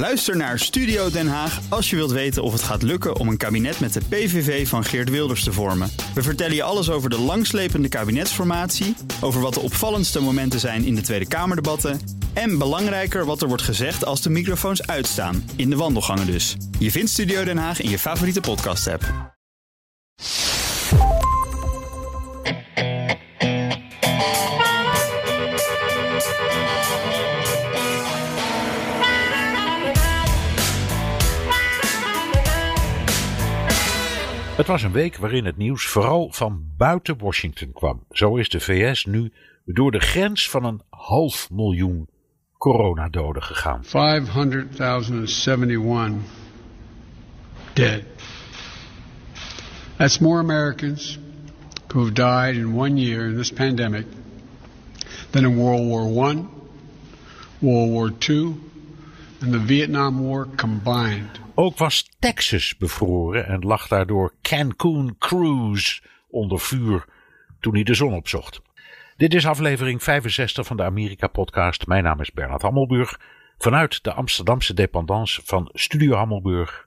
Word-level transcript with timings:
Luister 0.00 0.36
naar 0.36 0.58
Studio 0.58 1.10
Den 1.10 1.28
Haag 1.28 1.60
als 1.68 1.90
je 1.90 1.96
wilt 1.96 2.10
weten 2.10 2.42
of 2.42 2.52
het 2.52 2.62
gaat 2.62 2.82
lukken 2.82 3.16
om 3.16 3.28
een 3.28 3.36
kabinet 3.36 3.80
met 3.80 3.92
de 3.92 4.00
PVV 4.08 4.68
van 4.68 4.84
Geert 4.84 5.10
Wilders 5.10 5.44
te 5.44 5.52
vormen. 5.52 5.90
We 6.14 6.22
vertellen 6.22 6.54
je 6.54 6.62
alles 6.62 6.90
over 6.90 7.10
de 7.10 7.18
langslepende 7.18 7.88
kabinetsformatie, 7.88 8.96
over 9.20 9.40
wat 9.40 9.54
de 9.54 9.60
opvallendste 9.60 10.20
momenten 10.20 10.60
zijn 10.60 10.84
in 10.84 10.94
de 10.94 11.00
Tweede 11.00 11.28
Kamerdebatten 11.28 12.00
en 12.32 12.58
belangrijker 12.58 13.24
wat 13.24 13.42
er 13.42 13.48
wordt 13.48 13.62
gezegd 13.62 14.04
als 14.04 14.22
de 14.22 14.30
microfoons 14.30 14.86
uitstaan, 14.86 15.50
in 15.56 15.70
de 15.70 15.76
wandelgangen 15.76 16.26
dus. 16.26 16.56
Je 16.78 16.90
vindt 16.90 17.10
Studio 17.10 17.44
Den 17.44 17.58
Haag 17.58 17.80
in 17.80 17.90
je 17.90 17.98
favoriete 17.98 18.40
podcast-app. 18.40 19.04
Het 34.60 34.68
was 34.68 34.82
een 34.82 34.92
week 34.92 35.16
waarin 35.16 35.44
het 35.44 35.56
nieuws 35.56 35.86
vooral 35.86 36.28
van 36.32 36.64
buiten 36.76 37.18
Washington 37.18 37.72
kwam. 37.72 38.04
Zo 38.10 38.36
is 38.36 38.48
de 38.48 38.60
VS 38.60 39.04
nu 39.04 39.32
door 39.64 39.90
de 39.90 40.00
grens 40.00 40.50
van 40.50 40.64
een 40.64 40.80
half 40.90 41.50
miljoen 41.50 42.08
coronadoden 42.58 43.42
gegaan. 43.42 43.84
500,071 43.84 46.12
dead. 47.72 48.02
That's 49.96 50.18
more 50.18 50.40
Americans 50.40 51.18
who 51.86 52.00
have 52.00 52.12
died 52.12 52.54
in 52.54 52.74
one 52.74 53.00
year 53.00 53.26
in 53.26 53.36
this 53.36 53.52
pandemic 53.52 54.06
than 55.30 55.44
in 55.44 55.56
World 55.56 55.86
War 55.86 56.30
I, 56.30 56.44
World 57.58 57.90
War 57.90 58.12
II, 58.28 58.54
and 59.42 59.52
the 59.52 59.64
Vietnam 59.64 60.18
War 60.18 60.46
combined. 60.56 61.40
Ook 61.60 61.78
was 61.78 62.08
Texas 62.18 62.76
bevroren 62.76 63.46
en 63.46 63.60
lag 63.60 63.88
daardoor 63.88 64.34
Cancun 64.42 65.16
Cruise 65.18 66.02
onder 66.28 66.60
vuur 66.60 67.04
toen 67.60 67.74
hij 67.74 67.82
de 67.82 67.94
zon 67.94 68.14
opzocht. 68.14 68.60
Dit 69.16 69.34
is 69.34 69.46
aflevering 69.46 70.02
65 70.02 70.66
van 70.66 70.76
de 70.76 70.82
Amerika-podcast. 70.82 71.86
Mijn 71.86 72.02
naam 72.04 72.20
is 72.20 72.32
Bernard 72.32 72.62
Hammelburg. 72.62 73.20
Vanuit 73.58 74.04
de 74.04 74.12
Amsterdamse 74.12 74.74
dependance 74.74 75.40
van 75.44 75.70
Studio 75.72 76.14
Hammelburg. 76.16 76.86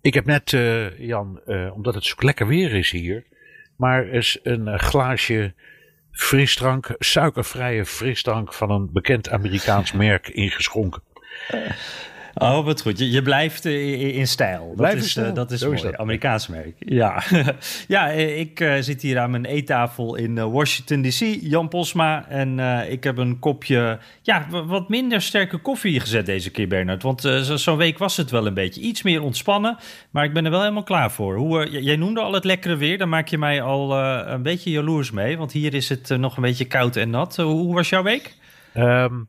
Ik 0.00 0.14
heb 0.14 0.24
net, 0.24 0.52
uh, 0.52 0.98
Jan, 0.98 1.40
uh, 1.46 1.74
omdat 1.74 1.94
het 1.94 2.04
zo 2.04 2.14
lekker 2.18 2.46
weer 2.46 2.72
is 2.72 2.90
hier, 2.90 3.26
maar 3.76 4.06
eens 4.06 4.38
een 4.42 4.78
glaasje 4.78 5.54
frisdrank, 6.10 6.94
suikervrije 6.98 7.86
frisdrank 7.86 8.52
van 8.52 8.70
een 8.70 8.92
bekend 8.92 9.30
Amerikaans 9.30 9.92
merk 9.92 10.28
ingeschonken. 10.28 11.02
Oh, 12.34 12.64
wat 12.64 12.80
goed. 12.80 12.98
Je, 12.98 13.10
je 13.10 13.22
blijft 13.22 13.66
uh, 13.66 14.16
in 14.16 14.26
stijl. 14.26 14.72
Blijf 14.76 14.94
dat 14.94 15.04
is, 15.04 15.10
stijl. 15.10 15.26
Uh, 15.26 15.34
dat 15.34 15.50
is 15.50 15.60
Zo 15.60 15.66
mooi. 15.66 15.78
is 15.78 15.84
dat. 15.84 15.96
Amerikaans 15.96 16.46
merk. 16.46 16.74
Ja, 16.78 17.22
ja 17.88 18.08
ik 18.08 18.60
uh, 18.60 18.74
zit 18.80 19.02
hier 19.02 19.18
aan 19.18 19.30
mijn 19.30 19.44
eettafel 19.44 20.14
in 20.14 20.50
Washington 20.50 21.02
DC, 21.02 21.38
Jan 21.40 21.68
Posma. 21.68 22.28
En 22.28 22.58
ik 22.90 23.04
heb 23.04 23.18
een 23.18 23.38
kopje, 23.38 23.98
ja, 24.22 24.46
wat 24.66 24.88
minder 24.88 25.22
sterke 25.22 25.58
koffie 25.58 26.00
gezet 26.00 26.26
deze 26.26 26.50
keer, 26.50 26.68
Bernard. 26.68 27.02
Want 27.02 27.20
zo'n 27.20 27.58
zo 27.58 27.76
week 27.76 27.98
was 27.98 28.16
het 28.16 28.30
wel 28.30 28.46
een 28.46 28.54
beetje 28.54 28.80
iets 28.80 29.02
meer 29.02 29.22
ontspannen. 29.22 29.76
Maar 30.10 30.24
ik 30.24 30.32
ben 30.32 30.44
er 30.44 30.50
wel 30.50 30.60
helemaal 30.60 30.82
klaar 30.82 31.10
voor. 31.10 31.36
Hoe, 31.36 31.82
jij 31.82 31.96
noemde 31.96 32.20
al 32.20 32.32
het 32.32 32.44
lekkere 32.44 32.76
weer. 32.76 32.98
Daar 32.98 33.08
maak 33.08 33.28
je 33.28 33.38
mij 33.38 33.62
al 33.62 33.96
een 34.26 34.42
beetje 34.42 34.70
jaloers 34.70 35.10
mee. 35.10 35.38
Want 35.38 35.52
hier 35.52 35.74
is 35.74 35.88
het 35.88 36.08
nog 36.08 36.36
een 36.36 36.42
beetje 36.42 36.64
koud 36.64 36.96
en 36.96 37.10
nat. 37.10 37.36
hoe 37.36 37.74
was 37.74 37.88
jouw 37.88 38.02
week? 38.02 38.34
Um... 38.76 39.28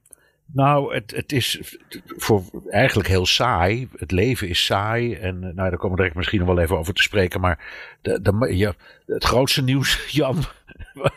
Nou, 0.53 0.93
het, 0.93 1.11
het 1.15 1.31
is 1.31 1.75
voor 2.05 2.43
eigenlijk 2.69 3.09
heel 3.09 3.25
saai. 3.25 3.89
Het 3.95 4.11
leven 4.11 4.47
is 4.47 4.65
saai. 4.65 5.13
En 5.13 5.39
nou, 5.39 5.55
daar 5.55 5.77
komen 5.77 5.89
we 5.89 5.95
direct 5.95 6.15
misschien 6.15 6.39
nog 6.39 6.47
wel 6.47 6.59
even 6.59 6.77
over 6.77 6.93
te 6.93 7.01
spreken. 7.01 7.41
Maar 7.41 7.59
de, 8.01 8.21
de, 8.21 8.55
ja, 8.55 8.73
het 9.05 9.23
grootste 9.23 9.61
nieuws, 9.71 10.11
Jan, 10.11 10.43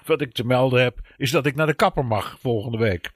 wat 0.04 0.20
ik 0.20 0.32
te 0.32 0.46
melden 0.46 0.82
heb, 0.82 0.98
is 1.16 1.30
dat 1.30 1.46
ik 1.46 1.54
naar 1.54 1.66
de 1.66 1.74
kapper 1.74 2.04
mag 2.04 2.38
volgende 2.40 2.78
week. 2.78 3.12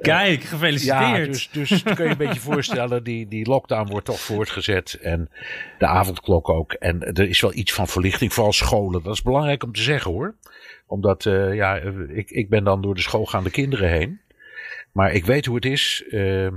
Kijk, 0.00 0.42
gefeliciteerd. 0.42 1.26
Ja, 1.26 1.32
dus, 1.32 1.50
dus 1.50 1.82
kun 1.82 2.04
je 2.04 2.10
een 2.10 2.16
beetje 2.16 2.40
voorstellen, 2.52 3.04
die, 3.04 3.28
die 3.28 3.48
lockdown 3.48 3.90
wordt 3.90 4.06
toch 4.06 4.20
voortgezet. 4.20 4.98
En 5.02 5.30
de 5.78 5.86
avondklok 5.86 6.48
ook. 6.48 6.72
En 6.72 7.02
er 7.02 7.28
is 7.28 7.40
wel 7.40 7.54
iets 7.54 7.72
van 7.72 7.88
verlichting, 7.88 8.32
vooral 8.32 8.52
scholen. 8.52 9.02
Dat 9.02 9.14
is 9.14 9.22
belangrijk 9.22 9.62
om 9.62 9.72
te 9.72 9.82
zeggen 9.82 10.10
hoor. 10.10 10.34
Omdat, 10.86 11.24
uh, 11.24 11.54
ja, 11.54 11.76
ik, 12.08 12.30
ik 12.30 12.48
ben 12.48 12.64
dan 12.64 12.82
door 12.82 12.94
de 12.94 13.00
schoolgaande 13.00 13.50
kinderen 13.50 13.90
heen. 13.90 14.20
Maar 14.94 15.12
ik 15.12 15.24
weet 15.24 15.46
hoe 15.46 15.54
het 15.54 15.64
is 15.64 16.04
uh, 16.08 16.52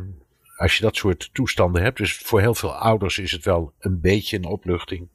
als 0.56 0.78
je 0.78 0.84
dat 0.84 0.96
soort 0.96 1.30
toestanden 1.34 1.81
hebt. 1.81 1.98
Dus 1.98 2.14
voor 2.14 2.40
heel 2.40 2.56
veel 2.56 2.74
ouders 2.74 3.18
is 3.18 3.31
het 3.31 3.46
wel 3.46 3.74
een 3.80 4.00
beetje 4.02 4.38
een 4.38 4.46
opluchting. 4.46 5.08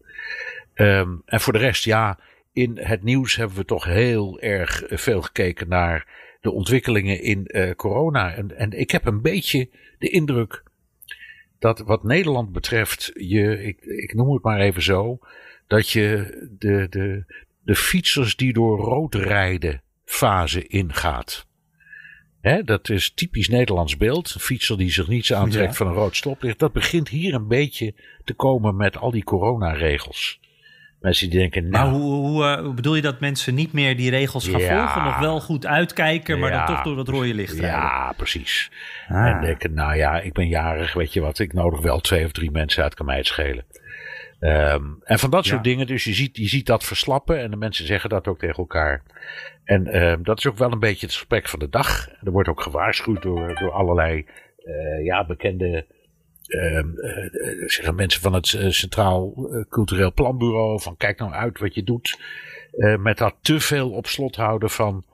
Um, 0.74 1.22
en 1.24 1.40
voor 1.40 1.52
de 1.52 1.58
rest, 1.58 1.84
ja, 1.84 2.18
in 2.52 2.78
het 2.78 3.02
nieuws 3.02 3.36
hebben 3.36 3.56
we 3.56 3.64
toch 3.64 3.84
heel 3.84 4.40
erg 4.40 4.82
veel 4.86 5.22
gekeken 5.22 5.68
naar 5.68 6.06
de 6.40 6.50
ontwikkelingen 6.50 7.22
in 7.22 7.44
uh, 7.46 7.70
corona. 7.70 8.34
En, 8.34 8.58
en 8.58 8.72
ik 8.72 8.90
heb 8.90 9.06
een 9.06 9.22
beetje 9.22 9.68
de 9.98 10.08
indruk 10.08 10.62
dat 11.58 11.78
wat 11.78 12.04
Nederland 12.04 12.52
betreft, 12.52 13.10
je, 13.14 13.64
ik, 13.64 13.80
ik 13.80 14.14
noem 14.14 14.32
het 14.32 14.42
maar 14.42 14.60
even 14.60 14.82
zo, 14.82 15.18
dat 15.66 15.90
je 15.90 16.36
de, 16.58 16.86
de, 16.90 17.24
de 17.64 17.74
fietsers 17.74 18.36
die 18.36 18.52
door 18.52 18.78
rood 18.78 19.14
rijden 19.14 19.82
fase 20.04 20.66
ingaat. 20.66 21.46
Hè, 22.42 22.62
dat 22.62 22.88
is 22.88 23.12
typisch 23.14 23.48
Nederlands 23.48 23.96
beeld. 23.96 24.34
Een 24.34 24.40
fietser 24.40 24.78
die 24.78 24.90
zich 24.90 25.08
niets 25.08 25.32
aantrekt 25.32 25.70
ja. 25.70 25.76
van 25.76 25.86
een 25.86 25.92
rood 25.92 26.16
stoplicht. 26.16 26.58
Dat 26.58 26.72
begint 26.72 27.08
hier 27.08 27.34
een 27.34 27.48
beetje 27.48 27.94
te 28.24 28.34
komen 28.34 28.76
met 28.76 28.96
al 28.96 29.10
die 29.10 29.24
coronaregels. 29.24 30.40
Mensen 31.00 31.30
die 31.30 31.38
denken, 31.38 31.68
nou... 31.68 31.90
Maar 31.90 32.00
hoe, 32.00 32.14
hoe, 32.14 32.44
uh, 32.44 32.74
bedoel 32.74 32.94
je 32.94 33.02
dat 33.02 33.20
mensen 33.20 33.54
niet 33.54 33.72
meer 33.72 33.96
die 33.96 34.10
regels 34.10 34.48
gaan 34.48 34.60
ja. 34.60 34.78
volgen? 34.78 35.04
Nog 35.04 35.18
wel 35.18 35.40
goed 35.40 35.66
uitkijken, 35.66 36.38
maar 36.38 36.50
ja, 36.50 36.66
dan 36.66 36.74
toch 36.74 36.84
door 36.84 36.96
dat 36.96 37.08
rode 37.08 37.34
licht 37.34 37.58
rijden? 37.58 37.80
Ja, 37.80 38.12
precies. 38.16 38.70
Ah. 39.08 39.26
En 39.26 39.40
denken, 39.40 39.74
nou 39.74 39.96
ja, 39.96 40.20
ik 40.20 40.32
ben 40.32 40.48
jarig, 40.48 40.92
weet 40.92 41.12
je 41.12 41.20
wat. 41.20 41.38
Ik 41.38 41.52
nodig 41.52 41.80
wel 41.80 42.00
twee 42.00 42.24
of 42.24 42.32
drie 42.32 42.50
mensen 42.50 42.82
uit, 42.82 42.94
kan 42.94 43.06
mij 43.06 43.16
het 43.16 43.26
schelen. 43.26 43.64
Um, 44.44 44.98
en 45.04 45.18
van 45.18 45.30
dat 45.30 45.44
soort 45.44 45.64
dingen, 45.64 45.86
dus 45.86 46.04
je 46.04 46.12
ziet, 46.12 46.36
je 46.36 46.48
ziet 46.48 46.66
dat 46.66 46.84
verslappen 46.84 47.38
en 47.38 47.50
de 47.50 47.56
mensen 47.56 47.86
zeggen 47.86 48.10
dat 48.10 48.28
ook 48.28 48.38
tegen 48.38 48.56
elkaar. 48.56 49.02
En 49.64 50.02
um, 50.02 50.22
dat 50.22 50.38
is 50.38 50.46
ook 50.46 50.58
wel 50.58 50.72
een 50.72 50.78
beetje 50.78 51.06
het 51.06 51.14
gesprek 51.14 51.48
van 51.48 51.58
de 51.58 51.68
dag. 51.68 52.08
Er 52.22 52.30
wordt 52.30 52.48
ook 52.48 52.62
gewaarschuwd 52.62 53.22
door, 53.22 53.54
door 53.58 53.70
allerlei 53.70 54.26
uh, 54.64 55.04
ja, 55.04 55.26
bekende 55.26 55.86
uh, 56.46 56.74
uh, 56.74 56.88
zeggen 57.66 57.94
mensen 57.94 58.20
van 58.20 58.32
het 58.32 58.46
Centraal 58.68 59.50
Cultureel 59.68 60.12
Planbureau. 60.12 60.80
Van 60.80 60.96
kijk 60.96 61.18
nou 61.18 61.32
uit 61.32 61.58
wat 61.58 61.74
je 61.74 61.82
doet. 61.82 62.20
met 62.98 63.18
dat 63.18 63.34
te 63.40 63.60
veel 63.60 63.90
op 63.90 64.06
slot 64.06 64.36
houden 64.36 64.70
van 64.70 65.04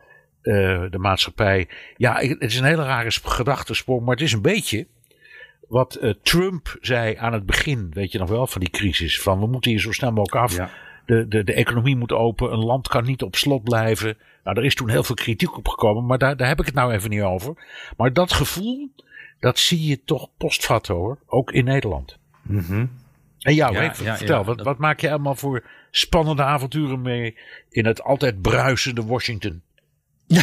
de 0.43 0.99
maatschappij. 0.99 1.69
Ja, 1.97 2.15
het 2.21 2.43
is 2.43 2.59
een 2.59 2.65
hele 2.65 2.85
rare 2.85 3.11
gedachtesprong, 3.11 4.01
maar 4.01 4.15
het 4.15 4.25
is 4.25 4.33
een 4.33 4.43
beetje 4.43 4.87
wat 5.69 5.99
uh, 6.03 6.13
Trump 6.23 6.77
zei 6.81 7.17
aan 7.17 7.33
het 7.33 7.47
begin, 7.47 7.91
weet 7.93 8.13
je 8.13 8.19
nog 8.19 8.29
wel, 8.29 8.47
van 8.47 8.61
die 8.61 8.71
crisis. 8.71 9.21
Van 9.21 9.41
we 9.41 9.47
moeten 9.47 9.71
hier 9.71 9.81
zo 9.81 9.93
snel 9.93 10.13
mogelijk 10.13 10.45
af. 10.45 10.57
Ja. 10.57 10.71
De, 11.07 11.29
de, 11.29 11.45
de 11.45 11.53
economie 11.53 11.97
moet 11.97 12.13
open. 12.13 12.53
Een 12.53 12.65
land 12.65 12.89
kan 12.89 13.05
niet 13.05 13.23
op 13.23 13.37
slot 13.37 13.63
blijven. 13.65 14.17
Nou, 14.45 14.57
er 14.59 14.65
is 14.65 14.75
toen 14.75 14.89
heel 14.89 15.03
veel 15.05 15.15
kritiek 15.15 15.57
op 15.57 15.69
gekomen, 15.69 16.07
maar 16.07 16.19
daar, 16.19 16.37
daar 16.37 16.49
heb 16.49 16.61
ik 16.61 16.67
het 16.67 16.75
nou 16.75 16.93
even 16.93 17.11
niet 17.11 17.23
over. 17.23 17.55
Maar 17.97 18.13
dat 18.13 18.33
gevoel, 18.33 18.91
dat 19.41 19.59
zie 19.59 19.87
je 19.87 20.05
toch 20.05 20.29
postvatten 20.37 20.95
hoor. 20.95 21.19
Ook 21.27 21.53
in 21.53 21.65
Nederland. 21.65 22.19
Mm 22.43 22.59
-hmm. 22.61 22.91
En 23.39 23.55
jou, 23.55 23.75
Ja, 23.75 23.83
ja, 23.83 23.95
vertel, 23.95 24.45
wat, 24.45 24.57
dat- 24.57 24.67
wat 24.67 24.79
maak 24.79 25.01
je 25.01 25.11
allemaal 25.11 25.35
voor 25.35 25.65
spannende 25.91 26.43
avonturen 26.43 27.03
mee 27.03 27.37
in 27.71 27.87
het 27.87 28.03
altijd 28.03 28.41
bruisende 28.43 29.05
Washington? 29.05 29.63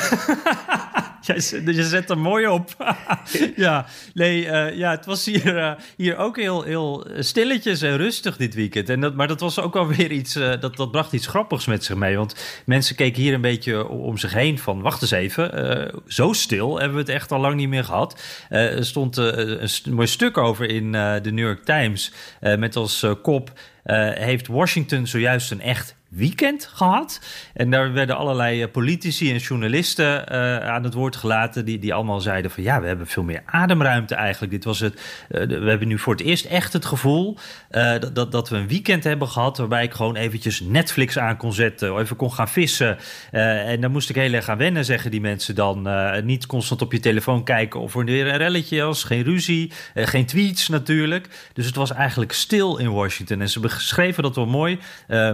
Zet- 1.38 1.62
je 1.66 1.84
zet 1.84 2.10
er 2.10 2.18
mooi 2.18 2.48
op. 2.48 2.76
ja, 3.56 3.86
nee, 4.14 4.48
eh, 4.50 4.78
ja, 4.78 4.92
het 4.92 5.06
was 5.06 5.26
hier, 5.26 5.58
eh, 5.58 5.72
hier 5.98 6.18
ook 6.18 6.38
heel, 6.38 6.64
heel 6.64 7.08
stilletjes 7.20 7.82
en 7.82 7.98
rustig 7.98 8.38
dit 8.38 8.54
weekend. 8.54 8.90
En 8.90 9.00
dat, 9.02 9.16
maar 9.16 9.28
dat 9.28 9.40
was 9.40 9.60
ook 9.60 9.74
wel 9.74 9.88
weer 9.88 10.12
iets, 10.12 10.36
eh, 10.36 10.54
dat, 10.60 10.76
dat 10.76 10.92
bracht 10.92 11.14
iets 11.14 11.28
grappigs 11.28 11.66
met 11.66 11.84
zich 11.84 11.96
mee. 11.96 12.18
Want 12.18 12.62
mensen 12.66 12.96
keken 12.96 13.22
hier 13.22 13.34
een 13.34 13.42
beetje 13.42 13.88
om 13.88 14.18
zich 14.18 14.34
heen 14.34 14.60
van, 14.60 14.82
wacht 14.82 15.02
eens 15.02 15.12
even, 15.12 15.54
eh, 15.90 15.94
zo 16.08 16.34
stil 16.34 16.78
hebben 16.78 16.94
we 16.96 17.00
het 17.02 17.10
echt 17.12 17.32
al 17.32 17.40
lang 17.40 17.56
niet 17.56 17.70
meer 17.70 17.84
gehad. 17.84 18.22
Eh, 18.50 18.78
er 18.78 18.86
stond 18.86 19.18
eh, 19.18 19.26
een 19.84 19.94
mooi 19.94 20.08
stuk 20.08 20.38
over 20.38 20.70
in 20.70 20.96
eh, 20.96 21.14
de 21.22 21.32
New 21.32 21.46
York 21.46 21.64
Times 21.66 22.12
eh, 22.40 22.58
met 22.58 22.76
als 22.76 23.04
eh, 23.04 23.12
kop... 23.22 23.52
eh, 23.84 24.10
heeft 24.14 24.48
Washington 24.48 25.08
zojuist 25.08 25.52
een 25.52 25.62
echt 25.62 25.96
weekend 26.16 26.70
gehad. 26.74 27.22
En 27.54 27.70
daar 27.70 27.94
werden 27.94 28.18
allerlei 28.18 28.68
politici 28.68 29.32
en 29.32 29.38
journalisten 29.38 30.30
aan 30.64 30.84
het 30.84 30.94
woord 30.94 31.16
gelaten. 31.16 31.66
Die, 31.66 31.80
die 31.80 31.94
allemaal 31.94 32.20
zeiden 32.20 32.52
van 32.52 32.64
ja, 32.64 32.82
we 32.82 32.88
hebben 32.88 33.08
veel 33.08 33.24
meer 33.24 33.42
ademruimte 33.46 34.16
eigenlijk. 34.16 34.52
Dit 34.52 34.64
was 34.64 34.80
het, 34.80 35.02
we 35.28 35.70
hebben 35.70 35.88
nu 35.88 36.00
voor 36.00 36.14
het 36.14 36.24
eerst 36.24 36.46
echt 36.46 36.74
het 36.74 36.86
gevoel 36.86 37.38
dat, 37.70 38.16
dat, 38.16 38.32
dat 38.32 38.50
we 38.50 38.56
een 38.58 38.68
weekend 38.68 39.04
hebben 39.04 39.28
gehad. 39.28 39.58
Waarbij 39.58 39.84
ik 39.84 39.94
gewoon 39.94 40.16
eventjes 40.16 40.62
Netflix 40.62 41.18
aan 41.18 41.38
kon 41.38 41.54
zetten. 41.54 41.98
Even 41.98 42.16
kon 42.16 42.34
gaan 42.34 42.50
vissen. 42.50 42.98
en 43.32 43.82
dan 43.82 43.92
moest 43.92 44.10
ik 44.10 44.16
heel 44.16 44.34
erg 44.34 44.46
gaan 44.46 44.58
wennen, 44.58 44.86
zeggen 44.86 45.12
die 45.12 45.22
mensen 45.22 45.56
dan. 45.56 45.90
niet 46.26 46.46
constant 46.46 46.82
op 46.82 46.92
je 46.92 47.00
telefoon 47.00 47.44
kijken 47.44 47.80
of 47.80 47.96
er 47.96 48.06
weer 48.06 48.28
een 48.28 48.38
relletje 48.38 48.84
was. 48.84 49.04
Geen 49.04 49.24
ruzie, 49.24 49.72
geen 49.96 50.26
tweets 50.26 50.68
natuurlijk. 50.68 51.28
Dus 51.54 51.66
het 51.66 51.76
was 51.76 51.92
eigenlijk 51.92 52.32
stil 52.32 52.78
in 52.78 52.92
Washington. 52.92 53.42
En 53.42 53.50
ze 53.50 53.60
beschreven 53.60 54.24
dat 54.24 54.36
wel 54.36 54.46
mooi. 54.46 54.80
Uh, 55.08 55.32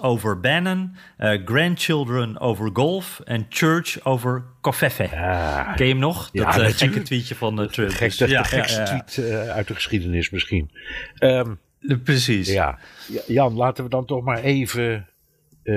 over 0.00 0.40
Bannon, 0.40 0.96
uh, 1.18 1.44
grandchildren 1.44 2.38
over 2.38 2.70
golf 2.72 3.20
en 3.24 3.46
church 3.48 4.04
over 4.04 4.44
Kofeffe. 4.60 5.08
Ja. 5.12 5.72
Ken 5.74 5.86
je 5.86 5.92
hem 5.92 6.00
nog? 6.00 6.28
Ja, 6.32 6.52
dat 6.52 6.60
uh, 6.60 6.68
gekke 6.68 7.02
tweetje 7.02 7.34
van 7.34 7.62
uh, 7.62 7.68
Trump. 7.68 7.90
Gek, 7.90 8.18
de, 8.18 8.28
ja, 8.28 8.42
de 8.42 8.48
gekste 8.48 9.02
tweet 9.06 9.48
uit 9.48 9.68
de 9.68 9.74
geschiedenis 9.74 10.30
misschien. 10.30 10.70
Um, 11.18 11.58
Precies. 12.04 12.52
Ja. 12.52 12.78
Jan, 13.26 13.54
laten 13.54 13.84
we 13.84 13.90
dan 13.90 14.06
toch 14.06 14.24
maar 14.24 14.42
even 14.42 15.08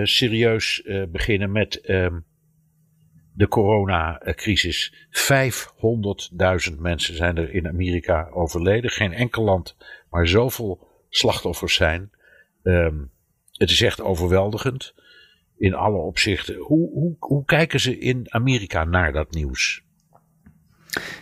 serieus 0.04 0.84
beginnen 1.12 1.52
met... 1.52 1.90
Um, 1.90 2.28
de 3.34 3.48
coronacrisis. 3.48 4.94
500.000 6.72 6.78
mensen 6.80 7.16
zijn 7.16 7.38
er 7.38 7.54
in 7.54 7.68
Amerika 7.68 8.30
overleden. 8.32 8.90
Geen 8.90 9.14
enkel 9.14 9.44
land 9.44 9.76
maar 10.10 10.28
zoveel 10.28 10.88
slachtoffers 11.10 11.74
zijn. 11.74 12.12
Um, 12.64 13.12
het 13.60 13.70
is 13.70 13.82
echt 13.82 14.02
overweldigend 14.02 14.94
in 15.58 15.74
alle 15.74 15.98
opzichten. 15.98 16.56
Hoe, 16.56 16.92
hoe, 16.92 17.16
hoe 17.20 17.46
kijken 17.46 17.80
ze 17.80 18.00
in 18.00 18.26
Amerika 18.30 18.84
naar 18.84 19.12
dat 19.12 19.32
nieuws? 19.32 19.82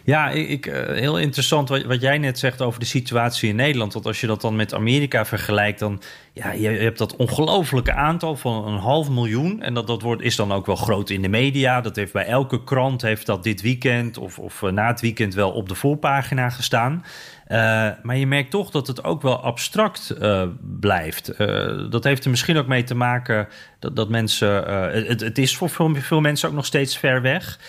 Ja, 0.03 0.29
ik, 0.29 0.65
eh, 0.65 0.95
heel 0.95 1.19
interessant 1.19 1.69
wat, 1.69 1.83
wat 1.83 2.01
jij 2.01 2.17
net 2.17 2.39
zegt 2.39 2.61
over 2.61 2.79
de 2.79 2.85
situatie 2.85 3.49
in 3.49 3.55
Nederland. 3.55 3.93
Want 3.93 4.05
als 4.05 4.21
je 4.21 4.27
dat 4.27 4.41
dan 4.41 4.55
met 4.55 4.73
Amerika 4.73 5.25
vergelijkt, 5.25 5.79
dan 5.79 6.01
ja, 6.33 6.51
je, 6.51 6.67
hebt 6.67 6.97
dat 6.97 7.15
ongelofelijke 7.15 7.93
aantal 7.93 8.35
van 8.35 8.67
een 8.67 8.79
half 8.79 9.09
miljoen. 9.09 9.61
En 9.61 9.73
dat, 9.73 9.87
dat 9.87 10.01
wordt, 10.01 10.21
is 10.21 10.35
dan 10.35 10.51
ook 10.51 10.65
wel 10.65 10.75
groot 10.75 11.09
in 11.09 11.21
de 11.21 11.27
media. 11.27 11.81
Dat 11.81 11.95
heeft 11.95 12.13
bij 12.13 12.25
elke 12.25 12.63
krant 12.63 13.01
heeft 13.01 13.25
dat 13.25 13.43
dit 13.43 13.61
weekend 13.61 14.17
of, 14.17 14.39
of 14.39 14.63
eh, 14.63 14.71
na 14.71 14.87
het 14.87 15.01
weekend 15.01 15.33
wel 15.33 15.51
op 15.51 15.69
de 15.69 15.75
voorpagina 15.75 16.49
gestaan. 16.49 17.03
Uh, 17.51 17.57
maar 18.01 18.17
je 18.17 18.27
merkt 18.27 18.51
toch 18.51 18.69
dat 18.71 18.87
het 18.87 19.03
ook 19.03 19.21
wel 19.21 19.41
abstract 19.41 20.15
uh, 20.21 20.43
blijft. 20.79 21.39
Uh, 21.39 21.89
dat 21.89 22.03
heeft 22.03 22.23
er 22.23 22.29
misschien 22.29 22.57
ook 22.57 22.67
mee 22.67 22.83
te 22.83 22.95
maken 22.95 23.47
dat, 23.79 23.95
dat 23.95 24.09
mensen. 24.09 24.63
Het, 25.07 25.21
het, 25.21 25.37
is 25.37 25.57
voor 25.57 25.69
veel, 25.69 25.95
veel, 25.95 26.21
mensen 26.21 26.49
ook 26.49 26.55
nog 26.55 26.65
steeds 26.65 26.97
ver 26.97 27.21
weg. 27.21 27.59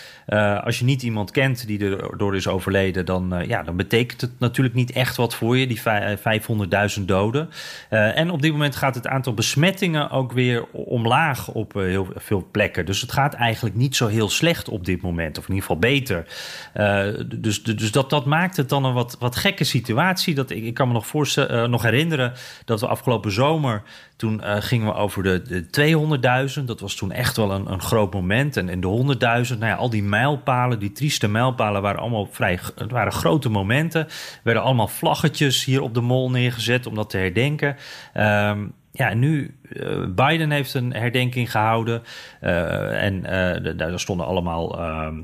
als 0.63 0.79
je 0.79 0.85
niet 0.85 1.03
iemand 1.03 1.31
kent 1.31 1.67
die 1.67 1.85
er 1.85 2.17
door 2.17 2.35
is 2.35 2.47
overleden, 2.47 3.05
dan, 3.05 3.43
ja, 3.47 3.63
dan 3.63 3.75
betekent 3.75 4.21
het 4.21 4.31
natuurlijk 4.39 4.75
niet 4.75 4.91
echt 4.91 5.15
wat 5.15 5.35
voor 5.35 5.57
je, 5.57 5.67
die 5.67 5.81
500.000 6.97 7.05
doden. 7.05 7.49
en 7.89 8.31
op 8.31 8.41
dit 8.41 8.51
moment 8.51 8.75
gaat 8.75 8.95
het 8.95 9.07
aantal 9.07 9.33
besmettingen 9.33 10.09
ook 10.09 10.31
weer 10.31 10.65
omlaag 10.71 11.47
op 11.47 11.73
heel 11.73 12.07
veel 12.15 12.47
plekken. 12.51 12.85
Dus 12.85 13.01
het 13.01 13.11
gaat 13.11 13.33
eigenlijk 13.33 13.75
niet 13.75 13.95
zo 13.95 14.07
heel 14.07 14.29
slecht 14.29 14.69
op 14.69 14.85
dit 14.85 15.01
moment, 15.01 15.37
of 15.37 15.47
in 15.47 15.53
ieder 15.53 15.67
geval 15.67 15.79
beter. 15.79 16.25
dus 17.39 17.63
dus 17.63 17.91
dat, 17.91 18.09
dat 18.09 18.25
maakt 18.25 18.57
het 18.57 18.69
dan 18.69 18.85
een 18.85 18.93
wat, 18.93 19.15
wat 19.19 19.35
gekke 19.35 19.63
situatie. 19.63 20.35
Dat 20.35 20.49
ik, 20.49 20.63
ik 20.63 20.73
kan 20.73 20.87
me 20.87 20.93
nog, 20.93 21.35
nog 21.67 21.81
herinneren 21.81 22.33
dat 22.65 22.79
we 22.79 22.87
afgelopen 22.87 23.31
zomer. 23.31 23.81
Toen 24.15 24.41
gingen 24.43 24.87
we 24.87 24.93
over 24.93 25.23
de, 25.23 25.41
de 25.41 25.69
200.000. 26.59 26.63
Dat 26.65 26.79
was 26.79 26.95
toen 26.95 27.11
echt 27.11 27.37
wel 27.37 27.51
een, 27.51 27.71
een 27.71 27.81
groot 27.81 28.13
moment. 28.13 28.57
En, 28.57 28.69
en 28.69 28.79
de 28.81 29.17
100.000. 29.47 29.57
Nou 29.57 29.65
ja, 29.65 29.75
al 29.75 29.89
die 29.89 30.03
mijlpalen, 30.03 30.79
die 30.79 30.91
trieste 30.91 31.27
mijlpalen, 31.27 31.81
waren 31.81 32.01
allemaal 32.01 32.27
vrij. 32.31 32.59
Het 32.75 32.91
waren 32.91 33.11
grote 33.11 33.49
momenten. 33.49 34.05
Er 34.05 34.39
werden 34.43 34.63
allemaal 34.63 34.87
vlaggetjes 34.87 35.65
hier 35.65 35.81
op 35.81 35.93
de 35.93 36.01
mol 36.01 36.31
neergezet 36.31 36.85
om 36.85 36.95
dat 36.95 37.09
te 37.09 37.17
herdenken. 37.17 37.75
Um, 38.13 38.73
ja, 38.91 39.13
nu, 39.13 39.55
uh, 39.63 40.05
Biden 40.15 40.51
heeft 40.51 40.73
een 40.73 40.93
herdenking 40.93 41.51
gehouden. 41.51 42.03
Uh, 42.41 43.03
en 43.03 43.15
uh, 43.15 43.77
daar 43.77 43.99
stonden 43.99 44.25
allemaal 44.25 44.79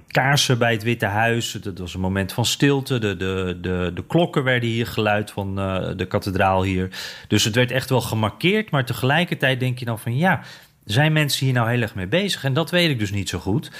kaarsen 0.07 0.57
bij 0.57 0.71
het 0.71 0.83
Witte 0.83 1.05
Huis. 1.05 1.51
Dat 1.51 1.77
was 1.77 1.93
een 1.93 1.99
moment 1.99 2.33
van 2.33 2.45
stilte. 2.45 2.99
De, 2.99 3.17
de, 3.17 3.57
de, 3.61 3.91
de 3.93 4.03
klokken 4.07 4.43
werden 4.43 4.69
hier 4.69 4.87
geluid 4.87 5.31
van 5.31 5.55
de 5.95 6.05
kathedraal 6.07 6.63
hier. 6.63 6.89
Dus 7.27 7.43
het 7.43 7.55
werd 7.55 7.71
echt 7.71 7.89
wel 7.89 8.01
gemarkeerd. 8.01 8.71
Maar 8.71 8.85
tegelijkertijd 8.85 9.59
denk 9.59 9.79
je 9.79 9.85
dan 9.85 9.99
van 9.99 10.17
ja, 10.17 10.41
zijn 10.85 11.13
mensen 11.13 11.45
hier 11.45 11.55
nou 11.55 11.69
heel 11.69 11.81
erg 11.81 11.95
mee 11.95 12.07
bezig? 12.07 12.43
En 12.43 12.53
dat 12.53 12.71
weet 12.71 12.89
ik 12.89 12.99
dus 12.99 13.11
niet 13.11 13.29
zo 13.29 13.39
goed. 13.39 13.71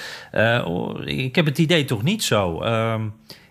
ik 1.04 1.34
heb 1.34 1.46
het 1.46 1.58
idee 1.58 1.84
toch 1.84 2.02
niet 2.02 2.24
zo. 2.24 2.64
Uh, 2.64 3.02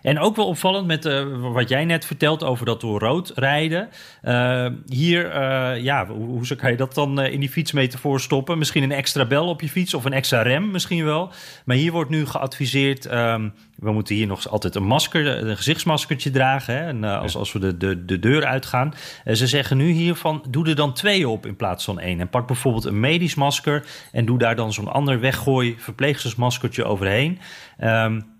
en 0.06 0.18
ook 0.18 0.36
wel 0.36 0.46
opvallend 0.46 0.86
met 0.86 1.06
uh, 1.06 1.24
wat 1.52 1.68
jij 1.68 1.84
net 1.84 2.04
vertelt 2.04 2.44
over 2.44 2.66
dat 2.66 2.80
door 2.80 3.00
rood 3.00 3.32
rijden. 3.34 3.88
Uh, 4.24 4.66
hier, 4.88 5.26
uh, 5.26 5.82
ja, 5.82 6.06
hoe, 6.06 6.26
hoe 6.26 6.56
kan 6.56 6.70
je 6.70 6.76
dat 6.76 6.94
dan 6.94 7.20
in 7.20 7.40
die 7.40 7.48
fietsmetafoor 7.48 8.20
stoppen? 8.20 8.58
Misschien 8.58 8.82
een 8.82 8.92
extra 8.92 9.24
bel 9.24 9.48
op 9.48 9.60
je 9.60 9.68
fiets 9.68 9.94
of 9.94 10.04
een 10.04 10.12
extra 10.12 10.42
rem 10.42 10.70
misschien 10.70 11.04
wel. 11.04 11.32
Maar 11.64 11.76
hier 11.76 11.92
wordt 11.92 12.10
nu 12.10 12.26
geadviseerd, 12.26 13.12
um, 13.12 13.52
we 13.74 13.92
moeten 13.92 14.14
hier 14.14 14.26
nog 14.26 14.48
altijd 14.48 14.74
een 14.74 14.86
masker, 14.86 15.26
een 15.26 15.56
gezichtsmaskertje 15.56 16.30
dragen. 16.30 16.74
Hè? 16.74 16.86
En, 16.86 17.04
als, 17.04 17.36
als 17.36 17.52
we 17.52 17.58
de, 17.58 17.76
de, 17.76 18.04
de 18.04 18.18
deur 18.18 18.44
uitgaan. 18.44 18.94
ze 19.32 19.46
zeggen 19.46 19.76
nu 19.76 19.90
hiervan, 19.90 20.44
doe 20.48 20.68
er 20.68 20.76
dan 20.76 20.92
twee 20.92 21.28
op 21.28 21.46
in 21.46 21.56
plaats 21.56 21.84
van 21.84 22.00
één. 22.00 22.20
En 22.20 22.28
pak 22.28 22.46
bijvoorbeeld 22.46 22.84
een 22.84 23.00
medisch 23.00 23.34
masker 23.34 23.84
en 24.12 24.24
doe 24.24 24.38
daar 24.38 24.56
dan 24.56 24.72
zo'n 24.72 24.92
ander 24.92 25.20
weggooi 25.20 25.74
verpleegstersmaskertje 25.78 26.84
overheen. 26.84 27.38
Um, 27.80 28.34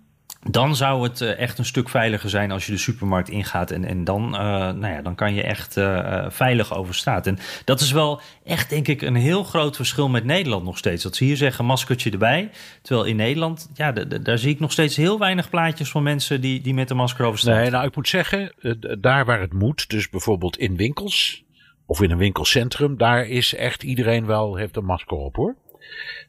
dan 0.49 0.75
zou 0.75 1.03
het 1.03 1.21
eh, 1.21 1.39
echt 1.39 1.57
een 1.57 1.65
stuk 1.65 1.89
veiliger 1.89 2.29
zijn 2.29 2.51
als 2.51 2.65
je 2.65 2.71
de 2.71 2.77
supermarkt 2.77 3.29
ingaat. 3.29 3.71
En, 3.71 3.85
en 3.85 4.03
dan, 4.03 4.23
uh, 4.33 4.39
nou 4.39 4.87
ja, 4.87 5.01
dan 5.01 5.15
kan 5.15 5.33
je 5.33 5.43
echt 5.43 5.77
uh, 5.77 6.25
veilig 6.29 6.75
over 6.75 6.95
straat. 6.95 7.27
En 7.27 7.37
dat 7.65 7.79
is 7.79 7.91
wel 7.91 8.21
echt, 8.43 8.69
denk 8.69 8.87
ik, 8.87 9.01
een 9.01 9.15
heel 9.15 9.43
groot 9.43 9.75
verschil 9.75 10.09
met 10.09 10.23
Nederland 10.23 10.63
nog 10.63 10.77
steeds. 10.77 11.03
Dat 11.03 11.15
ze 11.15 11.23
hier 11.23 11.37
zeggen, 11.37 11.65
maskertje 11.65 12.11
erbij. 12.11 12.49
Terwijl 12.81 13.07
in 13.07 13.15
Nederland, 13.15 13.69
ja, 13.73 13.91
daar 13.91 14.37
zie 14.37 14.51
ik 14.51 14.59
nog 14.59 14.71
steeds 14.71 14.95
heel 14.95 15.19
weinig 15.19 15.49
plaatjes 15.49 15.89
van 15.89 16.03
mensen 16.03 16.41
die, 16.41 16.61
die 16.61 16.73
met 16.73 16.89
een 16.89 16.97
masker 16.97 17.25
over 17.25 17.39
straat. 17.39 17.61
Nee, 17.61 17.69
nou, 17.69 17.87
ik 17.87 17.95
moet 17.95 18.07
zeggen, 18.07 18.53
daar 18.99 19.25
waar 19.25 19.39
het 19.39 19.53
moet, 19.53 19.89
dus 19.89 20.09
bijvoorbeeld 20.09 20.57
in 20.57 20.75
winkels 20.75 21.45
of 21.85 22.01
in 22.01 22.11
een 22.11 22.17
winkelcentrum, 22.17 22.97
daar 22.97 23.27
is 23.27 23.55
echt 23.55 23.83
iedereen 23.83 24.25
wel, 24.25 24.55
heeft 24.55 24.75
een 24.75 24.85
masker 24.85 25.17
op 25.17 25.35
hoor. 25.35 25.55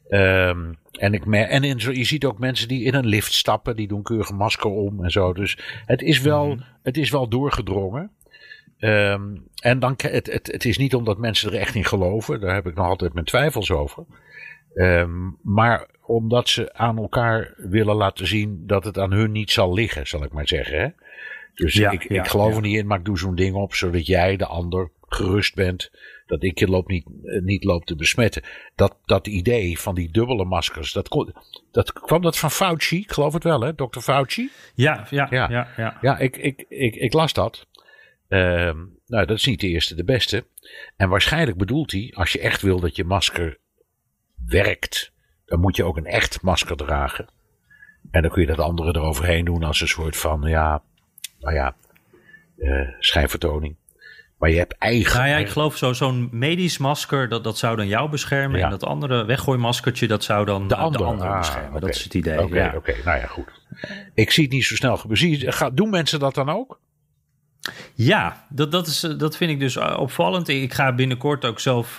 Um, 0.09 0.77
en 0.91 1.13
ik 1.13 1.25
en 1.25 1.63
in, 1.63 1.77
je 1.77 2.03
ziet 2.03 2.25
ook 2.25 2.39
mensen 2.39 2.67
die 2.67 2.83
in 2.83 2.93
een 2.93 3.05
lift 3.05 3.33
stappen, 3.33 3.75
die 3.75 3.87
doen 3.87 4.03
keurig 4.03 4.31
masker 4.31 4.69
om 4.69 5.03
en 5.03 5.11
zo. 5.11 5.33
Dus 5.33 5.57
het 5.85 6.01
is 6.01 6.21
wel, 6.21 6.45
mm 6.45 6.51
-hmm. 6.51 6.63
het 6.83 6.97
is 6.97 7.09
wel 7.09 7.27
doorgedrongen. 7.27 8.11
Um, 8.79 9.47
en 9.61 9.79
dan, 9.79 9.93
het, 9.97 10.31
het, 10.31 10.47
het 10.47 10.65
is 10.65 10.77
niet 10.77 10.95
omdat 10.95 11.17
mensen 11.17 11.51
er 11.51 11.59
echt 11.59 11.75
in 11.75 11.85
geloven, 11.85 12.39
daar 12.39 12.53
heb 12.53 12.67
ik 12.67 12.75
nog 12.75 12.85
altijd 12.85 13.13
mijn 13.13 13.25
twijfels 13.25 13.71
over. 13.71 14.05
Um, 14.73 15.37
maar 15.41 15.87
omdat 16.01 16.49
ze 16.49 16.73
aan 16.73 16.97
elkaar 16.97 17.53
willen 17.57 17.95
laten 17.95 18.27
zien 18.27 18.63
dat 18.67 18.83
het 18.83 18.97
aan 18.97 19.11
hun 19.11 19.31
niet 19.31 19.51
zal 19.51 19.73
liggen, 19.73 20.07
zal 20.07 20.23
ik 20.23 20.31
maar 20.31 20.47
zeggen. 20.47 20.79
Hè? 20.79 20.87
Dus 21.59 21.73
ja, 21.73 21.91
ik, 21.91 22.09
ja, 22.09 22.23
ik 22.23 22.29
geloof 22.29 22.55
er 22.55 22.61
niet 22.61 22.77
in, 22.77 22.87
maar 22.87 22.99
ik 22.99 23.05
doe 23.05 23.17
zo'n 23.17 23.35
ding 23.35 23.55
op, 23.55 23.73
zodat 23.73 24.05
jij, 24.05 24.37
de 24.37 24.45
ander, 24.45 24.91
gerust 25.01 25.55
bent 25.55 25.91
dat 26.25 26.43
ik 26.43 26.59
je 26.59 26.67
loop 26.67 26.87
niet, 26.87 27.05
uh, 27.23 27.41
niet 27.41 27.63
loop 27.63 27.85
te 27.85 27.95
besmetten. 27.95 28.43
Dat, 28.75 28.97
dat 29.05 29.27
idee 29.27 29.79
van 29.79 29.95
die 29.95 30.11
dubbele 30.11 30.45
maskers, 30.45 30.93
dat, 30.93 31.07
kon, 31.07 31.33
dat 31.71 31.93
kwam 31.93 32.21
dat 32.21 32.37
van 32.37 32.51
Fauci, 32.51 32.97
ik 32.97 33.11
geloof 33.11 33.33
het 33.33 33.43
wel 33.43 33.61
hè, 33.61 33.75
dokter 33.75 34.01
Fauci? 34.01 34.49
Ja, 34.75 35.07
ja, 35.09 35.27
ja. 35.29 35.49
Ja, 35.49 35.67
ja. 35.77 35.97
ja 36.01 36.17
ik, 36.17 36.37
ik, 36.37 36.65
ik, 36.69 36.95
ik 36.95 37.13
las 37.13 37.33
dat. 37.33 37.67
Uh, 38.29 38.39
nou, 39.05 39.25
dat 39.25 39.37
is 39.37 39.45
niet 39.45 39.59
de 39.59 39.67
eerste 39.67 39.95
de 39.95 40.03
beste. 40.03 40.45
En 40.97 41.09
waarschijnlijk 41.09 41.57
bedoelt 41.57 41.91
hij, 41.91 42.13
als 42.15 42.31
je 42.31 42.39
echt 42.39 42.61
wil 42.61 42.79
dat 42.79 42.95
je 42.95 43.03
masker 43.03 43.59
werkt, 44.45 45.13
dan 45.45 45.59
moet 45.59 45.75
je 45.75 45.83
ook 45.83 45.97
een 45.97 46.05
echt 46.05 46.41
masker 46.41 46.77
dragen. 46.77 47.27
En 48.11 48.21
dan 48.21 48.31
kun 48.31 48.41
je 48.41 48.47
dat 48.47 48.59
andere 48.59 48.95
eroverheen 48.95 49.45
doen 49.45 49.63
als 49.63 49.81
een 49.81 49.87
soort 49.87 50.17
van, 50.17 50.41
ja, 50.41 50.83
nou 51.39 51.55
ja, 51.55 51.75
uh, 52.57 52.87
schijnvertoning. 52.99 53.75
Maar 54.37 54.49
je 54.49 54.57
hebt 54.57 54.77
eigen. 54.77 55.17
Nou 55.17 55.29
ja, 55.29 55.37
ik 55.37 55.49
geloof 55.49 55.77
zo, 55.77 55.93
zo'n 55.93 56.29
medisch 56.31 56.77
masker, 56.77 57.29
dat, 57.29 57.43
dat 57.43 57.57
zou 57.57 57.75
dan 57.75 57.87
jou 57.87 58.09
beschermen. 58.09 58.59
Ja. 58.59 58.65
En 58.65 58.71
dat 58.71 58.83
andere 58.83 59.25
weggooimaskertje, 59.25 60.07
dat 60.07 60.23
zou 60.23 60.45
dan 60.45 60.67
de, 60.67 60.75
ander, 60.75 60.99
de 60.99 61.07
ander 61.07 61.27
ah, 61.27 61.37
beschermen. 61.37 61.69
Okay. 61.69 61.79
Dat 61.79 61.89
is 61.89 62.03
het 62.03 62.13
idee. 62.13 62.41
Oké, 62.41 62.63
ja. 62.63 62.73
oké. 62.75 62.95
Nou 63.05 63.17
ja, 63.17 63.25
goed. 63.25 63.61
Ik 64.13 64.31
zie 64.31 64.43
het 64.43 64.53
niet 64.53 64.65
zo 64.65 64.75
snel 64.75 64.97
gebeuren. 64.97 65.75
Doen 65.75 65.89
mensen 65.89 66.19
dat 66.19 66.35
dan 66.35 66.49
ook? 66.49 66.79
Ja, 67.93 68.45
dat, 68.49 68.71
dat, 68.71 68.87
is, 68.87 68.99
dat 68.99 69.37
vind 69.37 69.51
ik 69.51 69.59
dus 69.59 69.77
opvallend. 69.77 70.47
Ik 70.47 70.73
ga 70.73 70.93
binnenkort 70.93 71.45
ook 71.45 71.59
zelf, 71.59 71.95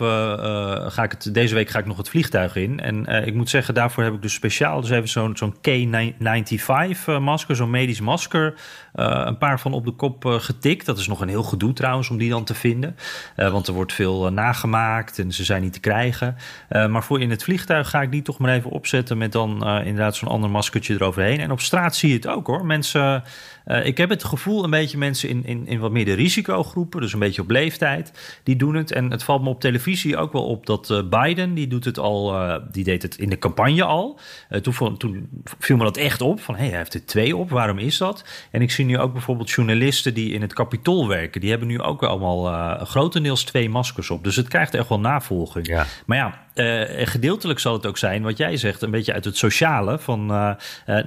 ga 0.86 1.02
ik 1.02 1.10
het, 1.10 1.34
deze 1.34 1.54
week 1.54 1.68
ga 1.68 1.78
ik 1.78 1.86
nog 1.86 1.96
het 1.96 2.08
vliegtuig 2.08 2.56
in. 2.56 2.80
En 2.80 3.26
ik 3.26 3.34
moet 3.34 3.50
zeggen, 3.50 3.74
daarvoor 3.74 4.04
heb 4.04 4.14
ik 4.14 4.22
dus 4.22 4.34
speciaal 4.34 4.80
dus 4.80 4.90
even 4.90 5.08
zo'n 5.08 5.36
zo'n 5.36 5.56
K95-masker, 5.56 7.56
zo'n 7.56 7.70
medisch 7.70 8.00
masker 8.00 8.54
een 8.92 9.38
paar 9.38 9.60
van 9.60 9.72
op 9.72 9.84
de 9.84 9.90
kop 9.90 10.24
getikt. 10.24 10.86
Dat 10.86 10.98
is 10.98 11.08
nog 11.08 11.20
een 11.20 11.28
heel 11.28 11.42
gedoe 11.42 11.72
trouwens 11.72 12.10
om 12.10 12.18
die 12.18 12.30
dan 12.30 12.44
te 12.44 12.54
vinden. 12.54 12.96
Want 13.36 13.66
er 13.66 13.74
wordt 13.74 13.92
veel 13.92 14.32
nagemaakt 14.32 15.18
en 15.18 15.32
ze 15.32 15.44
zijn 15.44 15.62
niet 15.62 15.72
te 15.72 15.80
krijgen. 15.80 16.36
maar 16.68 17.04
voor 17.04 17.20
in 17.20 17.30
het 17.30 17.42
vliegtuig 17.42 17.90
ga 17.90 18.02
ik 18.02 18.10
die 18.10 18.22
toch 18.22 18.38
maar 18.38 18.54
even 18.54 18.70
opzetten 18.70 19.18
met 19.18 19.32
dan 19.32 19.66
inderdaad 19.66 20.16
zo'n 20.16 20.28
ander 20.28 20.50
maskertje 20.50 20.94
eroverheen. 20.94 21.40
En 21.40 21.50
op 21.50 21.60
straat 21.60 21.96
zie 21.96 22.08
je 22.08 22.14
het 22.14 22.26
ook 22.26 22.46
hoor. 22.46 22.66
Mensen, 22.66 23.22
ik 23.64 23.96
heb 23.98 24.08
het 24.08 24.24
gevoel 24.24 24.64
een 24.64 24.70
beetje 24.70 24.98
mensen 24.98 25.28
in, 25.28 25.44
in, 25.44 25.66
in 25.66 25.78
wat 25.78 25.90
meer 25.90 26.04
de 26.04 26.12
risicogroepen, 26.12 27.00
dus 27.00 27.12
een 27.12 27.18
beetje 27.18 27.42
op 27.42 27.50
leeftijd, 27.50 28.38
die 28.42 28.56
doen 28.56 28.74
het. 28.74 28.92
En 28.92 29.10
het 29.10 29.22
valt 29.22 29.42
me 29.42 29.48
op 29.48 29.60
televisie 29.60 30.16
ook 30.16 30.32
wel 30.32 30.44
op 30.44 30.66
dat 30.66 31.10
Biden, 31.10 31.54
die 31.54 31.66
doet 31.66 31.84
het 31.84 31.98
al, 31.98 32.34
die 32.70 32.84
deed 32.84 33.02
het 33.02 33.18
in 33.18 33.28
de 33.28 33.38
campagne 33.38 33.84
al. 33.84 34.18
toen, 34.62 34.96
toen 34.96 35.28
viel 35.58 35.76
me 35.76 35.84
dat 35.84 35.96
echt 35.96 36.20
op, 36.20 36.40
van 36.40 36.54
hé, 36.54 36.60
hey, 36.60 36.68
hij 36.68 36.78
heeft 36.78 36.94
er 36.94 37.06
twee 37.06 37.36
op, 37.36 37.50
waarom 37.50 37.78
is 37.78 37.98
dat? 37.98 38.24
En 38.50 38.62
ik 38.62 38.70
zie 38.70 38.84
nu 38.84 38.98
ook 38.98 39.12
bijvoorbeeld 39.12 39.50
journalisten 39.50 40.14
die 40.14 40.32
in 40.32 40.40
het 40.40 40.52
kapitool 40.52 41.08
werken. 41.08 41.40
Die 41.40 41.50
hebben 41.50 41.68
nu 41.68 41.80
ook 41.80 42.02
allemaal 42.02 42.78
grotendeels 42.86 43.44
twee 43.44 43.68
maskers 43.68 44.10
op. 44.10 44.24
Dus 44.24 44.36
het 44.36 44.48
krijgt 44.48 44.74
echt 44.74 44.88
wel 44.88 45.00
navolging. 45.00 45.66
Ja. 45.66 45.86
Maar 46.06 46.16
ja, 46.16 46.46
uh, 46.60 47.06
gedeeltelijk 47.06 47.58
zal 47.58 47.72
het 47.72 47.86
ook 47.86 47.98
zijn 47.98 48.22
wat 48.22 48.36
jij 48.36 48.56
zegt, 48.56 48.82
een 48.82 48.90
beetje 48.90 49.12
uit 49.12 49.24
het 49.24 49.36
sociale. 49.36 49.98
Van 49.98 50.30
uh, 50.30 50.54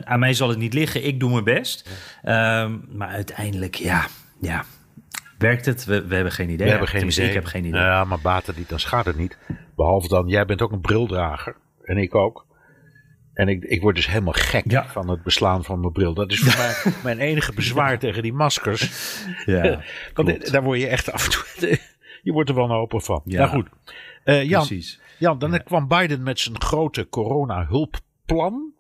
aan 0.04 0.20
mij 0.20 0.34
zal 0.34 0.50
het 0.50 0.58
niet 0.58 0.74
liggen, 0.74 1.06
ik 1.06 1.20
doe 1.20 1.32
mijn 1.32 1.44
best. 1.44 1.90
Ehm, 2.24 2.78
maar 2.90 3.08
uiteindelijk, 3.08 3.76
ja, 3.76 4.06
ja. 4.42 4.64
Werkt 5.38 5.66
het? 5.66 5.86
We, 5.86 6.06
we 6.08 6.16
hebben 6.16 6.34
geen 6.34 6.50
idee. 6.50 6.66
We 6.66 6.72
hebben 6.72 6.90
geen 6.90 7.08
idee. 7.08 7.28
Ik 7.28 7.34
heb 7.34 7.46
geen 7.46 7.66
idee. 7.66 7.82
Ja, 7.82 8.04
maar 8.04 8.20
baat 8.22 8.46
het 8.46 8.58
niet, 8.58 8.70
dan 8.70 8.80
schaadt 8.80 9.06
het 9.06 9.18
niet. 9.18 9.38
Behalve 9.76 10.08
dan, 10.08 10.28
jij 10.28 10.46
bent 10.46 10.62
ook 10.62 10.72
een 10.72 10.82
brildrager. 10.82 11.56
En 11.84 11.98
ik 11.98 12.16
ook. 12.16 12.46
En 13.34 13.48
ik, 13.48 13.64
ik 13.64 13.82
word 13.82 13.96
dus 13.96 14.08
helemaal 14.08 14.34
gek 14.34 14.84
van 14.88 15.10
het 15.10 15.24
beslaan 15.24 15.64
van 15.64 15.80
mijn 15.80 15.92
bril. 15.92 16.14
Dat 16.14 16.32
is 16.32 16.40
voor 16.40 16.58
mij 16.64 16.94
mijn 17.04 17.20
enige 17.20 17.54
bezwaar 17.54 18.00
tegen 18.00 18.22
die 18.22 18.34
maskers. 18.34 18.92
Ja, 19.46 19.82
Want 20.14 20.52
daar 20.52 20.64
word 20.64 20.80
je 20.80 20.88
echt 20.88 21.12
af 21.12 21.26
en 21.26 21.32
toe... 21.32 21.80
Je 22.24 22.32
wordt 22.32 22.50
er 22.50 22.56
wel 22.56 22.66
een 22.66 22.72
open 22.72 23.02
van. 23.02 23.22
Ja, 23.26 23.38
nou 23.38 23.50
goed. 23.50 23.70
Uh, 24.26 24.44
Jan, 24.44 24.66
Precies. 24.66 25.00
Jan, 25.20 25.40
dan 25.40 25.64
kwam 25.64 25.88
Biden 25.88 26.24
met 26.24 26.40
zijn 26.40 26.62
grote 26.62 27.10
corona-hulpplan. 27.10 28.72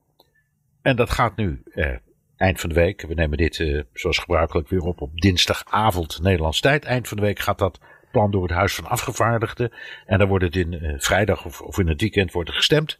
En 0.81 0.95
dat 0.95 1.09
gaat 1.09 1.35
nu 1.35 1.61
eh, 1.65 1.95
eind 2.35 2.59
van 2.59 2.69
de 2.69 2.75
week. 2.75 3.01
We 3.01 3.13
nemen 3.13 3.37
dit 3.37 3.59
uh, 3.59 3.81
zoals 3.93 4.17
gebruikelijk 4.17 4.69
weer 4.69 4.81
op 4.81 5.01
op 5.01 5.21
dinsdagavond 5.21 6.21
Nederlands 6.21 6.59
tijd. 6.59 6.85
Eind 6.85 7.07
van 7.07 7.17
de 7.17 7.23
week 7.23 7.39
gaat 7.39 7.57
dat 7.57 7.79
plan 8.11 8.31
door 8.31 8.41
het 8.41 8.51
Huis 8.51 8.75
van 8.75 8.85
Afgevaardigden. 8.85 9.71
En 10.05 10.19
dan 10.19 10.27
wordt 10.27 10.43
het 10.43 10.55
in 10.55 10.95
vrijdag 10.97 11.45
of, 11.45 11.61
of 11.61 11.79
in 11.79 11.87
het 11.87 12.01
weekend 12.01 12.31
wordt 12.31 12.49
er 12.49 12.55
gestemd. 12.55 12.97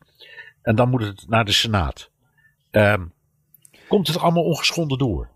En 0.61 0.75
dan 0.75 0.89
moet 0.89 1.01
het 1.01 1.25
naar 1.27 1.45
de 1.45 1.51
Senaat. 1.51 2.11
Um, 2.71 3.13
komt 3.87 4.07
het 4.07 4.19
allemaal 4.19 4.43
ongeschonden 4.43 4.97
door? 4.97 5.29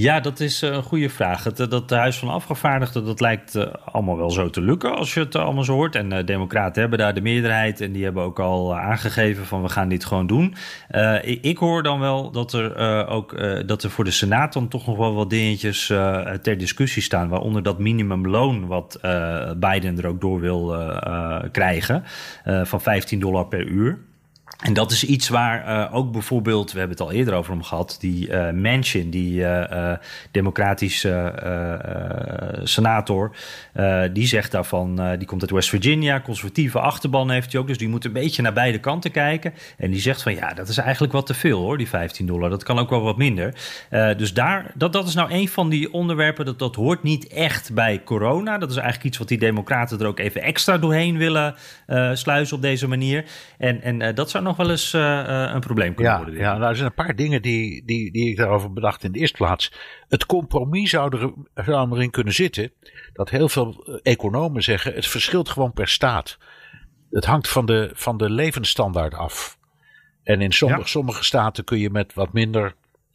Ja, 0.00 0.20
dat 0.20 0.40
is 0.40 0.62
eh, 0.62 0.70
een 0.70 0.82
goede 0.82 1.08
vraag. 1.08 1.44
Het, 1.44 1.60
eh, 1.60 1.68
dat 1.68 1.90
Huis 1.90 2.18
van 2.18 2.28
Afgevaardigden, 2.28 3.04
dat 3.04 3.20
lijkt 3.20 3.56
uh, 3.56 3.66
allemaal 3.84 4.16
wel 4.16 4.30
zo 4.30 4.50
te 4.50 4.60
lukken 4.60 4.96
als 4.96 5.14
je 5.14 5.20
het 5.20 5.34
allemaal 5.34 5.64
zo 5.64 5.72
hoort. 5.72 5.94
En 5.94 6.12
uh, 6.12 6.24
democraten 6.24 6.80
hebben 6.80 6.98
daar 6.98 7.14
de 7.14 7.20
meerderheid 7.20 7.80
en 7.80 7.92
die 7.92 8.04
hebben 8.04 8.22
ook 8.22 8.38
al 8.38 8.76
aangegeven 8.76 9.46
van 9.46 9.62
we 9.62 9.68
gaan 9.68 9.88
dit 9.88 10.04
gewoon 10.04 10.26
doen. 10.26 10.54
Ik, 11.22 11.44
ik, 11.44 11.58
hoor 11.58 11.82
dan 11.82 12.00
wel 12.00 12.30
dat 12.30 12.52
er 12.52 13.06
ook 13.06 13.36
dat 13.66 13.82
er 13.82 13.90
voor 13.90 14.04
de 14.04 14.10
Senaat 14.10 14.52
dan 14.52 14.68
toch 14.68 14.86
nog 14.86 14.96
wel 14.96 15.14
wat 15.14 15.30
dingetjes 15.30 15.86
ter 16.42 16.58
discussie 16.58 17.02
staan. 17.02 17.28
Waaronder 17.28 17.62
dat 17.62 17.78
minimumloon 17.78 18.66
wat 18.66 18.98
Biden 19.56 19.98
er 19.98 20.06
ook 20.06 20.20
door 20.20 20.40
wil 20.40 20.76
krijgen 21.52 22.04
van 22.62 22.80
15 22.80 23.20
dollar 23.20 23.46
per 23.46 23.66
uur. 23.66 23.98
En 24.58 24.72
dat 24.72 24.90
is 24.90 25.04
iets 25.04 25.28
waar 25.28 25.68
uh, 25.68 25.94
ook 25.94 26.12
bijvoorbeeld, 26.12 26.72
we 26.72 26.78
hebben 26.78 26.96
het 26.96 27.06
al 27.06 27.12
eerder 27.12 27.34
over 27.34 27.52
hem 27.52 27.62
gehad, 27.62 27.96
die 28.00 28.28
uh, 28.28 28.50
Manchin, 28.50 29.10
die 29.10 29.40
uh, 29.40 29.92
democratische 30.30 31.16
senator, 32.64 33.36
die 34.12 34.26
zegt 34.26 34.50
daarvan, 34.50 35.16
die 35.18 35.26
komt 35.26 35.40
uit 35.40 35.50
West 35.50 35.68
Virginia, 35.68 36.20
conservatieve 36.20 36.80
achterban 36.80 37.30
heeft 37.30 37.52
hij 37.52 37.60
ook, 37.60 37.66
dus 37.66 37.78
die 37.78 37.88
moet 37.88 38.04
een 38.04 38.12
beetje 38.12 38.42
naar 38.42 38.52
beide 38.52 38.78
kanten 38.78 39.10
kijken. 39.10 39.54
En 39.76 39.90
die 39.90 40.00
zegt 40.00 40.22
van 40.22 40.34
ja, 40.34 40.54
dat 40.54 40.68
is 40.68 40.78
eigenlijk 40.78 41.12
wat 41.12 41.26
te 41.26 41.34
veel 41.34 41.60
hoor, 41.60 41.78
die 41.78 41.88
15 41.88 42.26
dollar, 42.26 42.50
dat 42.50 42.62
kan 42.62 42.78
ook 42.78 42.90
wel 42.90 43.02
wat 43.02 43.16
minder. 43.16 43.54
dus 44.16 44.34
daar, 44.34 44.70
dat, 44.74 44.92
dat 44.92 45.08
is 45.08 45.14
nou 45.14 45.32
een 45.32 45.48
van 45.48 45.68
die 45.68 45.92
onderwerpen, 45.92 46.44
dat, 46.44 46.58
dat 46.58 46.74
hoort 46.74 47.02
niet 47.02 47.26
echt 47.26 47.74
bij 47.74 48.02
corona. 48.04 48.58
Dat 48.58 48.70
is 48.70 48.76
eigenlijk 48.76 49.06
iets 49.06 49.18
wat 49.18 49.28
die 49.28 49.38
democraten 49.38 50.00
er 50.00 50.06
ook 50.06 50.18
even 50.18 50.42
extra 50.42 50.78
doorheen 50.78 51.16
willen 51.16 51.54
sluizen 52.12 52.56
op 52.56 52.62
deze 52.62 52.88
manier. 52.88 53.24
En, 53.58 53.82
en 53.82 54.14
dat 54.14 54.30
zou 54.30 54.44
nog 54.48 54.56
wel 54.56 54.70
eens 54.70 54.94
uh, 54.94 55.50
een 55.52 55.60
probleem 55.60 55.94
kunnen 55.94 56.12
ja, 56.12 56.18
worden. 56.18 56.40
Ja, 56.40 56.56
nou, 56.56 56.70
er 56.70 56.76
zijn 56.76 56.88
een 56.88 57.04
paar 57.04 57.16
dingen 57.16 57.42
die, 57.42 57.84
die, 57.84 58.12
die 58.12 58.30
ik 58.30 58.36
daarover 58.36 58.72
bedacht 58.72 59.04
in 59.04 59.12
de 59.12 59.18
eerste 59.18 59.36
plaats. 59.36 59.72
Het 60.08 60.26
compromis 60.26 60.90
zou, 60.90 61.34
er, 61.54 61.64
zou 61.64 61.92
erin 61.92 62.10
kunnen 62.10 62.34
zitten 62.34 62.72
dat 63.12 63.30
heel 63.30 63.48
veel 63.48 63.84
eh, 63.84 64.12
economen 64.12 64.62
zeggen: 64.62 64.94
het 64.94 65.06
verschilt 65.06 65.48
gewoon 65.48 65.72
per 65.72 65.88
staat. 65.88 66.38
Het 67.10 67.24
hangt 67.24 67.48
van 67.48 67.66
de, 67.66 67.90
van 67.92 68.16
de 68.16 68.30
levensstandaard 68.30 69.14
af. 69.14 69.58
En 70.22 70.40
in 70.40 70.52
sommige, 70.52 70.88
sommige 70.88 71.24
staten 71.24 71.64
kun 71.64 71.78
je 71.78 71.90
met 71.90 72.14
wat 72.14 72.32
minder 72.32 72.74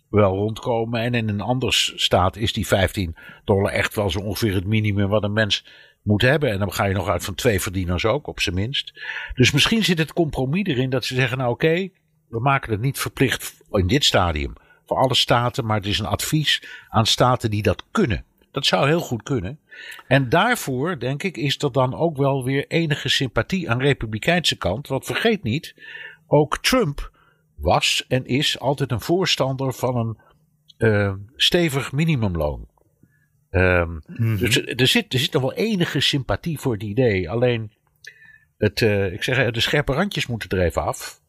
wel 0.10 0.36
rondkomen. 0.36 1.02
En 1.02 1.14
in 1.14 1.30
een 1.30 1.42
andere 1.42 1.72
staat 1.96 2.36
is 2.36 2.54
die 2.54 2.68
15 2.68 3.16
dollar 3.44 3.72
echt 3.72 3.96
wel 3.96 4.10
zo 4.10 4.20
ongeveer 4.20 4.54
het 4.54 4.66
minimum 4.66 5.10
wat 5.10 5.24
een 5.24 5.34
mens 5.34 5.66
moet 6.04 6.22
hebben. 6.22 6.52
En 6.52 6.60
dan 6.60 6.74
ga 6.74 6.86
je 6.86 6.94
nog 6.94 7.08
uit 7.08 7.24
van 7.24 7.36
twee 7.36 7.62
verdieners 7.62 8.06
ook, 8.06 8.28
op 8.28 8.40
zijn 8.40 8.56
minst. 8.56 8.94
Dus 9.34 9.52
misschien 9.52 9.84
zit 9.84 9.98
het 9.98 10.14
compromis 10.14 10.64
erin 10.64 10.90
dat 10.90 11.06
ze 11.06 11.16
zeggen: 11.16 11.38
Nou, 11.38 11.52
oké, 11.52 11.90
we 12.28 12.40
maken 12.40 12.72
het 12.72 12.82
niet 12.82 13.00
verplicht 13.00 13.56
in 13.72 13.88
dit 13.88 14.04
stadium 14.06 14.54
voor 14.86 14.98
alle 14.98 15.16
staten, 15.16 15.66
maar 15.66 15.78
het 15.78 15.86
is 15.86 16.00
een 16.00 16.06
advies 16.06 16.64
aan 16.90 17.06
staten 17.06 17.50
die 17.50 17.62
dat 17.62 17.84
kunnen. 17.92 18.24
Dat 18.52 18.66
zou 18.66 18.88
heel 18.88 19.00
goed 19.00 19.24
kunnen. 19.24 19.60
En 20.08 20.30
daarvoor, 20.30 21.00
denk 21.00 21.24
ik, 21.24 21.38
is 21.38 21.62
er 21.62 21.72
dan 21.72 21.96
ook 21.96 22.18
wel 22.18 22.44
weer 22.44 22.68
enige 22.68 23.10
sympathie 23.10 23.70
aan 23.70 23.78
de 23.78 23.84
Republikeinse 23.84 24.58
kant. 24.58 24.88
Want 24.88 25.06
vergeet 25.06 25.44
niet, 25.44 25.76
ook 26.28 26.58
Trump 26.58 27.12
was 27.56 28.06
en 28.08 28.26
is 28.26 28.60
altijd 28.60 28.92
een 28.92 29.02
voorstander 29.02 29.74
van 29.74 29.96
een 29.98 30.18
uh, 30.78 31.14
stevig 31.36 31.92
minimumloon. 31.92 32.68
Um, 33.56 34.02
Dus 34.38 34.66
er 34.66 34.88
zit, 34.88 35.14
er 35.14 35.20
zit 35.20 35.34
nog 35.34 35.42
wel 35.42 35.54
enige 35.54 36.00
sympathie 36.00 36.60
voor 36.60 36.74
het 36.74 36.84
idee. 36.84 37.30
Alleen, 37.30 37.72
het, 38.58 38.82
uh, 38.82 39.14
ik 39.14 39.24
zeg, 39.24 39.52
de 39.52 39.60
scherpe 39.60 39.94
randjes 39.94 40.28
moeten 40.28 40.50
er 40.50 40.66
even 40.66 40.84
af. 40.84 41.22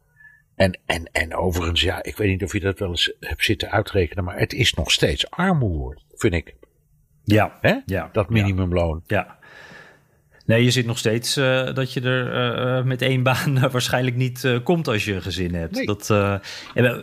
En, 0.55 0.81
en, 0.87 1.05
en 1.13 1.35
overigens, 1.35 1.81
ja, 1.81 2.03
ik 2.03 2.17
weet 2.17 2.29
niet 2.29 2.43
of 2.43 2.53
je 2.53 2.61
dat 2.61 2.79
wel 2.79 2.89
eens 2.89 3.13
hebt 3.21 3.45
zitten 3.45 3.71
uitrekenen, 3.71 4.25
maar 4.25 4.39
het 4.39 4.53
is 4.53 4.75
nog 4.75 4.91
steeds 4.91 5.31
armoede, 5.31 6.01
vind 6.15 6.35
ik. 6.35 6.55
Ja. 7.25 7.59
Hè? 7.61 7.77
ja 7.87 8.09
dat 8.13 8.31
minimumloon. 8.31 9.03
Ja. 9.07 9.39
Nee, 10.47 10.65
je 10.65 10.71
zit 10.71 10.87
nog 10.87 10.99
steeds 10.99 11.37
uh, 11.37 11.75
dat 11.75 11.93
je 11.93 12.01
er 12.01 12.79
uh, 12.79 12.85
met 12.85 13.03
één 13.03 13.23
baan 13.23 13.61
waarschijnlijk 13.71 14.17
niet 14.17 14.61
komt 14.63 14.89
als 14.89 15.05
je 15.05 15.15
een 15.15 15.23
gezin 15.23 15.55
hebt. 15.55 15.75
Nee. 15.75 15.87
Dat, 15.87 16.07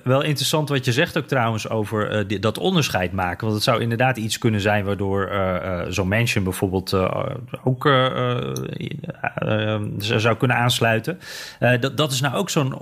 wel 0.03 0.21
interessant 0.21 0.69
wat 0.69 0.85
je 0.85 0.91
zegt 0.91 1.17
ook 1.17 1.27
trouwens 1.27 1.69
over 1.69 2.27
die, 2.27 2.39
dat 2.39 2.57
onderscheid 2.57 3.11
maken. 3.11 3.41
Want 3.41 3.53
het 3.53 3.63
zou 3.63 3.81
inderdaad 3.81 4.17
iets 4.17 4.37
kunnen 4.37 4.61
zijn 4.61 4.85
waardoor 4.85 5.31
zo'n 5.87 6.07
mansion 6.07 6.43
bijvoorbeeld 6.43 6.93
ook 7.63 7.83
zou 9.97 10.37
kunnen 10.37 10.57
aansluiten. 10.57 11.19
dat, 11.79 11.97
dat 11.97 12.11
is 12.11 12.21
nou 12.21 12.35
ook 12.35 12.49
zo'n 12.49 12.75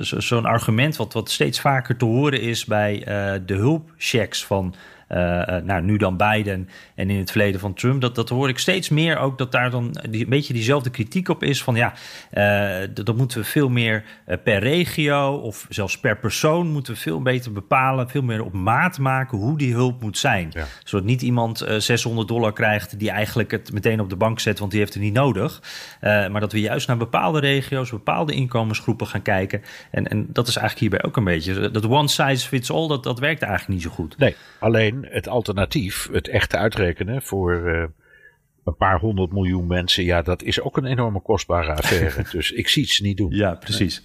zo'n 0.00 0.44
argument 0.44 0.96
wat, 0.96 1.12
wat 1.12 1.30
steeds 1.30 1.60
vaker 1.60 1.96
te 1.96 2.04
horen 2.04 2.40
is 2.40 2.64
bij 2.64 3.02
de 3.46 3.54
hulpchecks 3.54 4.44
van 4.44 4.74
nou, 5.08 5.82
nu 5.82 5.96
dan 5.96 6.16
Biden 6.16 6.68
en 6.94 7.10
in 7.10 7.18
het 7.18 7.30
verleden 7.30 7.60
van 7.60 7.74
Trump. 7.74 8.00
Dat, 8.00 8.14
dat 8.14 8.28
hoor 8.28 8.48
ik 8.48 8.58
steeds 8.58 8.88
meer 8.88 9.18
ook 9.18 9.38
dat 9.38 9.52
daar 9.52 9.70
dan 9.70 9.96
die, 10.10 10.24
een 10.24 10.30
beetje 10.30 10.52
diezelfde 10.52 10.90
kritiek 10.90 11.28
op 11.28 11.42
is. 11.42 11.62
Van 11.62 11.74
ja, 11.74 11.92
uh, 12.32 12.88
dat 12.94 13.16
moeten 13.16 13.38
we 13.38 13.44
veel 13.44 13.68
meer 13.68 14.04
per 14.44 14.58
regio 14.58 15.32
of 15.32 15.66
zelfs 15.68 15.98
per 15.98 16.18
persoon 16.18 16.66
moeten 16.66 16.92
we 16.92 17.00
veel 17.00 17.22
beter 17.22 17.52
bepalen. 17.52 18.08
Veel 18.08 18.22
meer 18.22 18.44
op 18.44 18.52
maat 18.52 18.98
maken 18.98 19.38
hoe 19.38 19.58
die 19.58 19.72
hulp 19.72 20.02
moet 20.02 20.18
zijn. 20.18 20.52
Zodat 20.84 21.06
niet 21.06 21.22
iemand 21.22 21.64
600 21.78 22.28
dollar 22.28 22.52
krijgt 22.52 22.98
die 22.98 23.10
eigenlijk 23.10 23.50
het 23.50 23.72
meteen 23.72 24.00
op 24.00 24.10
de 24.10 24.16
bank 24.16 24.40
zet, 24.40 24.58
want 24.58 24.70
die 24.70 24.80
heeft 24.80 24.94
het 24.94 25.02
niet 25.02 25.12
nodig. 25.12 25.62
maar 26.00 26.40
dat 26.40 26.52
we 26.52 26.60
juist 26.60 26.86
naar 26.86 26.96
bepaalde 26.96 27.40
regio's, 27.40 27.90
bepaalde 27.90 28.32
inkomensgroepen 28.32 29.06
gaan 29.06 29.22
kijken. 29.22 29.62
En, 29.90 30.08
en 30.08 30.26
dat 30.28 30.48
is 30.48 30.56
eigenlijk 30.56 30.90
hierbij 30.90 31.08
ook 31.08 31.16
een 31.16 31.24
beetje. 31.24 31.70
Dat 31.70 31.86
one 31.88 32.08
size 32.08 32.48
fits 32.48 32.70
all, 32.70 32.88
dat, 32.88 33.02
dat 33.02 33.18
werkt 33.18 33.42
eigenlijk 33.42 33.72
niet 33.72 33.82
zo 33.82 33.90
goed. 33.90 34.18
Nee, 34.18 34.36
alleen 34.58 34.95
het 35.02 35.28
alternatief, 35.28 36.08
het 36.12 36.28
echte 36.28 36.56
uitrekenen 36.56 37.22
voor 37.22 37.54
uh, 37.54 37.84
een 38.64 38.76
paar 38.76 38.98
honderd 38.98 39.32
miljoen 39.32 39.66
mensen, 39.66 40.04
ja, 40.04 40.22
dat 40.22 40.42
is 40.42 40.60
ook 40.60 40.76
een 40.76 40.84
enorme 40.84 41.20
kostbare 41.20 41.72
affaire. 41.72 42.24
dus 42.32 42.52
ik 42.52 42.68
zie 42.68 42.82
het 42.82 43.00
niet 43.02 43.16
doen. 43.16 43.30
Ja, 43.30 43.54
precies. 43.54 44.02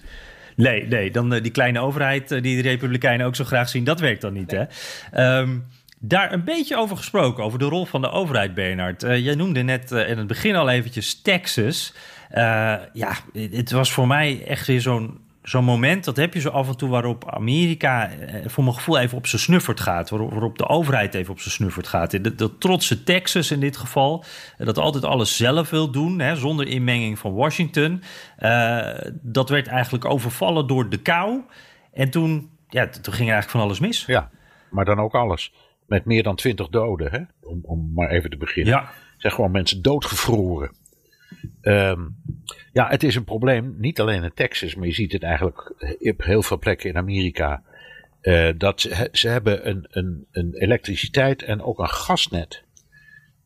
Nee, 0.56 0.88
nee, 0.88 1.12
dan 1.12 1.34
uh, 1.34 1.42
die 1.42 1.52
kleine 1.52 1.80
overheid 1.80 2.32
uh, 2.32 2.42
die 2.42 2.62
de 2.62 2.70
Republikeinen 2.70 3.26
ook 3.26 3.36
zo 3.36 3.44
graag 3.44 3.70
zien, 3.70 3.84
dat 3.84 4.00
werkt 4.00 4.22
dan 4.22 4.34
niet. 4.34 4.52
Hè? 4.52 5.40
Um, 5.40 5.66
Daar 6.00 6.34
een 6.34 6.44
beetje 6.44 6.78
over 6.78 6.98
gesproken, 6.98 7.44
over 7.44 7.60
de 7.60 7.66
rol 7.66 7.86
van 7.86 8.02
de 8.02 8.10
overheid, 8.10 8.54
Bernard. 8.54 9.02
Jij 9.02 9.36
noemde 9.36 9.62
net 9.62 9.92
in 9.92 10.18
het 10.18 10.28
begin 10.28 10.56
al 10.56 10.70
eventjes 10.70 11.22
Texas. 11.22 11.94
ja, 12.94 13.18
het 13.34 13.72
was 13.72 13.92
voor 13.92 14.08
mij 14.08 14.44
echt 14.46 14.68
weer 14.68 14.82
zo'n 14.82 15.20
zo'n 15.44 15.64
moment, 15.64 16.04
dat 16.04 16.16
heb 16.16 16.34
je 16.34 16.40
zo 16.40 16.50
af 16.50 16.68
en 16.68 16.78
toe 16.78 16.90
waarop 16.90 17.30
Amerika 17.30 18.10
eh, 18.10 18.50
voor 18.50 18.64
mijn 18.64 18.76
gevoel 18.76 19.00
even 19.00 19.18
op 19.18 19.28
zijn 19.28 19.42
snuffert 19.42 19.80
gaat. 19.80 20.10
Waarop 20.10 20.58
de 20.58 20.68
overheid 20.68 21.14
even 21.14 21.32
op 21.32 21.40
zijn 21.40 21.54
snuffert 21.54 21.88
gaat. 21.88 22.24
Dat, 22.24 22.38
dat 22.38 22.60
trotse 22.60 23.04
Texas 23.04 23.52
in 23.52 23.60
dit 23.60 23.78
geval, 23.78 24.24
eh, 24.58 24.66
dat 24.66 24.78
altijd 24.78 25.04
alles 25.06 25.38
zelf 25.38 25.70
wil 25.70 25.92
doen, 25.92 26.20
hè, 26.20 26.36
zonder 26.36 26.68
inmenging 26.68 27.20
van 27.20 27.34
Washington. 27.34 28.04
Uh, 28.40 28.88
dat 29.22 29.50
werd 29.50 29.68
eigenlijk 29.68 30.06
overvallen 30.06 30.68
door 30.68 30.90
de 30.90 30.98
kou. 30.98 31.42
En 31.94 32.10
toen, 32.10 32.50
ja, 32.70 32.88
toen 32.88 33.14
ging 33.14 33.28
er 33.28 33.34
eigenlijk 33.34 33.50
van 33.50 33.62
alles 33.62 33.80
mis. 33.80 34.06
Ja, 34.06 34.30
maar 34.70 34.86
dan 34.86 35.00
ook 35.00 35.16
alles. 35.16 35.54
Met 35.86 36.06
meer 36.06 36.24
dan 36.24 36.36
twintig 36.36 36.70
doden, 36.70 37.12
hè? 37.12 37.20
Om, 37.50 37.60
om 37.64 37.92
maar 37.96 38.10
even 38.10 38.30
te 38.30 38.38
beginnen. 38.38 38.74
Ja. 38.74 38.90
Zijn 39.18 39.34
gewoon 39.34 39.52
mensen 39.52 39.82
doodgevroren. 39.82 40.72
Um, 41.62 42.16
ja, 42.72 42.88
het 42.88 43.04
is 43.04 43.16
een 43.16 43.24
probleem, 43.24 43.76
niet 43.78 44.00
alleen 44.00 44.24
in 44.24 44.34
Texas, 44.34 44.76
maar 44.76 44.88
je 44.88 44.94
ziet 44.94 45.12
het 45.12 45.24
eigenlijk 45.24 45.74
op 46.00 46.24
heel 46.24 46.44
veel 46.44 46.60
plekken 46.60 46.90
in 46.90 46.98
Amerika. 46.98 47.64
Uh, 48.22 48.50
dat 48.58 48.82
ze, 48.82 49.10
ze 49.12 49.28
hebben 49.28 49.70
een, 49.70 49.88
een, 49.90 50.28
een 50.32 50.54
elektriciteit 50.54 51.44
en 51.44 51.62
ook 51.62 51.80
een 51.80 51.90
gasnet. 51.90 52.64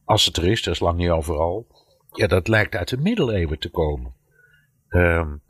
Als 0.03 0.25
het 0.25 0.37
er 0.37 0.47
is, 0.47 0.63
dat 0.63 0.73
is 0.73 0.79
lang 0.79 0.97
niet 0.97 1.09
overal. 1.09 1.67
Ja, 2.11 2.27
dat 2.27 2.47
lijkt 2.47 2.75
uit 2.75 2.89
de 2.89 2.97
middeleeuwen 2.97 3.59
te 3.59 3.69
komen. 3.69 4.13
Um, 4.89 5.41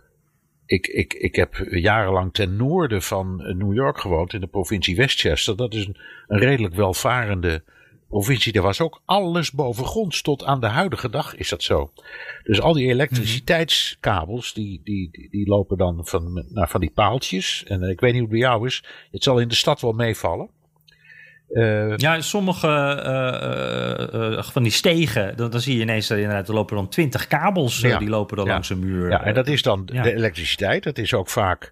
ik, 0.65 0.87
ik, 0.87 1.13
ik 1.13 1.35
heb 1.35 1.55
jarenlang 1.69 2.33
ten 2.33 2.55
noorden 2.55 3.01
van 3.01 3.35
New 3.57 3.73
York 3.73 3.99
gewoond, 3.99 4.33
in 4.33 4.41
de 4.41 4.47
provincie 4.47 4.95
Westchester. 4.95 5.55
Dat 5.55 5.73
is 5.73 5.85
een 5.85 6.39
redelijk 6.39 6.73
welvarende 6.73 7.63
provincie, 8.09 8.51
daar 8.51 8.63
was 8.63 8.81
ook 8.81 9.01
alles 9.05 9.51
boven 9.51 10.09
Tot 10.21 10.43
aan 10.43 10.59
de 10.59 10.67
huidige 10.67 11.09
dag 11.09 11.35
is 11.35 11.49
dat 11.49 11.63
zo. 11.63 11.91
Dus 12.43 12.61
al 12.61 12.73
die 12.73 12.87
elektriciteitskabels, 12.87 14.53
die, 14.53 14.81
die, 14.83 15.09
die, 15.11 15.29
die 15.29 15.47
lopen 15.47 15.77
dan 15.77 15.99
van, 16.05 16.45
nou, 16.49 16.67
van 16.67 16.81
die 16.81 16.91
paaltjes. 16.93 17.63
En 17.67 17.83
ik 17.83 17.99
weet 17.99 18.13
niet 18.13 18.21
hoe 18.21 18.31
het 18.31 18.39
bij 18.39 18.49
jou 18.49 18.67
is. 18.67 18.83
Het 19.11 19.23
zal 19.23 19.39
in 19.39 19.47
de 19.47 19.55
stad 19.55 19.81
wel 19.81 19.91
meevallen. 19.91 20.49
Uh, 21.49 21.97
ja, 21.97 22.21
sommige 22.21 22.67
uh, 24.13 24.21
uh, 24.21 24.43
van 24.43 24.63
die 24.63 24.71
stegen, 24.71 25.37
dan, 25.37 25.49
dan, 25.49 25.59
zie 25.59 25.75
je 25.75 25.81
ineens 25.81 26.07
dat 26.07 26.17
inderdaad, 26.17 26.47
er 26.47 26.53
lopen 26.53 26.75
dan 26.75 26.89
twintig 26.89 27.27
kabels, 27.27 27.79
die 27.81 28.09
lopen 28.09 28.37
dan 28.37 28.47
langs 28.47 28.69
een 28.69 28.79
muur. 28.79 29.09
Ja, 29.09 29.23
en 29.23 29.33
dat 29.33 29.47
is 29.47 29.61
dan 29.61 29.85
de 29.85 30.13
elektriciteit. 30.13 30.83
Dat 30.83 30.97
is 30.97 31.13
ook 31.13 31.29
vaak 31.29 31.71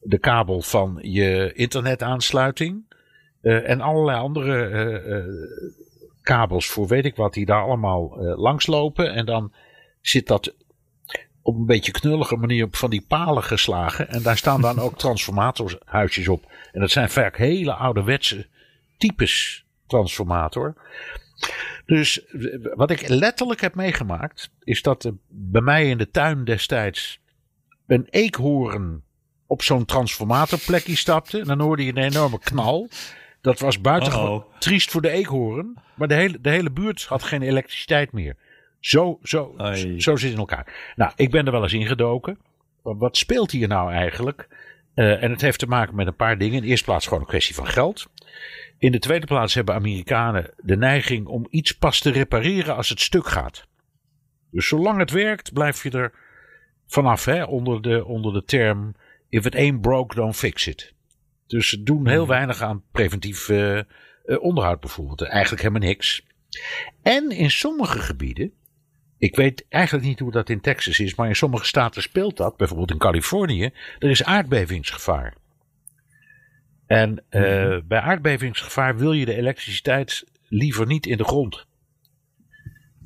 de 0.00 0.18
kabel 0.18 0.62
van 0.62 0.98
je 1.02 1.52
internetaansluiting. 1.54 2.84
Uh, 3.42 3.68
en 3.68 3.80
allerlei 3.80 4.18
andere 4.18 4.68
uh, 4.68 5.06
uh, 5.06 5.24
kabels 6.20 6.66
voor 6.66 6.86
weet 6.86 7.04
ik 7.04 7.16
wat, 7.16 7.34
die 7.34 7.46
daar 7.46 7.62
allemaal 7.62 8.16
langslopen. 8.36 9.12
En 9.12 9.26
dan 9.26 9.52
zit 10.00 10.26
dat 10.26 10.54
op 11.42 11.56
een 11.56 11.66
beetje 11.66 11.92
knullige 11.92 12.36
manier 12.36 12.64
op 12.64 12.76
van 12.76 12.90
die 12.90 13.04
palen 13.08 13.42
geslagen. 13.42 14.08
En 14.08 14.22
daar 14.22 14.36
staan 14.36 14.60
dan 14.60 14.78
ook 14.78 14.98
transformatorhuisjes 15.06 16.28
op. 16.28 16.44
En 16.72 16.80
dat 16.80 16.90
zijn 16.90 17.10
vaak 17.10 17.36
hele 17.36 17.74
ouderwetse 17.74 18.46
types 18.98 19.64
transformator. 19.86 20.74
Dus 21.86 22.24
wat 22.74 22.90
ik 22.90 23.08
letterlijk 23.08 23.60
heb 23.60 23.74
meegemaakt, 23.74 24.50
is 24.64 24.82
dat 24.82 25.04
er 25.04 25.14
bij 25.28 25.60
mij 25.60 25.88
in 25.88 25.98
de 25.98 26.10
tuin 26.10 26.44
destijds 26.44 27.20
een 27.86 28.06
eekhoorn 28.10 29.02
op 29.46 29.62
zo'n 29.62 29.84
transformatorplekje 29.84 30.96
stapte. 30.96 31.40
En 31.40 31.46
dan 31.46 31.60
hoorde 31.60 31.84
je 31.84 31.90
een 31.90 32.02
enorme 32.02 32.38
knal. 32.38 32.88
Dat 33.42 33.58
was 33.58 33.80
buitengewoon 33.80 34.44
triest 34.58 34.90
voor 34.90 35.02
de 35.02 35.10
eekhoorn. 35.10 35.78
Maar 35.94 36.08
de 36.08 36.14
hele, 36.14 36.40
de 36.40 36.50
hele 36.50 36.70
buurt 36.70 37.04
had 37.04 37.22
geen 37.22 37.42
elektriciteit 37.42 38.12
meer. 38.12 38.36
Zo, 38.80 39.18
zo, 39.22 39.54
zo 39.96 40.16
zit 40.16 40.22
het 40.22 40.32
in 40.32 40.38
elkaar. 40.38 40.92
Nou, 40.96 41.12
ik 41.16 41.30
ben 41.30 41.46
er 41.46 41.52
wel 41.52 41.62
eens 41.62 41.72
ingedoken. 41.72 42.38
Wat 42.82 43.16
speelt 43.16 43.50
hier 43.50 43.68
nou 43.68 43.92
eigenlijk? 43.92 44.48
Uh, 44.94 45.22
en 45.22 45.30
het 45.30 45.40
heeft 45.40 45.58
te 45.58 45.66
maken 45.66 45.94
met 45.94 46.06
een 46.06 46.16
paar 46.16 46.38
dingen. 46.38 46.54
In 46.54 46.62
de 46.62 46.68
eerste 46.68 46.84
plaats 46.84 47.04
gewoon 47.04 47.20
een 47.20 47.28
kwestie 47.28 47.54
van 47.54 47.66
geld. 47.66 48.06
In 48.78 48.92
de 48.92 48.98
tweede 48.98 49.26
plaats 49.26 49.54
hebben 49.54 49.74
Amerikanen 49.74 50.50
de 50.56 50.76
neiging 50.76 51.26
om 51.26 51.46
iets 51.50 51.72
pas 51.72 52.00
te 52.00 52.10
repareren 52.10 52.76
als 52.76 52.88
het 52.88 53.00
stuk 53.00 53.26
gaat. 53.26 53.66
Dus 54.50 54.68
zolang 54.68 54.98
het 54.98 55.10
werkt, 55.10 55.52
blijf 55.52 55.82
je 55.82 55.90
er 55.90 56.12
vanaf, 56.86 57.24
hè, 57.24 57.42
onder, 57.42 57.82
de, 57.82 58.04
onder 58.04 58.32
de 58.32 58.44
term: 58.44 58.94
if 59.28 59.46
it 59.46 59.54
ain't 59.54 59.80
broke, 59.80 60.14
don't 60.14 60.36
fix 60.36 60.66
it. 60.66 60.94
Dus 61.52 61.68
ze 61.68 61.82
doen 61.82 62.08
heel 62.08 62.22
mhm. 62.22 62.30
weinig 62.30 62.62
aan 62.62 62.82
preventief 62.92 63.48
uh, 63.48 63.80
onderhoud 64.24 64.80
bijvoorbeeld. 64.80 65.22
Eigenlijk 65.22 65.62
helemaal 65.62 65.88
niks. 65.88 66.26
En 67.02 67.30
in 67.30 67.50
sommige 67.50 67.98
gebieden, 67.98 68.52
ik 69.18 69.36
weet 69.36 69.66
eigenlijk 69.68 70.06
niet 70.06 70.18
hoe 70.18 70.30
dat 70.30 70.48
in 70.48 70.60
Texas 70.60 70.98
is, 70.98 71.14
maar 71.14 71.28
in 71.28 71.36
sommige 71.36 71.64
staten 71.64 72.02
speelt 72.02 72.36
dat. 72.36 72.56
Bijvoorbeeld 72.56 72.90
in 72.90 72.98
Californië, 72.98 73.70
er 73.98 74.10
is 74.10 74.24
aardbevingsgevaar. 74.24 75.34
En 76.86 77.24
uh, 77.30 77.68
mm 77.68 77.86
bij 77.86 78.00
aardbevingsgevaar 78.00 78.96
wil 78.96 79.12
je 79.12 79.24
de 79.24 79.36
elektriciteit 79.36 80.24
liever 80.48 80.86
niet 80.86 81.06
in 81.06 81.16
de 81.16 81.24
grond. 81.24 81.66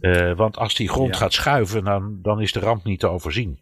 Uh, 0.01 0.37
want 0.37 0.57
als 0.57 0.75
die 0.75 0.89
grond 0.89 1.17
gaat 1.17 1.33
schuiven, 1.33 1.85
dan, 1.85 2.19
dan 2.23 2.41
is 2.41 2.53
de 2.53 2.61
ramp 2.61 2.85
niet 2.85 3.01
te 3.01 3.09
overzien. 3.09 3.59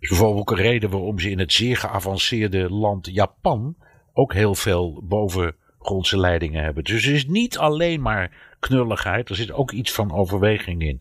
Dus 0.00 0.08
bijvoorbeeld 0.08 0.40
ook 0.40 0.50
een 0.50 0.64
reden 0.64 0.90
waarom 0.90 1.18
ze 1.18 1.30
in 1.30 1.38
het 1.38 1.52
zeer 1.52 1.76
geavanceerde 1.76 2.70
land 2.70 3.06
Japan 3.06 3.76
ook 4.18 4.32
heel 4.32 4.54
veel 4.54 5.00
bovengrondse 5.02 6.18
leidingen 6.18 6.64
hebben. 6.64 6.84
Dus 6.84 7.04
het 7.04 7.14
is 7.14 7.26
niet 7.26 7.58
alleen 7.58 8.00
maar 8.02 8.30
knulligheid, 8.58 9.28
er 9.28 9.36
zit 9.36 9.52
ook 9.52 9.72
iets 9.72 9.92
van 9.92 10.12
overweging 10.12 10.82
in. 10.82 11.00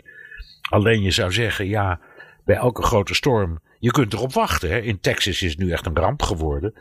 Alleen 0.70 1.02
je 1.02 1.12
zou 1.12 1.32
zeggen, 1.32 1.68
ja, 1.68 2.00
bij 2.46 2.56
elke 2.56 2.82
grote 2.82 3.14
storm, 3.14 3.60
je 3.80 3.92
kunt 3.92 4.14
erop 4.14 4.34
wachten. 4.34 4.70
Hè? 4.70 4.80
In 4.80 5.00
Texas 5.00 5.42
is 5.42 5.50
het 5.50 5.60
nu 5.60 5.72
echt 5.72 5.86
een 5.86 5.96
ramp 5.96 6.22
geworden. 6.22 6.74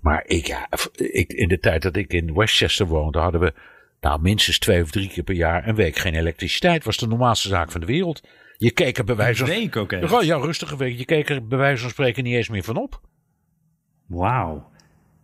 Maar 0.00 0.22
ik, 0.26 0.46
ja, 0.46 0.68
ik, 0.92 1.32
in 1.32 1.48
de 1.48 1.58
tijd 1.58 1.82
dat 1.82 1.96
ik 1.96 2.12
in 2.12 2.34
Westchester 2.34 2.86
woonde, 2.86 3.18
hadden 3.18 3.40
we 3.40 3.52
nou, 4.00 4.20
minstens 4.20 4.58
twee 4.58 4.82
of 4.82 4.90
drie 4.90 5.08
keer 5.08 5.24
per 5.24 5.34
jaar 5.34 5.68
een 5.68 5.74
week 5.74 5.96
geen 5.96 6.14
elektriciteit. 6.14 6.84
was 6.84 6.96
de 6.96 7.06
normaalste 7.06 7.48
zaak 7.48 7.70
van 7.70 7.80
de 7.80 7.86
wereld. 7.86 8.22
Je 8.56 8.70
keek 8.70 8.98
er 8.98 9.04
bij 9.04 9.16
wijze 9.16 9.44
van... 9.44 9.54
Een 9.54 9.60
week 9.60 9.76
ook 9.76 9.92
echt? 9.92 10.24
Ja, 10.24 10.36
rustige 10.36 10.76
week. 10.76 10.98
Je 10.98 11.04
keek 11.04 11.28
er 11.28 11.46
bij 11.46 11.58
wijze 11.58 11.82
van 11.82 11.90
spreken 11.90 12.24
niet 12.24 12.34
eens 12.34 12.48
meer 12.48 12.62
van 12.62 12.76
op. 12.76 13.00
Wauw. 14.06 14.72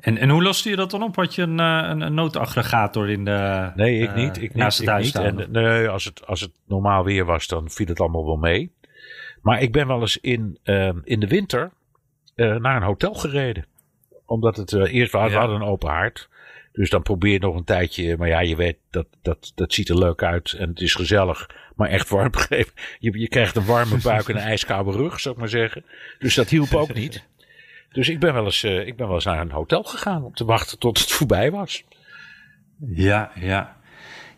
En, 0.00 0.18
en 0.18 0.28
hoe 0.28 0.42
loste 0.42 0.70
je 0.70 0.76
dat 0.76 0.90
dan 0.90 1.02
op? 1.02 1.16
Had 1.16 1.34
je 1.34 1.42
een, 1.42 1.60
eh, 1.60 1.88
een, 1.88 2.00
een 2.00 2.14
noodaggregator 2.14 3.10
in 3.10 3.24
de. 3.24 3.70
Nee, 3.74 3.98
ik 3.98 4.14
niet. 4.14 4.42
Ik 4.42 4.54
niet, 4.54 4.90
niet. 4.98 5.14
En, 5.14 5.46
nee, 5.50 5.88
als 5.88 6.04
het, 6.04 6.26
als 6.26 6.40
het 6.40 6.52
normaal 6.66 7.04
weer 7.04 7.24
was, 7.24 7.46
dan 7.46 7.70
viel 7.70 7.86
het 7.86 8.00
allemaal 8.00 8.26
wel 8.26 8.36
mee. 8.36 8.72
Maar 9.42 9.62
ik 9.62 9.72
ben 9.72 9.86
wel 9.86 10.00
eens 10.00 10.16
in, 10.16 10.58
uh, 10.64 10.90
in 11.04 11.20
de 11.20 11.26
winter 11.26 11.70
uh, 12.36 12.56
naar 12.56 12.76
een 12.76 12.82
hotel 12.82 13.14
gereden. 13.14 13.66
Omdat 14.26 14.56
het 14.56 14.72
eerst, 14.72 15.12
we 15.12 15.18
hadden 15.18 15.56
een 15.56 15.62
open 15.62 15.88
haard. 15.88 16.28
Dus 16.72 16.90
dan 16.90 17.02
probeer 17.02 17.32
je 17.32 17.38
nog 17.38 17.54
een 17.54 17.64
tijdje. 17.64 18.16
Maar 18.16 18.28
ja, 18.28 18.40
je 18.40 18.56
weet, 18.56 18.76
dat, 18.90 19.06
dat, 19.22 19.52
dat 19.54 19.72
ziet 19.72 19.88
er 19.88 19.98
leuk 19.98 20.22
uit. 20.22 20.52
En 20.52 20.68
het 20.68 20.80
is 20.80 20.94
gezellig. 20.94 21.50
Maar 21.76 21.88
echt 21.88 22.08
warm 22.08 22.36
gegeven. 22.36 22.72
Je, 22.98 23.18
je 23.18 23.28
krijgt 23.28 23.56
een 23.56 23.66
warme 23.66 23.98
buik 24.02 24.28
en 24.28 24.36
een 24.36 24.42
ijskoude 24.42 24.90
rug, 24.90 25.20
zou 25.20 25.34
ik 25.34 25.40
maar 25.40 25.50
zeggen. 25.50 25.84
Dus 26.18 26.34
dat 26.34 26.48
hielp 26.48 26.74
ook 26.74 26.94
niet. 26.94 27.22
Dus 27.92 28.08
ik 28.08 28.20
ben, 28.20 28.34
wel 28.34 28.44
eens, 28.44 28.64
uh, 28.64 28.86
ik 28.86 28.96
ben 28.96 29.06
wel 29.06 29.14
eens 29.14 29.24
naar 29.24 29.40
een 29.40 29.50
hotel 29.50 29.82
gegaan 29.82 30.24
om 30.24 30.34
te 30.34 30.44
wachten 30.44 30.78
tot 30.78 30.98
het 30.98 31.12
voorbij 31.18 31.50
was. 31.50 31.84
Ja, 32.86 33.30
ja. 33.34 33.78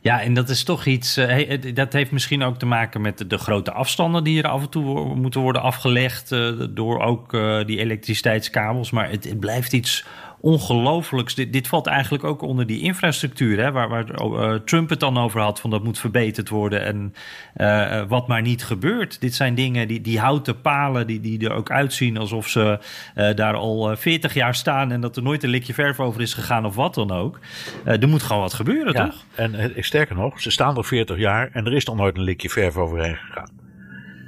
Ja, 0.00 0.20
en 0.20 0.34
dat 0.34 0.48
is 0.48 0.64
toch 0.64 0.84
iets. 0.84 1.18
Uh, 1.18 1.74
dat 1.74 1.92
heeft 1.92 2.10
misschien 2.10 2.42
ook 2.42 2.58
te 2.58 2.66
maken 2.66 3.00
met 3.00 3.18
de, 3.18 3.26
de, 3.26 3.38
grote 3.38 3.72
afstanden 3.72 4.24
die 4.24 4.42
er 4.42 4.48
af 4.48 4.62
en 4.62 4.68
toe 4.68 5.14
moeten 5.14 5.40
worden 5.40 5.62
afgelegd. 5.62 6.32
Uh, 6.32 6.66
door 6.70 7.00
ook 7.00 7.30
die 7.66 7.78
elektriciteitskabels. 7.78 8.90
Maar 8.90 9.10
het, 9.10 9.24
het 9.24 9.40
blijft 9.40 9.72
iets 9.72 10.04
ongelooflijks. 10.42 11.34
Dit, 11.34 11.52
dit 11.52 11.68
valt 11.68 11.86
eigenlijk 11.86 12.24
ook 12.24 12.42
onder 12.42 12.66
die 12.66 12.80
infrastructuur, 12.80 13.58
hè, 13.58 13.72
waar, 13.72 13.88
waar 13.88 14.22
uh, 14.22 14.54
Trump 14.64 14.88
het 14.88 15.00
dan 15.00 15.18
over 15.18 15.40
had, 15.40 15.60
van 15.60 15.70
dat 15.70 15.84
moet 15.84 15.98
verbeterd 15.98 16.48
worden 16.48 16.84
en 16.84 17.14
uh, 17.56 18.02
wat 18.08 18.28
maar 18.28 18.42
niet 18.42 18.64
gebeurt. 18.64 19.20
Dit 19.20 19.34
zijn 19.34 19.54
dingen, 19.54 19.88
die, 19.88 20.00
die 20.00 20.18
houten 20.18 20.60
palen, 20.60 21.06
die, 21.06 21.20
die 21.20 21.48
er 21.48 21.52
ook 21.52 21.70
uitzien 21.70 22.16
alsof 22.16 22.48
ze 22.48 22.78
uh, 23.16 23.34
daar 23.34 23.54
al 23.54 23.96
40 23.96 24.34
jaar 24.34 24.54
staan 24.54 24.92
en 24.92 25.00
dat 25.00 25.16
er 25.16 25.22
nooit 25.22 25.42
een 25.42 25.50
likje 25.50 25.74
verf 25.74 26.00
over 26.00 26.20
is 26.20 26.34
gegaan 26.34 26.66
of 26.66 26.74
wat 26.74 26.94
dan 26.94 27.10
ook. 27.10 27.38
er 27.84 28.08
moet 28.08 28.22
gewoon 28.22 28.42
wat 28.42 28.54
gebeuren, 28.54 28.92
ja, 28.92 29.04
toch? 29.04 29.24
En 29.34 29.72
sterker 29.76 30.16
nog, 30.16 30.40
ze 30.40 30.50
staan 30.50 30.76
er 30.76 30.84
40 30.84 31.18
jaar 31.18 31.50
en 31.52 31.66
er 31.66 31.72
is 31.72 31.84
nog 31.84 31.96
nooit 31.96 32.16
een 32.16 32.22
likje 32.22 32.50
verf 32.50 32.76
overheen 32.76 33.16
gegaan. 33.16 33.60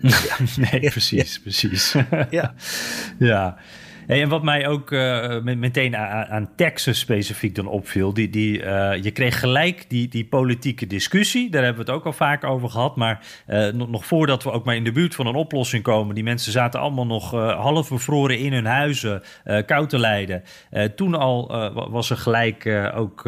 nee, 0.71 0.91
precies, 0.91 1.41
precies. 1.41 1.95
ja. 2.31 2.55
ja. 3.19 3.57
En 4.07 4.29
wat 4.29 4.43
mij 4.43 4.69
ook 4.69 4.91
uh, 4.91 5.41
meteen 5.43 5.97
aan, 5.97 6.51
Texas 6.57 6.99
specifiek 6.99 7.55
dan 7.55 7.67
opviel, 7.67 8.15
die, 8.15 8.31
die, 8.31 8.63
uh, 8.63 9.03
je 9.03 9.11
kreeg 9.11 9.41
gelijk 9.41 9.85
die, 9.89 10.09
die 10.09 10.25
politieke 10.25 10.87
discussie. 10.87 11.51
Daar 11.51 11.63
hebben 11.65 11.85
we 11.85 11.91
het 11.91 12.01
ook 12.01 12.07
al 12.07 12.13
vaak 12.13 12.45
over 12.45 12.71
gehad. 12.71 12.97
Maar 12.97 13.27
uh, 13.49 13.69
nog 13.73 14.07
voordat 14.07 14.43
we 14.43 14.51
ook 14.51 14.65
maar 14.65 14.77
in 14.77 14.85
de 14.85 14.93
buurt 14.93 15.15
van 15.15 15.27
een 15.27 15.35
oplossing 15.35 15.83
komen, 15.83 16.15
die 16.15 16.25
mensen 16.25 16.53
zaten 16.53 16.81
allemaal 16.81 17.07
nog 17.07 17.31
half 17.31 17.89
bevroren 17.89 18.39
in 18.39 18.53
hun 18.53 18.67
huizen, 18.67 19.23
koud 19.67 19.91
te 19.91 19.99
lijden. 19.99 20.43
toen 20.97 21.15
al 21.15 21.49
was 21.91 22.11
er 22.11 22.17
gelijk 22.17 22.91
ook 22.95 23.23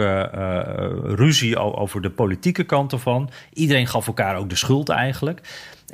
ruzie 1.04 1.58
over 1.58 2.02
de 2.02 2.10
politieke 2.10 2.64
kant 2.64 2.92
ervan. 2.92 3.30
Iedereen 3.52 3.86
gaf 3.86 4.06
elkaar 4.06 4.36
ook 4.36 4.48
de 4.48 4.56
schuld 4.56 4.88
eigenlijk. 4.88 5.40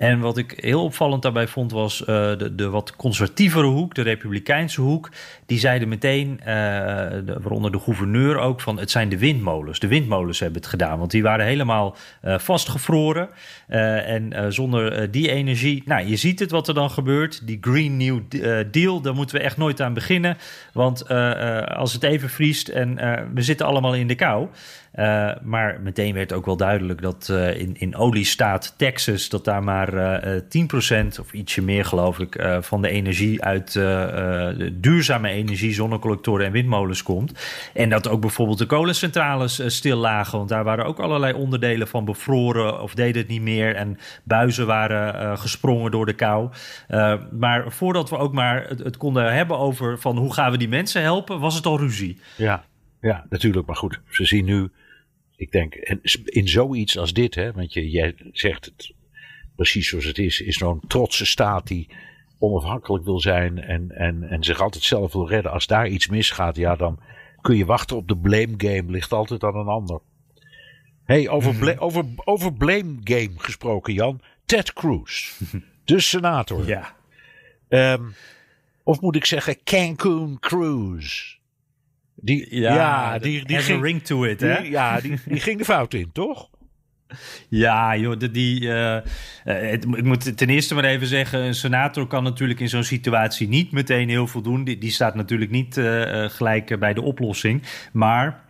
En 0.03 0.21
wat 0.21 0.37
ik 0.37 0.55
heel 0.57 0.85
opvallend 0.85 1.23
daarbij 1.23 1.49
vond 1.49 1.73
was 1.73 2.01
uh, 2.01 2.07
de, 2.07 2.55
de 2.55 2.69
wat 2.69 2.97
conservatievere 2.97 3.67
hoek, 3.67 3.95
de 3.95 4.03
republikeinse 4.03 4.81
hoek. 4.81 5.11
Die 5.53 5.61
zeiden 5.61 5.89
meteen, 5.89 6.41
de, 6.45 7.37
waaronder 7.41 7.73
de 7.73 7.79
gouverneur 7.79 8.39
ook, 8.39 8.61
van 8.61 8.79
het 8.79 8.91
zijn 8.91 9.09
de 9.09 9.19
windmolens. 9.19 9.79
De 9.79 9.87
windmolens 9.87 10.41
hebben 10.41 10.61
het 10.61 10.71
gedaan, 10.71 10.99
want 10.99 11.11
die 11.11 11.23
waren 11.23 11.47
helemaal 11.47 11.97
uh, 12.25 12.39
vastgevroren. 12.39 13.29
en 13.67 14.53
zonder 14.53 15.11
die 15.11 15.31
energie, 15.31 15.83
nou 15.87 16.07
je 16.07 16.17
ziet 16.17 16.39
het 16.39 16.51
wat 16.51 16.69
er 16.69 16.75
dan 16.75 16.91
gebeurt. 16.91 17.47
Die 17.47 17.59
Green 17.61 17.97
New 17.97 18.21
Deal, 18.71 19.01
daar 19.01 19.15
moeten 19.15 19.37
we 19.37 19.43
echt 19.43 19.57
nooit 19.57 19.81
aan 19.81 19.95
beginnen. 19.95 20.37
Want 20.73 21.09
als 21.69 21.93
het 21.93 22.03
even 22.03 22.31
vriest 22.31 22.69
en 22.69 22.95
we 23.35 23.43
zitten 23.43 23.67
allemaal 23.67 23.95
in 23.95 24.07
de 24.07 24.15
kou. 24.15 24.49
Maar 25.43 25.81
meteen 25.83 26.15
werd 26.15 26.33
ook 26.33 26.47
wel 26.47 26.57
duidelijk 26.57 27.03
dat 27.03 27.29
uh, 27.31 27.61
in, 27.61 27.77
in 27.79 27.97
oliestaat 27.97 28.75
Texas... 28.77 29.29
dat 29.29 29.45
daar 29.45 29.63
maar 29.63 29.95
uh, 30.27 30.41
10% 31.15 31.21
of 31.21 31.33
ietsje 31.33 31.63
meer, 31.63 31.85
geloof 31.85 32.19
ik... 32.19 32.47
van 32.61 32.83
de 32.83 32.89
energie 32.89 33.43
uit 33.43 33.73
duurzame 34.73 35.29
energie, 35.29 35.42
zonnecollectoren 35.49 36.47
en 36.47 36.53
windmolens 36.53 37.03
komt. 37.03 37.33
En 37.75 37.89
dat 37.89 38.09
ook 38.09 38.21
bijvoorbeeld 38.21 38.59
de 38.59 38.67
kolencentrales 38.67 39.61
stil 39.67 39.97
lagen... 39.97 40.39
want 40.39 40.49
daar 40.49 40.65
waren 40.65 40.85
ook 40.85 40.99
allerlei 40.99 41.33
onderdelen 41.33 41.89
van 41.89 42.05
bevroren... 42.05 42.83
of 42.83 42.95
deden 42.95 43.23
het 43.23 43.31
niet 43.31 43.43
meer 43.43 43.75
en 43.75 43.99
buizen 44.25 44.67
waren 44.67 45.39
gesprongen 45.39 45.91
door 45.91 46.07
de 46.07 46.15
kou. 46.15 46.51
maar 47.31 47.73
voordat 47.73 48.11
we 48.11 48.17
ook 48.17 48.33
maar 48.33 48.69
het, 48.69 48.79
het 48.79 48.97
konden 48.97 49.35
hebben 49.35 49.59
over... 49.59 49.99
van 49.99 50.17
hoe 50.17 50.33
gaan 50.33 50.51
we 50.51 50.59
die 50.59 50.69
mensen 50.69 51.03
helpen, 51.03 51.41
was 51.41 51.55
het 51.55 51.67
al 51.67 51.79
ruzie. 51.79 52.19
Ja, 52.37 52.65
ja, 53.01 53.27
natuurlijk. 53.29 53.67
Maar 53.67 53.77
goed, 53.77 54.01
ze 54.09 54.25
zien 54.25 54.45
nu 54.45 54.71
ik 55.43 55.51
denk, 55.53 55.75
en 55.75 56.01
in 56.25 56.49
zoiets 56.49 56.99
als 56.99 57.13
dit, 57.13 57.35
hè, 57.35 57.53
want 57.53 57.73
je, 57.73 57.91
jij 57.91 58.15
zegt 58.33 58.65
het 58.65 58.93
precies 59.57 59.89
zoals 59.89 60.05
het 60.05 60.19
is, 60.19 60.41
is 60.41 60.57
zo'n 60.57 60.81
trotse 60.87 61.27
staat 61.27 61.67
die 61.67 61.89
onafhankelijk 62.43 63.05
wil 63.05 63.21
zijn 63.21 63.63
en, 63.63 63.91
en, 63.91 64.23
en 64.23 64.45
zich 64.45 64.61
altijd 64.61 64.85
zelf 64.85 65.13
wil 65.13 65.29
redden. 65.29 65.53
Als 65.53 65.67
daar 65.67 65.89
iets 65.89 66.09
misgaat, 66.09 66.57
ja, 66.57 66.77
dan 66.77 66.99
kun 67.41 67.57
je 67.57 67.65
wachten 67.65 67.97
op 67.97 68.09
de 68.09 68.17
blame 68.17 68.55
game, 68.57 68.85
ligt 68.87 69.13
altijd 69.13 69.45
aan 69.45 69.57
een 69.57 69.67
ander. 69.67 70.01
hey, 71.05 71.29
over, 71.29 71.55
mhm. 71.55 71.79
over, 71.79 72.05
over 72.25 72.53
blame 72.53 72.97
game 73.05 73.33
gesproken, 73.37 73.93
Jan. 73.93 74.21
Ted 74.45 74.73
Cruz, 74.73 75.41
de 75.85 76.01
senator. 76.01 76.67
Ja. 76.67 76.95
Um, 77.69 78.15
of 78.83 79.01
moet 79.01 79.17
ik 79.17 79.25
zeggen 79.25 79.63
Cancun 79.65 80.39
Cruise. 80.41 81.37
Die, 82.15 82.57
ja, 82.57 83.19
die, 83.19 83.45
die 83.45 83.59
ging, 83.59 83.83
ring 83.83 84.03
to 84.03 84.25
it, 84.25 84.41
hè? 84.41 84.59
ja, 84.59 85.01
die, 85.01 85.19
die 85.25 85.41
ging 85.41 85.59
de 85.59 85.65
fout 85.65 85.95
in, 85.95 86.13
toch? 86.13 86.51
Ja, 87.49 87.97
joh, 87.97 88.19
die, 88.33 88.61
uh, 88.61 88.97
het, 89.45 89.85
ik 89.85 90.05
moet 90.05 90.37
ten 90.37 90.49
eerste 90.49 90.75
maar 90.75 90.85
even 90.85 91.07
zeggen: 91.07 91.41
een 91.41 91.55
senator 91.55 92.07
kan 92.07 92.23
natuurlijk 92.23 92.61
in 92.61 92.69
zo'n 92.69 92.85
situatie 92.85 93.49
niet 93.49 93.73
meteen 93.73 94.09
heel 94.09 94.27
veel 94.27 94.43
doen. 94.43 94.65
Die, 94.65 94.91
staat 94.91 95.15
natuurlijk 95.15 95.51
niet 95.51 95.77
uh, 95.77 96.25
gelijk 96.29 96.79
bij 96.79 96.95
de 96.95 97.03
oplossing. 97.03 97.63
Maar 97.93 98.41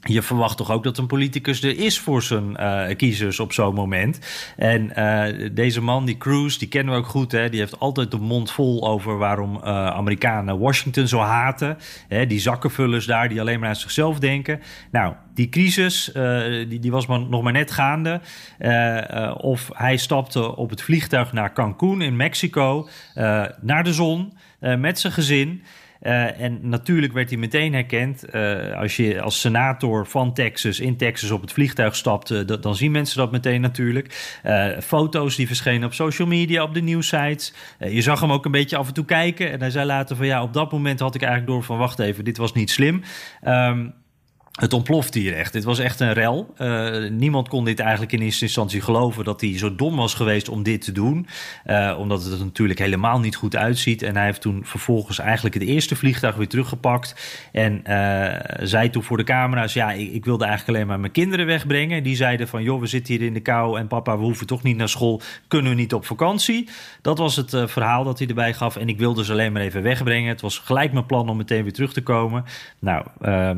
je 0.00 0.22
verwacht 0.22 0.56
toch 0.56 0.70
ook 0.70 0.84
dat 0.84 0.98
een 0.98 1.06
politicus 1.06 1.62
er 1.62 1.78
is 1.78 1.98
voor 1.98 2.22
zijn 2.22 2.50
uh, 2.60 2.96
kiezers 2.96 3.40
op 3.40 3.52
zo'n 3.52 3.74
moment. 3.74 4.18
En 4.56 4.92
uh, 4.96 5.48
deze 5.52 5.80
man, 5.80 6.04
die 6.04 6.16
Cruz, 6.16 6.56
die 6.56 6.68
kennen 6.68 6.94
we 6.94 7.00
ook 7.00 7.06
goed. 7.06 7.32
Hè? 7.32 7.48
Die 7.48 7.60
heeft 7.60 7.78
altijd 7.78 8.10
de 8.10 8.18
mond 8.18 8.50
vol 8.50 8.88
over 8.88 9.18
waarom 9.18 9.56
uh, 9.56 9.62
Amerikanen 9.86 10.58
Washington 10.58 11.08
zo 11.08 11.18
haten. 11.18 11.78
Hè? 12.08 12.26
Die 12.26 12.40
zakkenvullers 12.40 13.06
daar 13.06 13.28
die 13.28 13.40
alleen 13.40 13.60
maar 13.60 13.68
aan 13.68 13.76
zichzelf 13.76 14.18
denken. 14.18 14.60
Nou, 14.90 15.14
die 15.34 15.48
crisis, 15.48 16.10
die, 16.68 16.78
die 16.78 16.90
was 16.90 17.06
maar, 17.06 17.20
nog 17.20 17.42
maar 17.42 17.52
net 17.52 17.70
gaande. 17.70 18.20
of 19.36 19.70
hij 19.74 19.96
stapte 19.96 20.56
op 20.56 20.70
het 20.70 20.82
vliegtuig 20.82 21.32
naar 21.32 21.52
Cancún 21.52 22.00
in 22.00 22.16
Mexico, 22.16 22.88
naar 23.60 23.84
de 23.84 23.92
zon, 23.92 24.32
met 24.60 24.98
zijn 24.98 25.12
gezin. 25.12 25.62
Uh, 26.02 26.40
en 26.40 26.58
natuurlijk 26.62 27.12
werd 27.12 27.30
hij 27.30 27.38
meteen 27.38 27.72
herkend. 27.72 28.24
Uh, 28.34 28.76
als 28.76 28.96
je 28.96 29.20
als 29.20 29.40
senator 29.40 30.06
van 30.06 30.32
Texas 30.32 30.80
in 30.80 30.96
Texas 30.96 31.30
op 31.30 31.40
het 31.40 31.52
vliegtuig 31.52 31.96
stapt, 31.96 32.62
dan 32.62 32.74
zien 32.74 32.90
mensen 32.90 33.18
dat 33.18 33.30
meteen 33.30 33.60
natuurlijk. 33.60 34.38
foto's 34.80 35.36
die 35.36 35.46
verschenen 35.46 35.84
op 35.84 35.94
social 35.94 36.28
media, 36.28 36.62
op 36.62 36.74
de 36.74 36.80
nieuwsites. 36.80 37.54
je 37.78 38.02
zag 38.02 38.20
hem 38.20 38.32
ook 38.32 38.44
een 38.44 38.50
beetje 38.50 38.76
af 38.76 38.86
en 38.88 38.94
toe 38.94 39.04
kijken. 39.04 39.52
En 39.52 39.60
hij 39.60 39.70
zei 39.70 39.86
later 39.86 40.16
van 40.16 40.26
ja, 40.26 40.42
op 40.42 40.52
dat 40.52 40.72
moment 40.72 41.00
had 41.00 41.14
ik 41.14 41.22
eigenlijk 41.22 41.52
door 41.52 41.62
van 41.62 41.78
wacht 41.78 41.98
even, 41.98 42.24
dit 42.24 42.36
was 42.36 42.52
niet 42.52 42.70
slim. 42.70 43.02
Um, 43.44 43.94
het 44.58 44.72
ontploft 44.72 45.14
hier 45.14 45.34
echt. 45.36 45.52
Dit 45.52 45.64
was 45.64 45.78
echt 45.78 46.00
een 46.00 46.12
rel. 46.12 46.54
Uh, 46.60 47.10
niemand 47.10 47.48
kon 47.48 47.64
dit 47.64 47.80
eigenlijk 47.80 48.12
in 48.12 48.20
eerste 48.20 48.44
instantie 48.44 48.80
geloven 48.80 49.24
dat 49.24 49.40
hij 49.40 49.58
zo 49.58 49.74
dom 49.74 49.96
was 49.96 50.14
geweest 50.14 50.48
om 50.48 50.62
dit 50.62 50.82
te 50.82 50.92
doen. 50.92 51.26
Uh, 51.66 51.96
omdat 51.98 52.24
het 52.24 52.32
er 52.32 52.44
natuurlijk 52.44 52.78
helemaal 52.78 53.20
niet 53.20 53.36
goed 53.36 53.56
uitziet. 53.56 54.02
En 54.02 54.16
hij 54.16 54.24
heeft 54.24 54.40
toen 54.40 54.64
vervolgens 54.64 55.18
eigenlijk 55.18 55.54
het 55.54 55.64
eerste 55.64 55.96
vliegtuig 55.96 56.36
weer 56.36 56.48
teruggepakt. 56.48 57.14
En 57.52 57.82
uh, 57.88 58.66
zei 58.66 58.90
toen 58.90 59.02
voor 59.02 59.16
de 59.16 59.24
camera's: 59.24 59.72
Ja, 59.72 59.92
ik, 59.92 60.12
ik, 60.12 60.24
wilde 60.24 60.44
eigenlijk 60.44 60.76
alleen 60.76 60.88
maar 60.88 61.00
mijn 61.00 61.12
kinderen 61.12 61.46
wegbrengen. 61.46 62.02
Die 62.02 62.16
zeiden 62.16 62.48
van: 62.48 62.62
Joh, 62.62 62.80
we 62.80 62.86
zitten 62.86 63.14
hier 63.14 63.26
in 63.26 63.34
de 63.34 63.40
kou 63.40 63.78
en 63.78 63.86
papa, 63.86 64.18
we 64.18 64.24
hoeven 64.24 64.46
toch 64.46 64.62
niet 64.62 64.76
naar 64.76 64.88
school. 64.88 65.20
Kunnen 65.48 65.70
we 65.70 65.76
niet 65.78 65.94
op 65.94 66.06
vakantie? 66.06 66.68
Dat 67.02 67.18
was 67.18 67.36
het 67.36 67.50
verhaal 67.50 68.04
dat 68.04 68.18
hij 68.18 68.28
erbij 68.28 68.54
gaf. 68.54 68.76
En 68.76 68.88
ik 68.88 68.98
wilde 68.98 69.24
ze 69.24 69.32
alleen 69.32 69.52
maar 69.52 69.62
even 69.62 69.82
wegbrengen. 69.82 70.28
Het 70.28 70.40
was 70.40 70.58
gelijk 70.58 70.92
mijn 70.92 71.06
plan 71.06 71.28
om 71.28 71.36
meteen 71.36 71.62
weer 71.62 71.72
terug 71.72 71.92
te 71.92 72.02
komen. 72.02 72.44
Nou, 72.78 73.06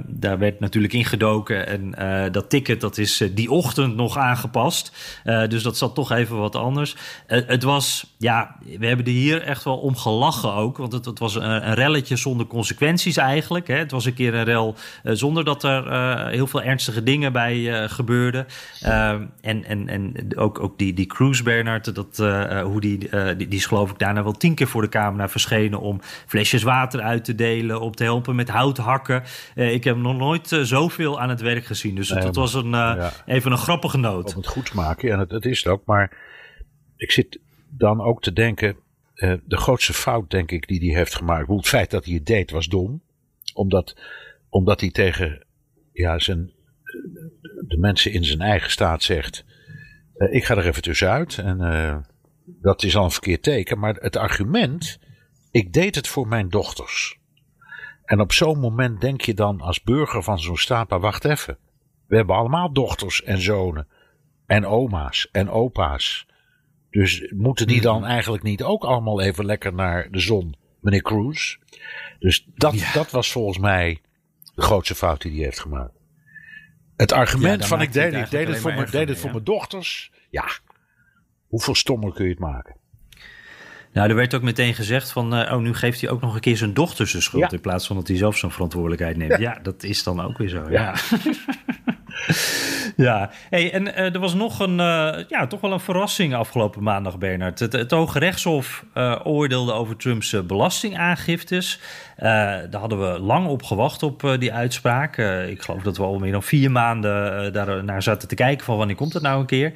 daar 0.06 0.38
werd 0.38 0.60
natuurlijk 0.60 0.89
ingedoken. 0.92 1.66
En 1.66 1.94
uh, 1.98 2.32
dat 2.32 2.50
ticket 2.50 2.80
dat 2.80 2.98
is 2.98 3.20
uh, 3.20 3.28
die 3.34 3.50
ochtend 3.50 3.96
nog 3.96 4.16
aangepast. 4.16 4.92
Uh, 5.24 5.48
dus 5.48 5.62
dat 5.62 5.76
zat 5.76 5.94
toch 5.94 6.12
even 6.12 6.36
wat 6.36 6.56
anders. 6.56 6.96
het 7.26 7.62
was, 7.62 8.14
ja, 8.18 8.56
we 8.78 8.86
hebben 8.86 9.06
er 9.06 9.12
hier 9.12 9.42
echt 9.42 9.64
wel 9.64 9.76
om 9.76 9.96
gelachen 9.96 10.52
ook. 10.52 10.76
Want 10.76 10.92
het, 10.92 11.04
het 11.04 11.18
was 11.18 11.34
een, 11.34 11.68
een, 11.68 11.74
relletje 11.74 12.16
zonder 12.16 12.46
consequenties 12.46 13.16
eigenlijk. 13.16 13.68
Hè. 13.68 13.74
Het 13.74 13.90
was 13.90 14.04
een 14.04 14.14
keer 14.14 14.34
een 14.34 14.44
rel 14.44 14.74
zonder 15.02 15.44
dat 15.44 15.62
er 15.62 16.28
heel 16.28 16.46
veel 16.46 16.62
ernstige 16.62 17.02
dingen 17.02 17.32
bij 17.32 17.88
gebeurden. 17.88 18.46
en 18.80 19.64
en, 19.64 19.88
en 19.88 20.36
ook, 20.36 20.60
ook 20.60 20.78
die, 20.78 20.94
die 20.94 21.06
Cruise 21.06 21.42
Bernard, 21.42 21.94
dat, 21.94 22.16
hoe 22.64 22.80
die, 22.80 22.98
die, 23.36 23.48
die 23.48 23.58
is 23.58 23.66
geloof 23.66 23.90
ik 23.90 23.98
daarna 23.98 24.22
wel 24.22 24.32
tien 24.32 24.54
keer 24.54 24.68
voor 24.68 24.82
de 24.82 24.88
camera 24.88 25.28
verschenen 25.28 25.80
om 25.80 26.00
flesjes 26.26 26.62
water 26.62 27.00
uit 27.00 27.24
te 27.24 27.34
delen, 27.34 27.80
om 27.80 27.94
te 27.94 28.04
helpen 28.04 28.34
met 28.34 28.48
hout 28.48 28.76
hakken. 28.76 29.22
ik 29.54 29.84
heb 29.84 29.96
nog 29.96 30.16
nooit 30.16 30.48
zo 30.64 30.79
zoveel 30.80 31.20
aan 31.20 31.28
het 31.28 31.40
werk 31.40 31.64
gezien. 31.64 31.94
Dus 31.94 32.08
het, 32.08 32.36
was 32.36 32.54
een, 32.54 32.72
uh, 32.72 33.10
even 33.26 33.52
een 33.52 33.58
grappige 33.58 33.98
noot. 33.98 34.30
Om 34.30 34.36
het 34.36 34.46
goed 34.46 34.66
te 34.66 34.76
maken, 34.76 35.12
en 35.12 35.18
het, 35.18 35.30
het, 35.30 35.44
is 35.44 35.58
het 35.64 35.72
ook. 35.72 35.84
Maar 35.84 36.16
ik 36.96 37.10
zit 37.10 37.38
dan 37.68 38.00
ook 38.00 38.22
te 38.22 38.32
denken, 38.32 38.76
uh, 39.14 39.34
de 39.44 39.56
grootste 39.56 39.92
fout 39.92 40.30
denk 40.30 40.50
ik 40.50 40.68
die 40.68 40.90
hij 40.90 40.98
heeft 40.98 41.14
gemaakt. 41.14 41.48
Het 41.48 41.68
feit 41.68 41.90
dat 41.90 42.04
hij 42.04 42.14
het 42.14 42.26
deed 42.26 42.50
was 42.50 42.66
dom. 42.66 43.02
Omdat, 43.54 43.96
omdat 44.48 44.80
hij 44.80 44.90
tegen 44.90 45.46
ja, 45.92 46.18
zijn, 46.18 46.50
de 47.66 47.78
mensen 47.78 48.12
in 48.12 48.24
zijn 48.24 48.40
eigen 48.40 48.70
staat 48.70 49.02
zegt, 49.02 49.44
uh, 50.16 50.34
ik 50.34 50.44
ga 50.44 50.56
er 50.56 50.66
even 50.66 50.82
tussenuit. 50.82 51.38
En 51.38 51.58
dat 52.44 52.82
is 52.82 52.96
al 52.96 53.04
een 53.04 53.10
verkeerd 53.10 53.42
teken. 53.42 53.78
Maar 53.78 53.94
het 53.94 54.16
argument, 54.16 54.98
ik 55.50 55.72
deed 55.72 55.94
het 55.94 56.08
voor 56.08 56.28
mijn 56.28 56.48
dochters. 56.48 57.19
En 58.10 58.20
op 58.20 58.32
zo'n 58.32 58.58
moment 58.58 59.00
denk 59.00 59.20
je 59.20 59.34
dan 59.34 59.60
als 59.60 59.82
burger 59.82 60.22
van 60.22 60.38
zo'n 60.38 60.56
staat, 60.56 60.88
maar 60.88 61.00
wacht 61.00 61.24
even. 61.24 61.58
We 62.06 62.16
hebben 62.16 62.36
allemaal 62.36 62.72
dochters 62.72 63.22
en 63.22 63.40
zonen. 63.40 63.88
En 64.46 64.66
oma's 64.66 65.28
en 65.32 65.50
opa's. 65.50 66.26
Dus 66.90 67.32
moeten 67.36 67.66
die 67.66 67.80
dan 67.80 68.00
mhm. 68.00 68.10
eigenlijk 68.10 68.42
niet 68.42 68.62
ook 68.62 68.84
allemaal 68.84 69.20
even 69.20 69.44
lekker 69.44 69.74
naar 69.74 70.10
de 70.10 70.18
zon, 70.18 70.54
meneer 70.80 71.02
Cruz? 71.02 71.56
Dus 72.18 72.46
dat, 72.54 72.90
dat 72.94 73.10
was 73.10 73.32
volgens 73.32 73.58
mij 73.58 74.00
de 74.54 74.62
grootste 74.62 74.94
fout 74.94 75.22
die 75.22 75.32
hij 75.32 75.44
heeft 75.44 75.60
gemaakt. 75.60 75.98
Het 76.96 77.12
argument 77.12 77.66
van 77.66 77.80
ik 77.80 77.92
deed, 77.92 78.14
ik 78.14 78.30
deed 78.30 78.48
het, 78.48 78.58
voor, 78.58 78.74
mijn, 78.74 78.90
deed 78.90 79.08
het 79.08 79.18
voor 79.18 79.30
mijn 79.30 79.44
dochters. 79.44 80.12
Ja, 80.30 80.48
hoeveel 81.48 81.74
stommer 81.74 82.12
kun 82.12 82.24
je 82.24 82.30
het 82.30 82.40
maken? 82.40 82.76
Nou, 83.92 84.08
er 84.08 84.14
werd 84.14 84.34
ook 84.34 84.42
meteen 84.42 84.74
gezegd 84.74 85.12
van, 85.12 85.34
uh, 85.34 85.52
oh, 85.52 85.58
nu 85.58 85.74
geeft 85.74 86.00
hij 86.00 86.10
ook 86.10 86.20
nog 86.20 86.34
een 86.34 86.40
keer 86.40 86.56
zijn 86.56 86.74
dochters 86.74 87.12
de 87.12 87.20
schuld 87.20 87.52
in 87.52 87.60
plaats 87.60 87.86
van 87.86 87.96
dat 87.96 88.08
hij 88.08 88.16
zelf 88.16 88.36
zijn 88.36 88.52
verantwoordelijkheid 88.52 89.16
neemt. 89.16 89.38
Ja. 89.38 89.58
dat 89.62 89.82
is 89.82 90.02
dan 90.02 90.20
ook 90.20 90.38
weer 90.38 90.48
zo. 90.48 90.70
Ja. 90.70 90.94
Ja, 90.94 90.94
hey, 93.50 93.72
en 93.72 93.86
uh, 93.86 94.14
er 94.14 94.18
was 94.18 94.34
nog 94.34 94.60
een, 94.60 94.78
uh, 94.78 95.24
ja, 95.28 95.46
toch 95.48 95.60
wel 95.60 95.72
een 95.72 95.80
verrassing 95.80 96.34
afgelopen 96.34 96.82
maandag, 96.82 97.18
Bernard. 97.18 97.58
Het, 97.58 97.90
Hoge 97.90 98.18
Rechtshof 98.18 98.84
uh, 98.94 99.20
oordeelde 99.24 99.72
over 99.72 99.96
Trumps 99.96 100.36
belastingaangiftes. 100.46 101.80
daar 102.16 102.68
hadden 102.72 103.12
we 103.12 103.18
lang 103.18 103.46
op 103.46 103.62
gewacht 103.62 104.02
op 104.02 104.36
die 104.38 104.52
uitspraak. 104.52 105.16
ik 105.48 105.62
geloof 105.62 105.82
dat 105.82 105.96
we 105.96 106.02
al 106.02 106.18
meer 106.18 106.32
dan 106.32 106.42
vier 106.42 106.70
maanden 106.70 107.52
daar 107.52 107.84
naar 107.84 108.02
zaten 108.02 108.28
te 108.28 108.34
kijken 108.34 108.64
van 108.64 108.76
wanneer 108.76 108.96
komt 108.96 109.12
het 109.12 109.22
nou 109.22 109.40
een 109.40 109.46
keer. 109.46 109.72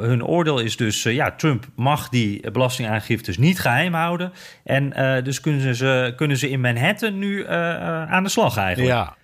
hun 0.00 0.24
oordeel 0.24 0.58
is 0.58 0.76
dus, 0.76 1.02
ja, 1.02 1.30
Trump 1.30 1.66
mag 1.76 2.08
die 2.08 2.50
belastingaangiftes 2.50 3.38
niet 3.38 3.60
geheim 3.60 3.94
houden. 3.94 4.32
En 4.64 4.90
dus 5.24 5.40
kunnen 5.40 5.74
ze, 5.74 6.12
kunnen 6.16 6.36
ze 6.36 6.50
in 6.50 6.60
Manhattan 6.60 7.18
nu 7.18 7.48
aan 7.48 8.22
de 8.22 8.28
slag 8.28 8.56
eigenlijk. 8.56 8.94
Ja. 8.94 9.16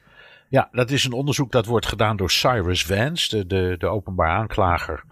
Ja, 0.49 0.69
dat 0.73 0.91
is 0.91 1.05
een 1.05 1.13
onderzoek 1.13 1.53
dat 1.53 1.67
wordt 1.67 1.87
gedaan 1.87 2.17
door 2.17 2.31
Cyrus 2.31 2.85
Vance, 2.85 3.37
de, 3.37 3.47
de, 3.47 3.75
de 3.79 3.87
openbaar 3.87 4.31
aanklager 4.31 5.05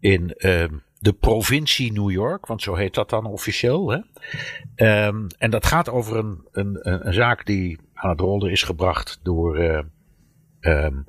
in 0.00 0.34
uh, 0.38 0.64
de 0.98 1.12
provincie 1.12 1.92
New 1.92 2.10
York, 2.10 2.46
want 2.46 2.62
zo 2.62 2.74
heet 2.74 2.94
dat 2.94 3.10
dan 3.10 3.26
officieel. 3.26 3.90
Hè? 3.90 3.98
Um, 5.06 5.26
en 5.38 5.50
dat 5.50 5.66
gaat 5.66 5.88
over 5.88 6.16
een, 6.16 6.48
een, 6.52 6.78
een, 7.06 7.12
zaak 7.12 7.46
die 7.46 7.78
aan 7.94 8.10
het 8.10 8.20
rollen 8.20 8.50
is 8.50 8.62
gebracht 8.62 9.20
door 9.22 9.58
uh, 9.58 9.78
um, 10.60 11.06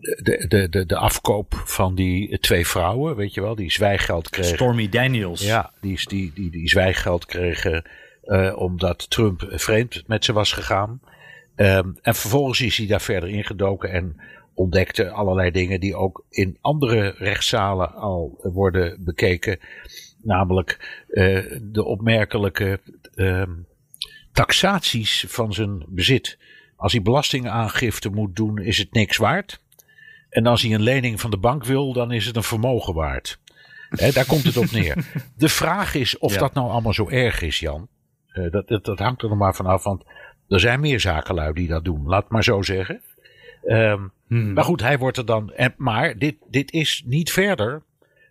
de, 0.00 0.44
de, 0.48 0.68
de, 0.68 0.86
de 0.86 0.96
afkoop 0.96 1.62
van 1.64 1.94
die 1.94 2.38
twee 2.38 2.66
vrouwen, 2.66 3.16
weet 3.16 3.34
je 3.34 3.40
wel, 3.40 3.54
die 3.54 3.72
zwijggeld 3.72 4.30
kregen. 4.30 4.54
Stormy 4.54 4.88
Daniels. 4.88 5.44
Ja, 5.44 5.72
die, 5.80 6.00
die, 6.08 6.32
die, 6.34 6.50
die 6.50 6.68
zwijggeld 6.68 7.26
kregen 7.26 7.84
uh, 8.24 8.56
omdat 8.56 9.10
Trump 9.10 9.46
vreemd 9.48 10.02
met 10.06 10.24
ze 10.24 10.32
was 10.32 10.52
gegaan. 10.52 11.00
Um, 11.60 11.96
en 12.02 12.14
vervolgens 12.14 12.60
is 12.60 12.76
hij 12.76 12.86
daar 12.86 13.00
verder 13.00 13.28
ingedoken 13.28 13.90
en 13.90 14.20
ontdekte 14.54 15.10
allerlei 15.10 15.50
dingen 15.50 15.80
die 15.80 15.94
ook 15.94 16.24
in 16.28 16.58
andere 16.60 17.14
rechtszalen 17.18 17.94
al 17.94 18.38
worden 18.42 19.04
bekeken. 19.04 19.58
Namelijk 20.22 21.02
uh, 21.08 21.58
de 21.62 21.84
opmerkelijke 21.84 22.80
uh, 23.14 23.42
taxaties 24.32 25.24
van 25.28 25.52
zijn 25.52 25.84
bezit. 25.88 26.38
Als 26.76 26.92
hij 26.92 27.02
belastingaangifte 27.02 28.10
moet 28.10 28.36
doen, 28.36 28.58
is 28.58 28.78
het 28.78 28.92
niks 28.92 29.16
waard. 29.16 29.60
En 30.28 30.46
als 30.46 30.62
hij 30.62 30.74
een 30.74 30.82
lening 30.82 31.20
van 31.20 31.30
de 31.30 31.38
bank 31.38 31.64
wil, 31.64 31.92
dan 31.92 32.12
is 32.12 32.26
het 32.26 32.36
een 32.36 32.42
vermogen 32.42 32.94
waard. 32.94 33.38
He, 33.88 34.12
daar 34.12 34.26
komt 34.26 34.44
het 34.44 34.56
op 34.56 34.70
neer. 34.70 35.06
De 35.36 35.48
vraag 35.48 35.94
is 35.94 36.18
of 36.18 36.32
ja. 36.32 36.38
dat 36.38 36.54
nou 36.54 36.70
allemaal 36.70 36.94
zo 36.94 37.08
erg 37.08 37.42
is, 37.42 37.58
Jan. 37.58 37.88
Uh, 38.32 38.50
dat, 38.50 38.68
dat, 38.68 38.84
dat, 38.84 38.98
hangt 38.98 39.22
er 39.22 39.28
nog 39.28 39.38
maar 39.38 39.54
vanaf. 39.54 39.84
Want 39.84 40.04
er 40.50 40.60
zijn 40.60 40.80
meer 40.80 41.00
zakenlui 41.00 41.52
die 41.52 41.68
dat 41.68 41.84
doen, 41.84 42.06
laat 42.06 42.30
maar 42.30 42.44
zo 42.44 42.62
zeggen. 42.62 43.00
Um, 43.64 44.12
hmm. 44.26 44.52
Maar 44.52 44.64
goed, 44.64 44.80
hij 44.80 44.98
wordt 44.98 45.16
er 45.16 45.26
dan. 45.26 45.52
En, 45.52 45.74
maar 45.76 46.18
dit, 46.18 46.36
dit 46.48 46.72
is 46.72 47.02
niet 47.06 47.32
verder 47.32 47.82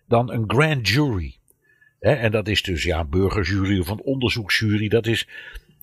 dan 0.08 0.32
een 0.32 0.44
grand 0.46 0.88
jury. 0.88 1.36
He, 2.00 2.12
en 2.12 2.30
dat 2.30 2.48
is 2.48 2.62
dus 2.62 2.82
ja, 2.82 2.98
een 2.98 3.10
burgerjury 3.10 3.80
of 3.80 3.88
een 3.88 4.02
onderzoeksjury. 4.02 4.88
Dat 4.88 5.06
is 5.06 5.28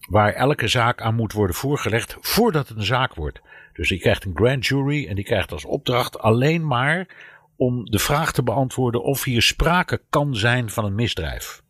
waar 0.10 0.34
elke 0.34 0.68
zaak 0.68 1.02
aan 1.02 1.16
moet 1.16 1.34
worden 1.34 1.56
voorgelegd 1.56 2.18
voordat 2.20 2.68
het 2.68 2.78
een 2.78 2.86
zaak 2.86 3.16
wordt. 3.16 3.42
Dus 3.74 3.90
die 3.90 4.00
krijgt 4.00 4.26
een 4.26 4.36
grand 4.36 4.66
jury 4.66 5.08
en 5.08 5.16
die 5.16 5.24
krijgt 5.24 5.52
als 5.52 5.66
opdracht 5.66 6.20
alleen 6.20 6.68
maar 6.68 7.08
om 7.56 7.86
de 7.86 8.00
vraag 8.00 8.32
te 8.32 8.44
beantwoorden 8.44 9.04
of 9.04 9.24
hier 9.24 9.42
sprake 9.42 10.02
kan 10.10 10.36
zijn 10.36 10.70
van 10.70 10.86
een 10.86 10.96
misdrijf. 10.96 11.62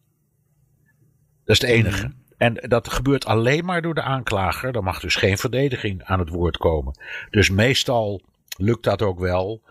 Dat 1.45 1.55
is 1.55 1.61
het 1.61 1.69
enige. 1.69 2.05
Hmm. 2.05 2.25
En 2.37 2.53
dat 2.53 2.89
gebeurt 2.89 3.25
alleen 3.25 3.65
maar 3.65 3.81
door 3.81 3.93
de 3.93 4.01
aanklager. 4.01 4.75
Er 4.75 4.83
mag 4.83 4.99
dus 4.99 5.15
geen 5.15 5.37
verdediging 5.37 6.03
aan 6.03 6.19
het 6.19 6.29
woord 6.29 6.57
komen. 6.57 6.99
Dus 7.29 7.49
meestal 7.49 8.21
lukt 8.57 8.83
dat 8.83 9.01
ook 9.01 9.19
wel. 9.19 9.61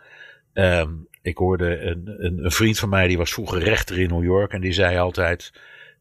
Um, 0.54 1.08
ik 1.22 1.36
hoorde 1.36 1.80
een, 1.80 2.14
een, 2.18 2.44
een, 2.44 2.50
vriend 2.50 2.78
van 2.78 2.88
mij, 2.88 3.08
die 3.08 3.18
was 3.18 3.32
vroeger 3.32 3.62
rechter 3.62 3.98
in 3.98 4.08
New 4.08 4.24
York. 4.24 4.52
En 4.52 4.60
die 4.60 4.72
zei 4.72 4.98
altijd: 4.98 5.52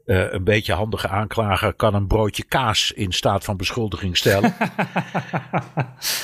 uh, 0.05 0.31
Een 0.31 0.43
beetje 0.43 0.73
handige 0.73 1.07
aanklager 1.07 1.73
kan 1.73 1.93
een 1.93 2.07
broodje 2.07 2.43
kaas 2.43 2.91
in 2.91 3.11
staat 3.11 3.43
van 3.43 3.57
beschuldiging 3.57 4.17
stellen. 4.17 4.55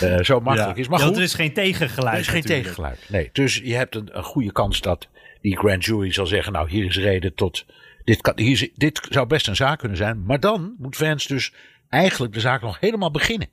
uh, 0.03 0.19
zo 0.29 0.39
makkelijk 0.39 0.75
ja. 0.75 0.81
is. 0.81 0.87
Maar 0.87 0.99
ja, 0.99 1.05
goed, 1.05 1.17
er 1.17 1.23
is 1.23 1.33
geen 1.33 1.53
tegengeluid. 1.53 2.13
Er 2.13 2.19
is 2.19 2.27
geen 2.27 2.41
tegengeluid. 2.41 2.99
Nee. 3.07 3.29
Dus 3.31 3.61
je 3.63 3.75
hebt 3.75 3.95
een, 3.95 4.17
een 4.17 4.23
goede 4.23 4.51
kans 4.51 4.81
dat 4.81 5.07
die 5.41 5.57
grand 5.57 5.85
jury 5.85 6.11
zal 6.11 6.25
zeggen: 6.25 6.53
Nou, 6.53 6.69
hier 6.69 6.85
is 6.85 6.97
reden 6.97 7.33
tot 7.33 7.65
dit, 8.11 8.21
kan, 8.21 8.33
hier, 8.39 8.69
dit 8.75 9.07
zou 9.09 9.27
best 9.27 9.47
een 9.47 9.55
zaak 9.55 9.79
kunnen 9.79 9.97
zijn. 9.97 10.23
Maar 10.25 10.39
dan 10.39 10.75
moet 10.77 10.95
Vance 10.95 11.27
dus 11.27 11.53
eigenlijk 11.89 12.33
de 12.33 12.39
zaak 12.39 12.61
nog 12.61 12.79
helemaal 12.79 13.11
beginnen. 13.11 13.47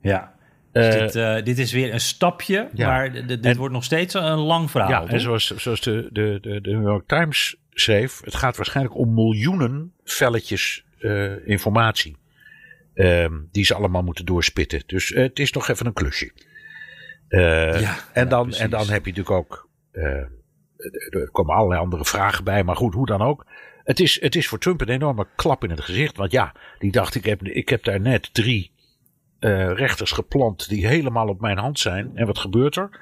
Ja. 0.00 0.34
Dus 0.72 0.94
uh, 0.94 1.00
dit, 1.00 1.14
uh, 1.14 1.42
dit, 1.42 1.58
is 1.58 1.72
weer 1.72 1.92
een 1.92 2.00
stapje, 2.00 2.68
ja. 2.74 2.88
maar 2.88 3.26
dit 3.26 3.44
en, 3.44 3.56
wordt 3.56 3.74
nog 3.74 3.84
steeds 3.84 4.14
een 4.14 4.38
lang 4.38 4.70
verhaal. 4.70 4.90
Ja, 4.90 5.06
en 5.06 5.20
zoals, 5.20 5.46
zoals 5.56 5.80
de, 5.80 6.08
de, 6.12 6.38
de, 6.40 6.60
de, 6.60 6.70
New 6.70 6.82
York 6.82 7.08
Times 7.08 7.56
schreef, 7.70 8.20
het 8.24 8.34
gaat 8.34 8.56
waarschijnlijk 8.56 8.96
om 8.96 9.14
miljoenen 9.14 9.92
velletjes 10.04 10.84
uh, 10.98 11.48
informatie. 11.48 12.16
die 13.52 13.64
ze 13.64 13.74
allemaal 13.74 14.02
moeten 14.02 14.24
doorspitten. 14.24 14.82
Dus 14.86 15.08
het 15.08 15.38
is 15.38 15.52
nog 15.52 15.68
even 15.68 15.86
een 15.86 15.92
klusje. 15.92 16.32
ja, 17.28 17.96
en, 18.12 18.28
dan, 18.28 18.50
ja, 18.50 18.58
en 18.58 18.70
dan 18.70 18.88
heb 18.88 19.04
je 19.04 19.12
natuurlijk 19.12 19.30
ook 19.30 19.68
er 21.10 21.30
komen 21.30 21.54
allerlei 21.54 21.80
andere 21.80 22.04
vragen 22.04 22.44
bij, 22.44 22.64
maar 22.64 22.76
goed, 22.76 22.94
hoe 22.94 23.06
dan 23.06 23.22
ook. 23.22 23.46
Het 23.84 24.00
is, 24.00 24.20
het 24.20 24.36
is 24.36 24.48
voor 24.48 24.58
Trump 24.58 24.80
een 24.80 24.88
enorme 24.88 25.26
klap 25.36 25.64
in 25.64 25.70
het 25.70 25.80
gezicht. 25.80 26.16
Want 26.16 26.32
ja, 26.32 26.54
die 26.78 26.92
dacht, 26.92 27.14
ik 27.14 27.24
heb, 27.24 27.42
ik 27.42 27.68
heb 27.68 27.84
daar 27.84 28.00
net 28.00 28.34
drie 28.34 28.70
uh, 29.40 29.72
rechters 29.72 30.10
geplant 30.12 30.68
die 30.68 30.86
helemaal 30.86 31.28
op 31.28 31.40
mijn 31.40 31.58
hand 31.58 31.78
zijn. 31.78 32.10
En 32.14 32.26
wat 32.26 32.38
gebeurt 32.38 32.76
er? 32.76 33.00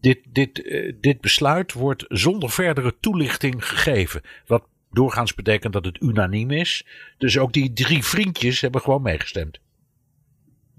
Dit, 0.00 0.18
dit, 0.28 0.58
uh, 0.58 0.92
dit 1.00 1.20
besluit 1.20 1.72
wordt 1.72 2.04
zonder 2.08 2.50
verdere 2.50 2.94
toelichting 3.00 3.68
gegeven. 3.68 4.20
Wat 4.46 4.64
doorgaans 4.90 5.34
betekent 5.34 5.72
dat 5.72 5.84
het 5.84 6.00
unaniem 6.00 6.50
is. 6.50 6.86
Dus 7.18 7.38
ook 7.38 7.52
die 7.52 7.72
drie 7.72 8.04
vriendjes 8.04 8.60
hebben 8.60 8.80
gewoon 8.80 9.02
meegestemd. 9.02 9.60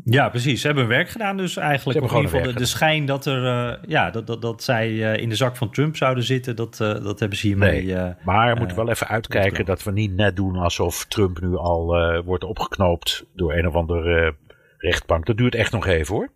Ja, 0.07 0.29
precies. 0.29 0.61
Ze 0.61 0.67
hebben 0.67 0.85
hun 0.85 0.95
werk 0.95 1.09
gedaan 1.09 1.37
dus 1.37 1.57
eigenlijk. 1.57 1.99
in 1.99 2.05
ieder 2.05 2.21
geval 2.21 2.41
de, 2.41 2.53
de, 2.53 2.65
schijn 2.65 3.05
dat, 3.05 3.25
er, 3.25 3.43
uh, 3.43 3.73
ja, 3.87 4.11
dat, 4.11 4.27
dat, 4.27 4.41
dat 4.41 4.63
zij 4.63 4.91
uh, 4.91 5.17
in 5.17 5.29
de 5.29 5.35
zak 5.35 5.55
van 5.55 5.71
Trump 5.71 5.95
zouden 5.95 6.23
zitten, 6.23 6.55
dat, 6.55 6.79
uh, 6.81 7.03
dat 7.03 7.19
hebben 7.19 7.37
ze 7.37 7.47
hiermee... 7.47 7.85
Nee, 7.85 8.13
maar 8.23 8.53
we 8.53 8.59
moeten 8.59 8.77
wel 8.77 8.89
even 8.89 9.07
uitkijken 9.07 9.65
dat 9.65 9.83
we 9.83 9.91
niet 9.91 10.15
net 10.15 10.35
doen 10.35 10.55
alsof 10.55 11.05
Trump 11.05 11.41
nu 11.41 11.55
al 11.55 12.21
wordt 12.25 12.43
opgeknoopt 12.43 13.25
door 13.35 13.53
een 13.53 13.67
of 13.67 13.73
andere 13.73 14.35
rechtbank. 14.77 15.25
Dat 15.25 15.37
duurt 15.37 15.55
echt 15.55 15.71
nog 15.71 15.87
even 15.87 16.15
hoor. 16.15 16.29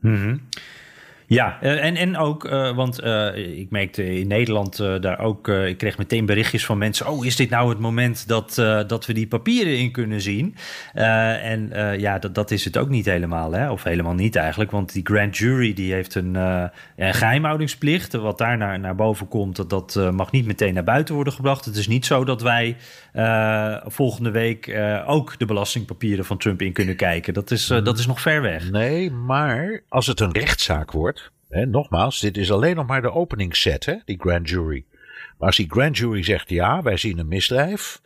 Mm 0.00 0.14
-hmm. 0.14 0.48
Ja, 1.26 1.60
en, 1.60 1.96
en 1.96 2.16
ook, 2.16 2.44
uh, 2.44 2.76
want 2.76 3.04
uh, 3.04 3.58
ik 3.58 3.70
merkte 3.70 4.18
in 4.18 4.26
Nederland 4.26 4.76
daar 4.76 5.18
ook, 5.18 5.48
ik 5.48 5.78
kreeg 5.78 5.98
meteen 5.98 6.26
berichtjes 6.26 6.66
van 6.66 6.78
mensen. 6.78 7.08
Oh, 7.08 7.26
is 7.26 7.36
dit 7.36 7.50
nou 7.50 7.68
het 7.68 7.78
moment 7.78 8.28
dat, 8.28 8.54
dat 8.86 9.06
we 9.06 9.12
die 9.12 9.26
papieren 9.26 9.78
in 9.78 9.90
kunnen 9.90 10.20
zien? 10.20 10.56
en 10.92 11.70
ja, 11.98 12.18
dat, 12.18 12.34
dat 12.34 12.50
is 12.50 12.64
het 12.64 12.76
ook 12.76 12.88
niet 12.88 13.04
helemaal, 13.04 13.52
hè? 13.52 13.70
of 13.70 13.82
helemaal 13.82 14.14
niet 14.14 14.36
eigenlijk. 14.36 14.70
Want 14.70 14.92
die 14.92 15.06
grand 15.06 15.36
jury 15.36 15.74
die 15.74 15.92
heeft 15.92 16.14
een, 16.14 16.34
een 16.34 17.14
geheimhoudingsplicht. 17.14 18.12
Wat 18.12 18.38
daar 18.38 18.56
naar, 18.56 18.80
naar 18.80 18.94
boven 18.94 19.28
komt, 19.28 19.56
dat, 19.56 19.70
dat 19.70 20.12
mag 20.12 20.30
niet 20.32 20.46
meteen 20.46 20.74
naar 20.74 20.84
buiten 20.84 21.14
worden 21.14 21.32
gebracht. 21.32 21.64
Het 21.64 21.76
is 21.76 21.88
niet 21.88 22.06
zo 22.06 22.24
dat 22.24 22.42
wij 22.42 22.76
volgende 23.86 24.30
week 24.30 24.76
ook 25.06 25.38
de 25.38 25.44
belastingpapieren 25.44 26.24
van 26.24 26.38
Trump 26.38 26.62
in 26.62 26.72
kunnen 26.72 26.96
kijken. 26.96 27.34
Dat 27.34 27.50
is, 27.50 27.66
dat 27.66 27.98
is 27.98 28.06
nog 28.06 28.20
ver 28.20 28.42
weg. 28.42 28.70
Nee, 28.70 29.10
maar 29.10 29.82
als 29.88 30.06
het 30.06 30.20
een 30.20 30.32
rechtszaak 30.32 30.90
wordt. 30.90 31.30
Hè, 31.48 31.66
nogmaals, 31.66 32.20
dit 32.20 32.36
is 32.36 32.52
alleen 32.52 32.76
nog 32.76 32.86
maar 32.86 33.02
de 33.02 33.12
openingsset, 33.12 33.84
hè, 33.84 33.94
die 34.04 34.20
grand 34.20 34.48
jury. 34.48 34.84
Maar 35.38 35.46
als 35.46 35.56
die 35.56 35.70
grand 35.70 35.98
jury 35.98 36.22
zegt 36.22 36.48
ja, 36.48 36.82
wij 36.82 36.96
zien 36.96 37.18
een 37.18 37.28
misdrijf, 37.28 38.00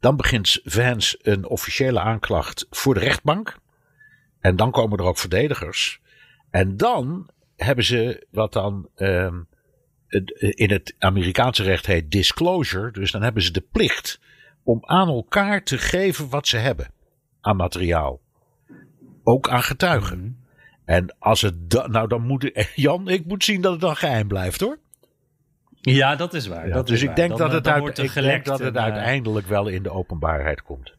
dan 0.00 0.16
begint 0.16 0.60
Vance 0.64 1.18
een 1.22 1.46
officiële 1.46 2.00
aanklacht 2.00 2.66
voor 2.70 2.94
de 2.94 3.00
rechtbank. 3.00 3.56
En 4.40 4.56
dan 4.56 4.70
komen 4.70 4.98
er 4.98 5.04
ook 5.04 5.18
verdedigers. 5.18 6.00
En 6.50 6.76
dan 6.76 7.30
hebben 7.56 7.84
ze 7.84 8.26
wat 8.30 8.52
dan 8.52 8.88
uh, 8.96 9.34
in 10.38 10.70
het 10.70 10.94
Amerikaanse 10.98 11.62
recht 11.62 11.86
heet 11.86 12.10
disclosure. 12.10 12.90
Dus 12.90 13.10
dan 13.10 13.22
hebben 13.22 13.42
ze 13.42 13.52
de 13.52 13.64
plicht 13.72 14.20
om 14.62 14.78
aan 14.84 15.08
elkaar 15.08 15.62
te 15.62 15.78
geven 15.78 16.28
wat 16.28 16.48
ze 16.48 16.56
hebben 16.56 16.90
aan 17.40 17.56
materiaal. 17.56 18.20
Ook 19.22 19.48
aan 19.48 19.62
getuigen. 19.62 20.18
Mm 20.18 20.24
-hmm. 20.24 20.38
En 20.84 21.16
als 21.18 21.40
het 21.40 21.70
da 21.70 21.86
nou 21.86 22.08
dan 22.08 22.26
moet 22.26 22.50
Jan, 22.74 23.08
ik 23.08 23.26
moet 23.26 23.44
zien 23.44 23.60
dat 23.60 23.72
het 23.72 23.80
dan 23.80 23.96
geheim 23.96 24.28
blijft 24.28 24.60
hoor. 24.60 24.78
Ja, 25.80 26.16
dat 26.16 26.34
is 26.34 26.46
waar. 26.46 26.68
Ja, 26.68 26.74
dat 26.74 26.86
dus 26.86 26.96
is 26.96 27.00
ik 27.00 27.06
waar. 27.06 27.16
denk 27.16 27.28
dan, 27.28 27.38
dat 27.38 27.52
het, 27.52 27.64
dan 27.64 27.72
uit, 27.72 27.98
ik 27.98 28.14
denk 28.14 28.44
dat 28.44 28.58
het 28.58 28.76
en, 28.76 28.82
uiteindelijk 28.82 29.46
wel 29.46 29.68
in 29.68 29.82
de 29.82 29.90
openbaarheid 29.90 30.62
komt. 30.62 30.94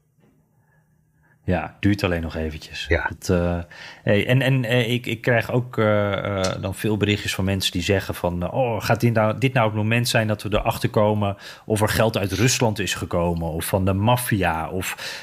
Ja, 1.51 1.75
duurt 1.79 2.03
alleen 2.03 2.21
nog 2.21 2.35
eventjes. 2.35 2.85
Ja. 2.87 3.09
Dat, 3.17 3.29
uh, 3.37 3.57
hey, 4.03 4.27
en 4.27 4.41
en 4.41 4.63
uh, 4.63 4.89
ik, 4.89 5.05
ik 5.05 5.21
krijg 5.21 5.51
ook 5.51 5.77
uh, 5.77 6.41
dan 6.61 6.75
veel 6.75 6.97
berichtjes 6.97 7.35
van 7.35 7.45
mensen 7.45 7.71
die 7.71 7.81
zeggen 7.81 8.15
van... 8.15 8.51
oh, 8.51 8.81
gaat 8.81 8.99
dit 8.99 9.13
nou, 9.13 9.37
dit 9.37 9.53
nou 9.53 9.67
het 9.67 9.75
moment 9.75 10.07
zijn 10.07 10.27
dat 10.27 10.43
we 10.43 10.49
erachter 10.51 10.89
komen... 10.89 11.37
of 11.65 11.81
er 11.81 11.89
geld 11.89 12.17
uit 12.17 12.31
Rusland 12.31 12.79
is 12.79 12.93
gekomen 12.93 13.47
of 13.47 13.65
van 13.65 13.85
de 13.85 13.93
maffia... 13.93 14.69
of 14.69 15.19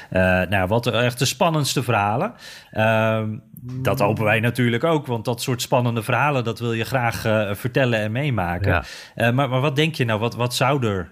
nou, 0.49 0.67
wat 0.67 0.87
echt 0.87 1.19
de 1.19 1.25
spannendste 1.25 1.83
verhalen. 1.83 2.33
Ehm, 2.71 3.37
dat 3.61 3.99
hopen 3.99 4.23
wij 4.23 4.39
natuurlijk 4.39 4.83
ook, 4.83 5.07
want 5.07 5.25
dat 5.25 5.41
soort 5.41 5.61
spannende 5.61 6.03
verhalen, 6.03 6.43
dat 6.43 6.59
wil 6.59 6.73
je 6.73 6.83
graag 6.83 7.21
vertellen 7.57 7.99
en 7.99 8.11
meemaken. 8.11 8.83
Ja. 9.15 9.31
Maar, 9.31 9.49
maar 9.49 9.61
wat 9.61 9.75
denk 9.75 9.95
je 9.95 10.05
nou, 10.05 10.19
wat, 10.19 10.35
wat 10.35 10.55
zou 10.55 10.85
er 10.87 11.11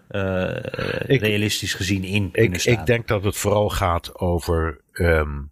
ik, 1.07 1.21
realistisch 1.21 1.73
gezien 1.73 2.03
in 2.03 2.29
ik, 2.31 2.65
Ik 2.65 2.85
denk 2.85 3.07
dat 3.07 3.23
het 3.23 3.37
vooral 3.37 3.69
gaat 3.69 4.19
over 4.19 4.79
um, 4.99 5.51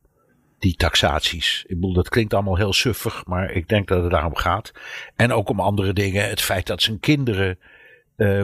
die 0.59 0.75
taxaties. 0.75 1.63
Ik 1.67 1.75
bedoel, 1.75 1.93
dat 1.93 2.09
klinkt 2.09 2.33
allemaal 2.33 2.57
heel 2.57 2.73
suffig, 2.73 3.25
maar 3.25 3.51
ik 3.51 3.67
denk 3.67 3.87
dat 3.87 4.01
het 4.01 4.11
daarom 4.11 4.35
gaat. 4.35 4.73
En 5.15 5.31
ook 5.31 5.49
om 5.49 5.59
andere 5.59 5.93
dingen. 5.93 6.29
Het 6.29 6.41
feit 6.41 6.67
dat 6.67 6.81
zijn 6.81 6.99
kinderen 6.99 7.59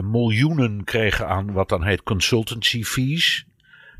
miljoenen 0.04 0.84
kregen 0.84 1.28
aan 1.28 1.52
wat 1.52 1.68
dan 1.68 1.84
heet 1.84 2.02
consultancy 2.02 2.84
fees. 2.84 3.46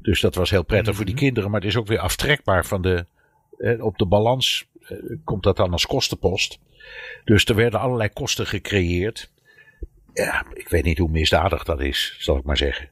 Dus 0.02 0.20
dat 0.20 0.34
was 0.34 0.50
heel 0.50 0.64
prettig 0.64 0.94
voor 0.94 1.04
die 1.04 1.14
mhm. 1.14 1.22
kinderen, 1.22 1.50
maar 1.50 1.60
het 1.60 1.68
is 1.68 1.76
ook 1.76 1.86
weer 1.86 1.98
aftrekbaar 1.98 2.66
van 2.66 2.82
de 2.82 3.06
eh, 3.62 3.84
op 3.84 3.98
de 3.98 4.06
balans 4.06 4.66
eh, 4.80 4.98
komt 5.24 5.42
dat 5.42 5.56
dan 5.56 5.72
als 5.72 5.86
kostenpost. 5.86 6.58
Dus 7.24 7.44
er 7.44 7.54
werden 7.54 7.80
allerlei 7.80 8.08
kosten 8.08 8.46
gecreëerd. 8.46 9.30
Ja, 10.12 10.44
ik 10.54 10.68
weet 10.68 10.84
niet 10.84 10.98
hoe 10.98 11.10
misdadig 11.10 11.64
dat 11.64 11.80
is, 11.80 12.16
zal 12.18 12.36
ik 12.36 12.44
maar 12.44 12.56
zeggen. 12.56 12.88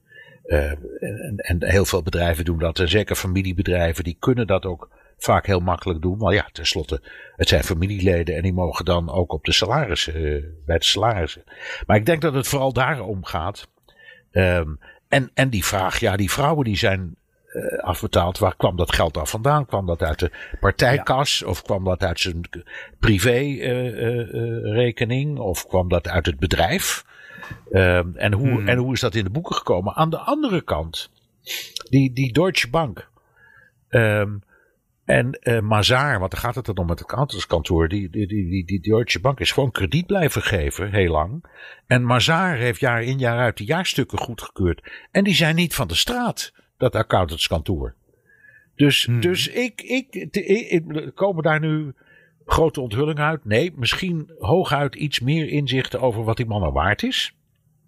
Uh, 0.47 0.71
en, 0.71 1.35
en, 1.37 1.65
heel 1.65 1.85
veel 1.85 2.03
bedrijven 2.03 2.45
doen 2.45 2.59
dat. 2.59 2.79
En 2.79 2.89
zeker 2.89 3.17
familiebedrijven, 3.17 4.05
die 4.05 4.17
kunnen 4.19 4.47
dat 4.47 4.65
ook 4.65 4.91
vaak 5.19 5.47
heel 5.47 5.61
makkelijk 5.61 6.03
doen. 6.03 6.19
Maar 6.19 6.35
ja, 6.35 6.49
tenslotte, 6.53 7.03
het 7.37 7.49
zijn 7.49 7.65
familieleden 7.65 8.37
en 8.37 8.43
die 8.43 8.53
mogen 8.53 8.85
dan 8.85 9.11
ook 9.11 9.33
op 9.33 9.45
de 9.45 9.53
salarissen, 9.53 10.45
bij 10.67 10.79
de 10.79 10.85
salarissen. 10.85 11.45
Maar 11.87 11.97
ik 11.97 12.07
denk 12.07 12.23
dat 12.23 12.35
het 12.35 12.49
vooral 12.49 12.73
daarom 12.73 13.25
gaat. 13.25 13.69
Um, 14.33 14.79
en, 15.09 15.31
en 15.35 15.51
die 15.51 15.65
vraag, 15.65 16.01
ja, 16.01 16.17
die 16.17 16.31
vrouwen 16.31 16.65
die 16.65 16.77
zijn 16.77 17.17
uh, 17.53 17.79
afbetaald. 17.79 18.39
Waar 18.39 18.57
kwam 18.57 18.77
dat 18.77 18.95
geld 18.95 19.15
dan 19.15 19.27
vandaan? 19.27 19.67
Kwam 19.67 19.87
dat 19.87 20.03
uit 20.03 20.19
de 20.19 20.31
partijkas? 20.61 21.43
Of 21.43 21.63
kwam 21.63 21.85
dat 21.85 22.03
uit 22.03 22.21
zijn 22.21 22.41
privérekening? 22.99 25.39
Uh, 25.39 25.45
of 25.45 25.67
kwam 25.67 25.89
dat 25.89 26.09
uit 26.09 26.27
het 26.27 26.39
bedrijf? 26.39 27.05
Ehm, 27.71 28.15
en, 28.15 28.33
hoe, 28.33 28.49
hmm. 28.49 28.69
en 28.69 28.79
hoe 28.79 28.93
is 28.93 29.01
dat 29.01 29.15
in 29.15 29.25
de 29.25 29.31
boeken 29.31 29.55
gekomen? 29.55 29.95
Aan 29.95 30.11
de 30.11 30.19
andere 30.19 30.61
kant, 30.61 31.11
die, 31.89 32.13
die 32.13 32.33
Deutsche 32.33 32.71
Bank. 32.71 33.09
Um, 33.89 34.43
en 35.11 35.39
uh, 35.43 35.61
Mazaar, 35.61 36.19
want 36.19 36.31
daar 36.31 36.41
gaat 36.41 36.55
het 36.55 36.65
dan 36.65 36.77
om 36.77 36.87
met 36.87 36.99
het 36.99 37.09
accountantskantoor. 37.09 37.89
Die, 37.89 38.11
die, 38.11 38.27
die, 38.27 38.49
die, 38.49 38.65
die 38.65 38.81
Deutsche 38.81 39.21
Bank 39.21 39.41
is 39.41 39.53
gewoon 39.53 39.71
krediet 39.71 40.07
blijven 40.07 40.43
geven, 40.43 40.93
heel 40.93 41.11
lang. 41.11 41.45
En 41.87 42.05
Mazaar 42.05 42.57
heeft 42.57 42.81
jaar 42.81 43.03
in 43.03 43.19
jaar 43.19 43.39
uit 43.39 43.57
de 43.57 43.65
jaarstukken 43.65 44.19
goedgekeurd. 44.19 44.91
En 45.11 45.25
die 45.25 45.35
zijn 45.35 45.55
niet 45.55 45.75
van 45.75 45.89
de 45.89 45.95
straat 45.95 46.53
dat 46.77 46.95
accountantskantoor. 46.95 47.95
Dus, 48.75 49.05
hmm. 49.05 49.21
dus 49.21 49.49
ik, 49.49 49.83
ik, 49.83 50.15
ik, 50.31 51.11
komen 51.15 51.43
daar 51.43 51.61
nu 51.61 51.95
grote 52.51 52.81
onthullingen 52.81 53.25
uit? 53.25 53.45
Nee, 53.45 53.73
misschien 53.77 54.31
hooguit 54.39 54.95
iets 54.95 55.21
meer 55.21 55.49
inzichten 55.49 56.01
over 56.01 56.25
wat 56.25 56.37
die 56.37 56.47
man 56.47 56.61
nou 56.61 56.73
waard 56.73 57.03
is. 57.03 57.35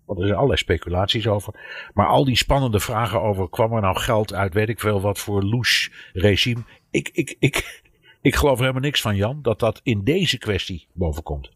Want 0.04 0.18
er 0.18 0.24
zijn 0.24 0.36
allerlei 0.36 0.60
speculaties 0.60 1.26
over. 1.26 1.54
Maar 1.94 2.06
al 2.06 2.24
die 2.24 2.36
spannende 2.36 2.80
vragen 2.80 3.22
over 3.22 3.48
kwam 3.48 3.72
er 3.72 3.80
nou 3.80 3.98
geld 3.98 4.34
uit, 4.34 4.54
weet 4.54 4.68
ik 4.68 4.80
veel 4.80 5.00
wat 5.00 5.18
voor 5.18 5.42
louche 5.42 5.90
regime. 6.12 6.62
Ik, 6.90 7.10
ik, 7.12 7.36
ik, 7.38 7.82
ik 8.20 8.34
geloof 8.34 8.54
er 8.54 8.60
helemaal 8.60 8.82
niks 8.82 9.00
van, 9.00 9.16
Jan, 9.16 9.38
dat 9.42 9.58
dat 9.58 9.80
in 9.82 10.04
deze 10.04 10.38
kwestie 10.38 10.86
bovenkomt. 10.92 11.50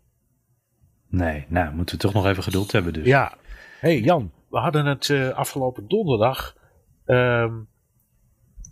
Nee, 1.09 1.45
nou 1.49 1.75
moeten 1.75 1.95
we 1.95 2.01
toch 2.01 2.12
nog 2.12 2.27
even 2.27 2.42
geduld 2.42 2.73
hebben 2.73 2.92
dus. 2.92 3.07
Ja. 3.07 3.35
hey 3.81 4.01
Jan, 4.01 4.33
we 4.51 4.59
hadden 4.59 4.87
het 4.87 5.09
uh, 5.09 5.29
afgelopen 5.29 5.88
donderdag 5.88 6.55
Um, 7.07 7.69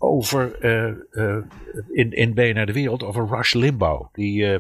over 0.04 0.64
uh, 0.64 0.96
uh, 1.12 1.44
in, 1.92 2.12
in 2.12 2.34
BNR 2.34 2.66
De 2.66 2.72
Wereld 2.72 3.02
over 3.02 3.26
Rush 3.26 3.52
Limbaugh. 3.52 4.08
Die, 4.12 4.42
uh, 4.42 4.58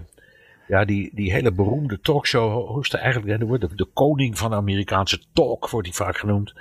ja, 0.68 0.84
die, 0.84 1.10
die 1.14 1.32
hele 1.32 1.52
beroemde 1.52 2.00
talkshow 2.00 2.68
hostte 2.68 2.98
eigenlijk 2.98 3.40
de, 3.60 3.74
de 3.74 3.88
koning 3.92 4.38
van 4.38 4.50
de 4.50 4.56
Amerikaanse 4.56 5.20
talk, 5.32 5.68
wordt 5.68 5.88
hij 5.88 5.96
vaak 5.96 6.16
genoemd. 6.16 6.54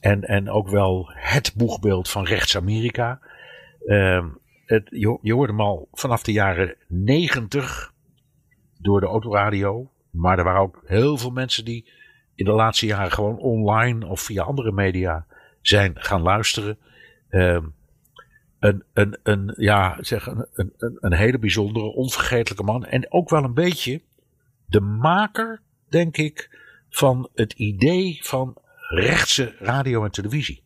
En, 0.00 0.22
en 0.22 0.50
ook 0.50 0.68
wel 0.68 1.10
het 1.12 1.52
boegbeeld 1.56 2.10
van 2.10 2.24
rechts-Amerika. 2.24 3.20
Um, 3.86 4.38
je, 4.88 5.18
je 5.22 5.32
hoorde 5.32 5.52
hem 5.52 5.60
al 5.60 5.88
vanaf 5.92 6.22
de 6.22 6.32
jaren 6.32 6.74
negentig 6.88 7.92
door 8.78 9.00
de 9.00 9.06
autoradio. 9.06 9.90
Maar 10.10 10.38
er 10.38 10.44
waren 10.44 10.60
ook 10.60 10.82
heel 10.86 11.16
veel 11.16 11.30
mensen 11.30 11.64
die 11.64 11.88
in 12.34 12.44
de 12.44 12.52
laatste 12.52 12.86
jaren 12.86 13.12
gewoon 13.12 13.38
online 13.38 14.06
of 14.06 14.20
via 14.20 14.42
andere 14.42 14.72
media 14.72 15.26
zijn 15.60 15.92
gaan 15.94 16.22
luisteren. 16.22 16.78
Um, 17.30 17.74
een, 18.64 18.82
een, 18.92 19.16
een, 19.22 19.54
ja, 19.56 19.96
zeg, 20.00 20.26
een, 20.26 20.72
een, 21.00 21.12
hele 21.12 21.38
bijzondere, 21.38 21.86
onvergetelijke 21.86 22.64
man. 22.64 22.84
En 22.84 23.12
ook 23.12 23.30
wel 23.30 23.44
een 23.44 23.54
beetje 23.54 24.02
de 24.66 24.80
maker, 24.80 25.60
denk 25.88 26.16
ik, 26.16 26.58
van 26.90 27.28
het 27.34 27.52
idee 27.52 28.18
van 28.22 28.56
rechtse 28.88 29.54
radio 29.58 30.04
en 30.04 30.10
televisie. 30.10 30.62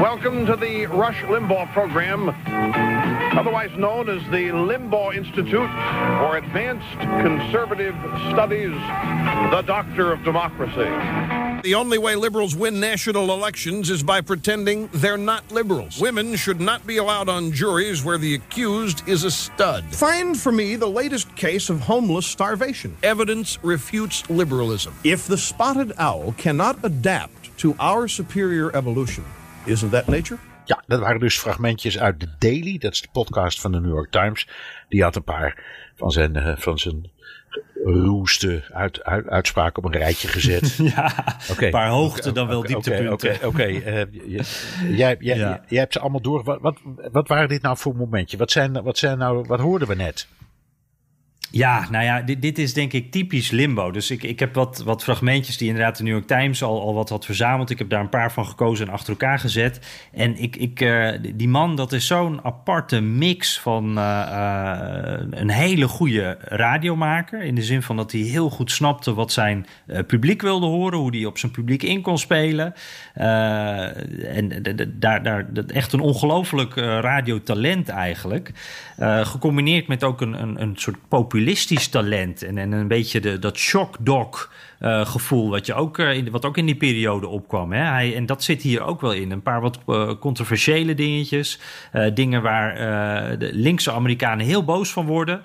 Welcome 0.00 0.44
to 0.46 0.56
the 0.56 0.86
Rush 0.90 1.22
Limbaugh 1.30 1.72
program, 1.72 2.28
otherwise 3.38 3.74
known 3.76 4.08
as 4.08 4.22
the 4.30 4.52
Limbaugh 4.52 5.14
Institute 5.14 5.70
for 6.18 6.36
Advanced 6.36 6.98
Conservative 7.22 7.94
Studies, 8.30 8.76
the 9.50 9.62
Doctor 9.64 10.12
of 10.12 10.22
Democracy. 10.22 11.45
The 11.66 11.74
only 11.74 11.98
way 11.98 12.14
liberals 12.14 12.54
win 12.54 12.78
national 12.78 13.32
elections 13.32 13.90
is 13.90 14.00
by 14.00 14.20
pretending 14.20 14.88
they're 14.92 15.18
not 15.18 15.50
liberals. 15.50 16.00
Women 16.00 16.36
should 16.36 16.60
not 16.60 16.86
be 16.86 16.98
allowed 16.98 17.28
on 17.28 17.50
juries 17.50 18.04
where 18.04 18.18
the 18.18 18.34
accused 18.36 19.02
is 19.08 19.24
a 19.24 19.30
stud. 19.32 19.82
Find 19.90 20.36
for 20.38 20.52
me 20.52 20.76
the 20.76 20.88
latest 20.88 21.34
case 21.34 21.68
of 21.68 21.80
homeless 21.80 22.24
starvation. 22.24 22.96
Evidence 23.02 23.58
refutes 23.64 24.22
liberalism. 24.30 24.94
If 25.02 25.26
the 25.26 25.36
spotted 25.36 25.92
owl 25.98 26.34
cannot 26.36 26.84
adapt 26.84 27.58
to 27.58 27.74
our 27.80 28.06
superior 28.06 28.70
evolution, 28.76 29.24
isn't 29.66 29.90
that 29.90 30.06
nature? 30.06 30.38
Ja, 30.66 30.82
dat 30.86 31.00
waren 31.00 31.20
dus 31.20 31.38
fragmentjes 31.38 31.98
uit 31.98 32.20
The 32.20 32.28
Daily. 32.38 32.78
Dat 32.78 32.92
is 32.92 33.00
de 33.00 33.08
podcast 33.12 33.60
van 33.60 33.72
de 33.72 33.80
New 33.80 33.92
York 33.92 34.10
Times. 34.10 34.48
Die 34.88 35.02
had 35.02 35.16
een 35.16 35.24
paar 35.24 35.64
van 35.96 36.10
zijn, 36.10 36.36
uh, 36.36 36.56
van 36.56 36.78
zijn 36.78 37.10
roeste 37.84 38.64
uit, 38.72 39.04
uit, 39.04 39.28
uitspraken 39.28 39.82
op 39.82 39.94
een 39.94 40.00
rijtje 40.00 40.28
gezet. 40.28 40.76
ja, 40.94 41.36
een 41.58 41.70
paar 41.70 41.88
hoogte 41.88 42.32
dan 42.32 42.46
wel 42.46 42.62
dieptepunten. 42.62 43.34
Oké, 43.34 43.46
oké. 43.46 43.62
Eh, 43.62 44.02
jij, 44.96 45.16
jij, 45.20 45.36
jij, 45.38 45.60
hebt 45.68 45.92
ze 45.92 46.00
allemaal 46.00 46.20
door. 46.20 46.44
Wat, 46.44 46.60
wat, 46.60 46.76
wat 47.12 47.28
waren 47.28 47.48
dit 47.48 47.62
nou 47.62 47.76
voor 47.76 47.96
momentje? 47.96 48.36
Wat, 48.36 48.50
zijn, 48.50 48.82
wat, 48.82 48.98
zijn 48.98 49.18
nou, 49.18 49.44
wat 49.46 49.60
hoorden 49.60 49.88
we 49.88 49.94
net? 49.94 50.28
Ja, 51.56 51.86
nou 51.90 52.04
ja, 52.04 52.22
dit, 52.22 52.42
dit 52.42 52.58
is 52.58 52.72
denk 52.72 52.92
ik 52.92 53.10
typisch 53.10 53.50
limbo. 53.50 53.90
Dus 53.90 54.10
ik, 54.10 54.22
ik 54.22 54.38
heb 54.38 54.54
wat, 54.54 54.82
wat 54.84 55.02
fragmentjes 55.02 55.56
die 55.56 55.68
inderdaad 55.68 55.96
de 55.96 56.02
New 56.02 56.12
York 56.12 56.26
Times 56.26 56.62
al, 56.62 56.80
al 56.80 56.94
wat 56.94 57.08
had 57.08 57.24
verzameld. 57.24 57.70
Ik 57.70 57.78
heb 57.78 57.88
daar 57.88 58.00
een 58.00 58.08
paar 58.08 58.32
van 58.32 58.46
gekozen 58.46 58.86
en 58.86 58.92
achter 58.92 59.10
elkaar 59.10 59.38
gezet. 59.38 59.80
En 60.12 60.36
ik, 60.36 60.56
ik, 60.56 60.80
uh, 60.80 61.10
die 61.34 61.48
man, 61.48 61.76
dat 61.76 61.92
is 61.92 62.06
zo'n 62.06 62.44
aparte 62.44 63.00
mix 63.00 63.60
van 63.60 63.98
uh, 63.98 64.28
uh, 64.30 65.18
een 65.30 65.50
hele 65.50 65.88
goede 65.88 66.38
radiomaker. 66.40 67.42
In 67.42 67.54
de 67.54 67.62
zin 67.62 67.82
van 67.82 67.96
dat 67.96 68.12
hij 68.12 68.20
heel 68.20 68.50
goed 68.50 68.70
snapte 68.70 69.14
wat 69.14 69.32
zijn 69.32 69.66
publiek 70.06 70.42
wilde 70.42 70.66
horen. 70.66 70.98
Hoe 70.98 71.16
hij 71.16 71.24
op 71.24 71.38
zijn 71.38 71.52
publiek 71.52 71.82
in 71.82 72.02
kon 72.02 72.18
spelen. 72.18 72.74
en 73.14 74.62
daar, 74.94 75.22
daar, 75.22 75.46
echt 75.66 75.92
een 75.92 76.00
ongelooflijk 76.00 76.74
radiotalent 76.76 77.88
eigenlijk. 77.88 78.52
Gecombineerd 78.98 79.86
met 79.86 80.04
ook 80.04 80.20
een, 80.20 80.42
een, 80.42 80.62
een 80.62 80.76
soort 80.76 80.96
populistisch 81.08 81.88
talent 81.88 82.42
en, 82.42 82.58
en 82.58 82.72
een 82.72 82.88
beetje 82.88 83.20
de, 83.20 83.38
dat 83.38 83.56
shock 83.56 83.96
dog 84.00 84.50
uh, 84.80 85.06
gevoel 85.06 85.50
wat, 85.50 85.66
je 85.66 85.74
ook, 85.74 85.98
uh, 85.98 86.16
in, 86.16 86.30
wat 86.30 86.44
ook 86.44 86.56
in 86.56 86.66
die 86.66 86.74
periode 86.76 87.28
opkwam. 87.28 87.72
Hè? 87.72 87.82
Hij, 87.82 88.14
en 88.14 88.26
dat 88.26 88.42
zit 88.42 88.62
hier 88.62 88.82
ook 88.82 89.00
wel 89.00 89.12
in. 89.12 89.30
Een 89.30 89.42
paar 89.42 89.60
wat 89.60 89.78
uh, 89.86 90.10
controversiële 90.20 90.94
dingetjes. 90.94 91.60
dingen 92.14 92.42
waar 92.42 92.74
de 93.38 93.50
linkse 93.52 93.92
Amerikanen 93.92 94.46
heel 94.46 94.64
boos 94.64 94.92
van 94.92 95.06
worden. 95.06 95.42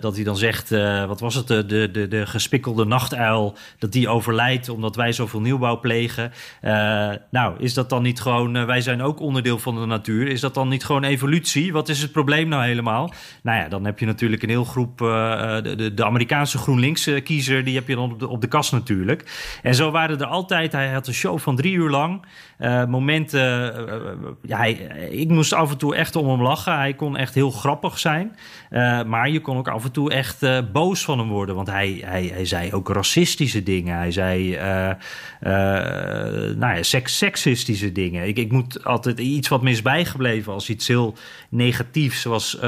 dat 0.00 0.14
hij 0.14 0.24
dan 0.24 0.36
zegt, 0.36 0.70
wat 1.06 1.20
was 1.20 1.34
het, 1.34 1.46
de, 1.46 1.66
de, 1.66 1.90
de, 1.90 2.08
de 2.08 2.26
gespikkelde 2.26 2.84
nachtuil, 2.84 3.56
dat 3.78 3.92
die 3.92 4.08
overlijdt 4.08 4.68
omdat 4.68 4.96
wij 4.96 5.12
zoveel 5.12 5.40
nieuwbouw 5.40 5.80
plegen. 5.80 6.32
nou, 7.30 7.54
is 7.58 7.74
dat 7.74 7.90
dan 7.90 8.02
niet 8.02 8.20
gewoon, 8.20 8.66
wij 8.66 8.80
zijn 8.80 9.02
ook 9.02 9.20
onderdeel 9.20 9.58
van 9.58 9.74
de 9.74 9.86
natuur. 9.86 10.28
Is 10.28 10.40
dat 10.40 10.54
dan 10.54 10.68
niet 10.68 10.84
gewoon 10.84 11.04
evolutie? 11.04 11.72
Wat 11.72 11.88
is 11.88 12.02
het 12.02 12.12
probleem 12.12 12.48
nou 12.48 12.64
helemaal? 12.64 13.12
Nou 13.42 13.58
ja, 13.58 13.68
dan 13.68 13.84
heb 13.84 13.98
je 13.98 14.06
natuurlijk 14.06 14.42
een 14.42 14.48
heel 14.48 14.64
groep, 14.64 14.98
de, 14.98 15.74
de, 15.76 15.94
de 15.94 16.04
Amerikaanse 16.04 16.58
GroenLinks 16.58 17.10
kiezer, 17.24 17.64
die 17.64 17.74
heb 17.74 17.88
je 17.88 17.94
dan 17.94 18.12
op 18.12 18.18
de 18.18 18.25
op 18.28 18.40
de 18.40 18.46
kast 18.46 18.72
natuurlijk. 18.72 19.58
En 19.62 19.74
zo 19.74 19.90
waren 19.90 20.20
er 20.20 20.26
altijd, 20.26 20.72
hij 20.72 20.92
had 20.92 21.06
een 21.06 21.14
show 21.14 21.38
van 21.38 21.56
drie 21.56 21.74
uur 21.74 21.90
lang. 21.90 22.24
Uh, 22.58 22.84
momenten, 22.84 23.40
ja, 24.42 24.56
hij, 24.56 24.72
ik 25.10 25.28
moest 25.28 25.52
af 25.52 25.70
en 25.70 25.78
toe 25.78 25.94
echt 25.94 26.16
om 26.16 26.28
hem 26.28 26.42
lachen. 26.42 26.78
Hij 26.78 26.94
kon 26.94 27.16
echt 27.16 27.34
heel 27.34 27.50
grappig 27.50 27.98
zijn. 27.98 28.36
maar 29.06 29.30
je 29.30 29.40
kon 29.40 29.56
ook 29.56 29.68
af 29.68 29.84
en 29.84 29.92
toe 29.92 30.12
echt 30.12 30.72
boos 30.72 31.04
van 31.04 31.18
hem 31.18 31.28
worden. 31.28 31.54
Want 31.54 31.70
hij, 31.70 32.00
hij, 32.04 32.30
hij 32.32 32.44
zei 32.44 32.72
ook 32.72 32.88
racistische 32.88 33.62
dingen. 33.62 33.96
Hij 33.96 34.12
zei 34.12 34.58
nou 36.56 36.76
ja, 36.76 36.82
seks, 36.82 37.18
seksistische 37.18 37.92
dingen. 37.92 38.26
Ik, 38.26 38.38
ik 38.38 38.52
moet 38.52 38.84
altijd 38.84 39.18
iets 39.18 39.48
wat 39.48 39.62
mis 39.62 39.82
bijgebleven 39.82 40.52
als 40.52 40.68
iets 40.68 40.88
heel 40.88 41.14
negatiefs. 41.48 42.20
Zoals 42.20 42.58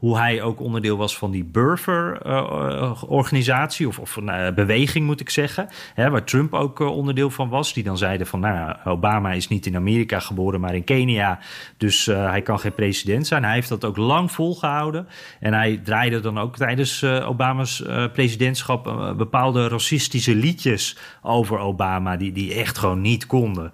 hoe 0.00 0.18
hij 0.18 0.42
ook 0.42 0.60
onderdeel 0.60 0.96
was 0.96 1.16
van 1.16 1.30
die 1.30 1.44
Burfer-organisatie, 1.44 3.88
of, 3.88 3.98
of 3.98 4.16
uh, 4.16 4.48
beweging 4.54 5.06
moet 5.06 5.20
ik 5.20 5.30
zeggen, 5.30 5.68
hè, 5.94 6.10
waar 6.10 6.24
Trump 6.24 6.54
ook 6.54 6.78
onderdeel 6.78 7.30
van 7.30 7.48
was. 7.48 7.72
Die 7.72 7.84
dan 7.84 7.98
zeiden 7.98 8.26
van, 8.26 8.40
nou, 8.40 8.76
Obama 8.84 9.32
is 9.32 9.48
niet 9.48 9.66
in 9.66 9.76
Amerika 9.76 10.20
geboren, 10.20 10.60
maar 10.60 10.74
in 10.74 10.84
Kenia, 10.84 11.38
dus 11.76 12.06
hij 12.06 12.42
kan 12.42 12.58
geen 12.58 12.74
president 12.74 13.26
zijn. 13.26 13.44
Hij 13.44 13.54
heeft 13.54 13.68
dat 13.68 13.84
ook 13.84 13.96
lang 13.96 14.32
volgehouden 14.32 15.08
en 15.40 15.52
hij 15.52 15.80
draaide 15.84 16.20
dan 16.20 16.38
ook 16.38 16.56
tijdens 16.56 17.04
Obama's 17.04 17.82
presidentschap 18.12 19.14
bepaalde 19.16 19.68
racistische 19.68 20.34
liedjes 20.34 20.96
over 21.22 21.58
Obama, 21.58 22.16
die, 22.16 22.32
die 22.32 22.54
echt 22.54 22.78
gewoon 22.78 23.00
niet 23.00 23.26
konden. 23.26 23.72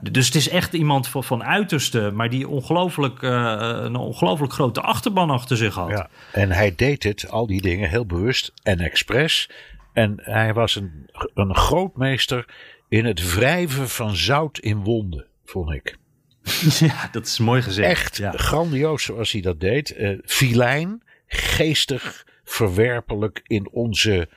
dus 0.00 0.26
het 0.26 0.34
is 0.34 0.48
echt 0.48 0.72
iemand 0.72 1.08
van, 1.08 1.24
van 1.24 1.44
uiterste, 1.44 2.10
maar 2.14 2.30
die 2.30 2.48
ongelooflijk, 2.48 3.22
een 3.22 3.96
ongelooflijk 3.96 4.52
grote 4.52 4.80
achterban 4.80 5.30
achter 5.32 5.56
zich 5.56 5.74
had. 5.74 5.90
Ja, 5.90 6.10
en 6.32 6.50
hij 6.50 6.74
deed 6.74 7.02
het, 7.02 7.28
al 7.30 7.46
die 7.46 7.60
dingen, 7.60 7.88
heel 7.88 8.06
bewust 8.06 8.52
en 8.62 8.80
expres. 8.80 9.50
En 9.92 10.18
hij 10.22 10.54
was 10.54 10.76
een, 10.76 11.10
een 11.34 11.56
grootmeester 11.56 12.46
in 12.88 13.04
het 13.04 13.34
wrijven 13.34 13.88
van 13.88 14.16
zout 14.16 14.58
in 14.58 14.84
wonden, 14.84 15.26
vond 15.44 15.70
ik. 15.70 15.96
Ja, 16.88 17.08
dat 17.12 17.26
is 17.26 17.38
mooi 17.38 17.62
gezegd. 17.62 17.90
Echt 17.90 18.16
ja. 18.16 18.30
grandioos 18.30 19.02
zoals 19.02 19.32
hij 19.32 19.40
dat 19.40 19.60
deed. 19.60 19.98
Uh, 19.98 20.18
filijn, 20.24 21.02
geestig, 21.26 22.26
verwerpelijk 22.44 23.40
in 23.46 23.70
onze, 23.70 24.28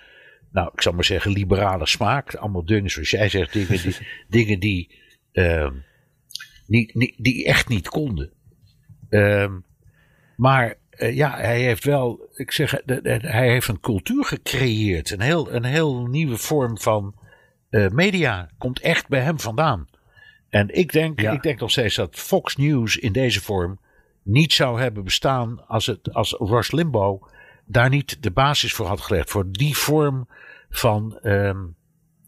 nou, 0.52 0.70
ik 0.74 0.82
zal 0.82 0.94
maar 0.94 1.04
zeggen, 1.04 1.32
liberale 1.32 1.88
smaak. 1.88 2.36
Allemaal 2.36 2.66
dingen 2.66 2.90
zoals 2.90 3.10
jij 3.10 3.30
zegt, 3.30 3.54
dingen 3.54 3.82
die, 3.82 3.98
dingen 4.28 4.60
die, 4.60 5.00
uh, 5.34 5.72
die, 6.68 6.92
die, 6.94 7.16
die 7.18 7.46
echt 7.46 7.68
niet 7.68 7.90
konden. 7.90 8.32
Uh, 9.10 9.52
maar 10.36 10.76
uh, 10.98 11.16
ja, 11.16 11.38
hij 11.38 11.62
heeft 11.62 11.84
wel, 11.84 12.30
ik 12.34 12.52
zeg, 12.52 12.82
de, 12.86 13.02
de, 13.02 13.20
hij 13.22 13.50
heeft 13.50 13.68
een 13.68 13.80
cultuur 13.80 14.26
gecreëerd. 14.26 15.12
Een 15.12 15.22
heel, 15.22 15.54
een 15.54 15.64
heel 15.64 16.06
nieuwe 16.06 16.38
vorm 16.38 16.78
van 16.80 17.16
uh, 17.70 17.90
media. 17.90 18.50
Komt 18.58 18.80
echt 18.80 19.08
bij 19.08 19.22
hem 19.22 19.40
vandaan. 19.40 19.88
En 20.50 20.76
ik 20.76 20.92
denk, 20.92 21.22
ja. 21.22 21.32
ik 21.32 21.42
denk 21.42 21.60
nog 21.60 21.72
steeds 21.72 21.96
dat 21.96 22.16
Fox 22.16 22.56
News 22.56 22.98
in 22.98 23.12
deze 23.12 23.42
vorm 23.42 23.80
niet 24.24 24.54
zou 24.54 24.82
hebben 24.82 25.04
bestaan 25.04 25.68
als, 25.68 25.86
het, 25.86 26.14
als 26.14 26.36
Rush 26.40 26.72
Limbaugh 26.72 27.28
daar 27.66 27.90
niet 27.90 28.24
de 28.24 28.32
basis 28.32 28.74
voor 28.74 28.86
had 28.86 29.02
gelegd. 29.02 29.30
Voor 29.30 29.52
die 29.52 29.78
vorm 29.78 30.28
van, 30.70 31.20
um, 31.24 31.76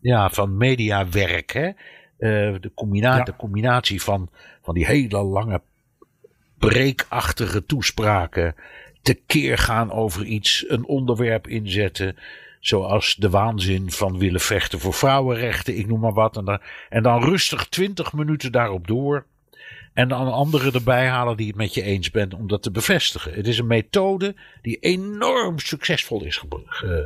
ja, 0.02 0.30
van 0.30 0.58
mediawerk. 0.58 1.52
Hè? 1.52 1.68
Uh, 1.68 2.60
de, 2.60 2.72
combina 2.76 3.18
ja. 3.18 3.24
de 3.24 3.36
combinatie 3.36 4.02
van, 4.02 4.30
van 4.62 4.74
die 4.74 4.86
hele 4.86 5.24
lange 5.24 5.62
breekachtige 6.58 7.66
toespraken. 7.66 8.56
Tekeer 9.02 9.58
gaan 9.58 9.92
over 9.92 10.26
iets, 10.26 10.66
een 10.68 10.86
onderwerp 10.86 11.48
inzetten. 11.48 12.16
Zoals 12.60 13.16
de 13.16 13.30
waanzin 13.30 13.92
van 13.92 14.18
willen 14.18 14.40
vechten 14.40 14.80
voor 14.80 14.94
vrouwenrechten, 14.94 15.78
ik 15.78 15.88
noem 15.88 16.00
maar 16.00 16.14
wat. 16.14 16.38
En 16.38 16.46
dan, 16.46 16.60
en 16.90 17.04
dan 17.04 17.24
rustig 17.24 17.68
twintig 17.68 18.14
minuten 18.14 18.52
daarop 18.52 18.88
door. 18.88 19.26
En 19.98 20.08
dan 20.08 20.32
anderen 20.32 20.74
erbij 20.74 21.08
halen 21.08 21.38
die 21.38 21.48
het 21.48 21.56
met 21.56 21.74
je 21.74 21.82
eens 21.82 22.12
bent 22.12 22.34
om 22.34 22.48
dat 22.48 22.64
te 22.64 22.72
bevestigen. 22.72 23.34
Het 23.34 23.48
is 23.48 23.58
een 23.58 23.68
methode 23.68 24.36
die 24.62 24.78
enorm 24.80 25.60
succesvol 25.60 26.24
is 26.24 26.44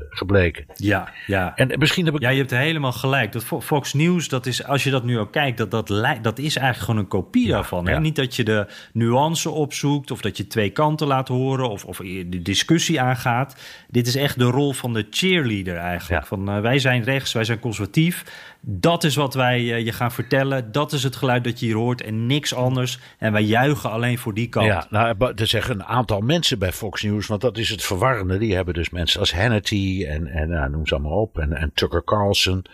gebleken. 0.10 0.66
Ja, 0.76 1.12
ja. 1.28 1.56
En 1.56 1.80
misschien 1.80 2.06
heb 2.06 2.16
ik... 2.16 2.22
Ja, 2.22 2.30
je 2.30 2.38
hebt 2.38 2.52
helemaal 2.52 2.92
gelijk. 2.92 3.32
Dat 3.32 3.46
Fox 3.64 3.94
News, 3.94 4.28
dat 4.28 4.46
is, 4.46 4.64
als 4.64 4.84
je 4.84 4.90
dat 4.90 5.04
nu 5.04 5.20
ook 5.20 5.32
kijkt, 5.32 5.58
dat, 5.58 5.72
dat, 5.72 5.88
dat 6.22 6.40
is 6.40 6.56
eigenlijk 6.56 6.78
gewoon 6.78 6.98
een 6.98 7.08
kopie 7.08 7.48
ja, 7.48 7.54
daarvan. 7.54 7.86
Hè? 7.86 7.92
Ja. 7.92 8.00
Niet 8.00 8.16
dat 8.16 8.36
je 8.36 8.44
de 8.44 8.68
nuance 8.94 9.50
opzoekt 9.50 10.12
of 10.12 10.22
dat 10.22 10.38
je 10.38 10.48
twee 10.48 10.70
kanten 10.70 11.08
laat 11.08 11.28
horen 11.28 11.70
of, 11.70 11.86
of 11.86 11.98
de 11.98 12.42
discussie 12.42 13.02
aangaat. 13.02 13.56
Dit 13.88 14.08
is 14.08 14.16
echt 14.16 14.40
de 14.40 14.44
rol 14.44 14.74
van 14.74 14.94
de 14.94 15.08
cheerleader 15.10 15.76
eigenlijk. 15.76 16.22
Ja. 16.22 16.28
Van 16.28 16.56
uh, 16.56 16.62
wij 16.62 16.80
zijn 16.80 17.04
rechts, 17.04 17.34
wij 17.34 17.44
zijn 17.44 17.60
conservatief. 17.60 18.26
Dat 18.64 19.04
is 19.04 19.16
wat 19.16 19.34
wij 19.34 19.62
uh, 19.62 19.86
je 19.86 19.92
gaan 19.92 20.12
vertellen. 20.12 20.72
Dat 20.72 20.92
is 20.92 21.04
het 21.04 21.16
geluid 21.16 21.44
dat 21.44 21.60
je 21.60 21.66
hier 21.66 21.76
hoort 21.76 22.02
en 22.02 22.26
niks 22.26 22.54
anders. 22.54 23.00
En 23.18 23.32
wij 23.32 23.44
juichen 23.44 23.92
alleen 23.92 24.18
voor 24.18 24.34
die 24.34 24.48
kant. 24.48 24.66
Ja, 24.66 24.88
nou, 24.90 25.34
er 25.36 25.48
zeggen 25.48 25.76
een 25.76 25.84
aantal 25.84 26.22
mensen 26.22 26.60
bij 26.60 26.72
Fox 26.72 27.04
News, 27.04 27.28
want 27.28 27.42
dat 27.42 27.58
is 27.58 27.70
het 27.70 27.84
verwarrende. 27.84 28.38
Die 28.38 28.56
hebben 28.56 28.74
dus 28.74 28.90
mensen 28.90 29.20
als 29.20 29.34
Hannity 29.34 30.06
en, 30.08 30.28
en 30.28 30.50
nou, 30.50 30.70
noem 30.70 30.88
ze 30.88 30.94
allemaal 30.94 31.22
op. 31.22 31.40
En, 31.40 31.54
en 31.54 31.72
Tucker 31.74 32.04
Carlson. 32.04 32.66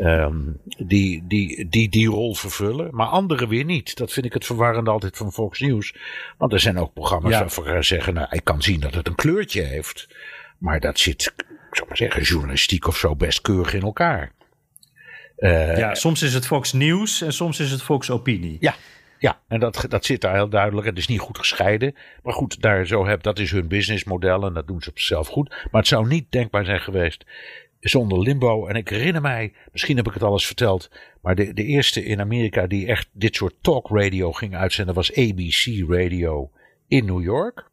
Um, 0.00 0.60
die, 0.78 1.24
die, 1.26 1.68
die 1.68 1.88
die 1.88 2.08
rol 2.08 2.34
vervullen, 2.34 2.88
maar 2.92 3.06
anderen 3.06 3.48
weer 3.48 3.64
niet. 3.64 3.96
Dat 3.96 4.12
vind 4.12 4.26
ik 4.26 4.32
het 4.32 4.46
verwarrende 4.46 4.90
altijd 4.90 5.16
van 5.16 5.32
Fox 5.32 5.60
News. 5.60 5.94
Want 6.36 6.52
er 6.52 6.60
zijn 6.60 6.78
ook 6.78 6.92
programma's 6.92 7.32
ja. 7.32 7.38
waarvan 7.38 7.84
zeggen, 7.84 8.14
nou, 8.14 8.26
ik 8.30 8.44
kan 8.44 8.62
zien 8.62 8.80
dat 8.80 8.94
het 8.94 9.06
een 9.06 9.14
kleurtje 9.14 9.62
heeft. 9.62 10.08
Maar 10.58 10.80
dat 10.80 10.98
zit, 10.98 11.34
ik 11.36 11.76
zou 11.76 11.88
maar 11.88 11.96
zeggen, 11.96 12.22
journalistiek 12.22 12.86
of 12.86 12.96
zo 12.96 13.16
best 13.16 13.40
keurig 13.40 13.74
in 13.74 13.82
elkaar. 13.82 14.32
Uh, 15.38 15.76
ja, 15.76 15.94
soms 15.94 16.22
is 16.22 16.34
het 16.34 16.46
Fox 16.46 16.72
Nieuws 16.72 17.22
en 17.22 17.32
soms 17.32 17.60
is 17.60 17.70
het 17.70 17.82
Fox 17.82 18.10
Opinie. 18.10 18.56
Ja, 18.60 18.74
ja, 19.18 19.40
en 19.48 19.60
dat, 19.60 19.84
dat 19.88 20.04
zit 20.04 20.20
daar 20.20 20.34
heel 20.34 20.48
duidelijk. 20.48 20.86
Het 20.86 20.98
is 20.98 21.06
niet 21.06 21.20
goed 21.20 21.38
gescheiden. 21.38 21.94
Maar 22.22 22.34
goed, 22.34 22.62
daar 22.62 22.86
zo 22.86 23.06
heb, 23.06 23.22
dat 23.22 23.38
is 23.38 23.50
hun 23.50 23.68
businessmodel 23.68 24.44
en 24.44 24.54
dat 24.54 24.66
doen 24.66 24.80
ze 24.80 24.90
op 24.90 24.98
zichzelf 24.98 25.28
goed. 25.28 25.48
Maar 25.48 25.80
het 25.80 25.86
zou 25.86 26.06
niet 26.06 26.32
denkbaar 26.32 26.64
zijn 26.64 26.80
geweest 26.80 27.24
zonder 27.80 28.20
limbo. 28.20 28.66
En 28.66 28.74
ik 28.74 28.88
herinner 28.88 29.22
mij, 29.22 29.52
misschien 29.72 29.96
heb 29.96 30.06
ik 30.06 30.14
het 30.14 30.22
alles 30.22 30.46
verteld, 30.46 30.90
maar 31.22 31.34
de, 31.34 31.52
de 31.52 31.64
eerste 31.64 32.04
in 32.04 32.20
Amerika 32.20 32.66
die 32.66 32.86
echt 32.86 33.08
dit 33.12 33.36
soort 33.36 33.54
talk 33.60 33.88
radio 33.88 34.32
ging 34.32 34.56
uitzenden 34.56 34.94
was 34.94 35.14
ABC 35.14 35.84
Radio 35.88 36.50
in 36.88 37.04
New 37.04 37.22
York. 37.22 37.70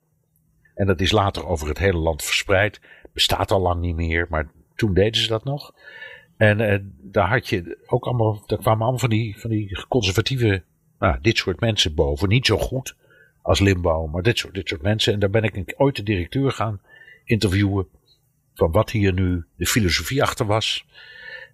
En 0.76 0.86
dat 0.86 1.02
is 1.02 1.12
later 1.12 1.46
over 1.48 1.68
het 1.68 1.78
hele 1.78 1.98
land 1.98 2.24
verspreid. 2.24 2.80
Bestaat 3.14 3.52
al 3.52 3.62
lang 3.62 3.82
niet 3.82 3.96
meer, 3.96 4.28
maar 4.30 4.52
toen 4.76 4.94
deden 4.94 5.22
ze 5.22 5.28
dat 5.28 5.44
nog. 5.44 5.74
En 6.38 6.60
uh, 6.60 6.76
daar 7.02 7.30
had 7.30 7.48
je 7.48 7.78
ook 7.86 8.06
allemaal, 8.06 8.44
daar 8.46 8.60
kwamen 8.60 8.82
allemaal 8.82 9.00
van 9.00 9.10
die, 9.10 9.40
van 9.40 9.50
die 9.50 9.86
conservatieve, 9.88 10.64
nou, 11.00 11.18
dit 11.22 11.38
soort 11.38 11.60
mensen 11.60 11.94
boven. 11.94 12.30
Niet 12.30 12.46
zo 12.46 12.58
goed 12.58 12.96
als 13.42 13.60
Limbo, 13.60 14.08
maar 14.08 14.22
dit 14.22 14.38
soort, 14.38 14.54
dit 14.54 14.68
soort 14.68 14.82
mensen. 14.82 15.14
En 15.14 15.20
daar 15.20 15.30
ben 15.30 15.44
ik 15.44 15.74
ooit 15.78 15.96
de 15.96 16.04
directeur 16.04 16.52
gaan 16.52 16.82
interviewen. 17.24 17.88
Van 18.54 18.72
wat 18.72 18.92
hier 18.92 19.14
nu 19.14 19.46
de 19.56 19.66
filosofie 19.66 20.24
achter 20.24 20.46
was. 20.46 20.86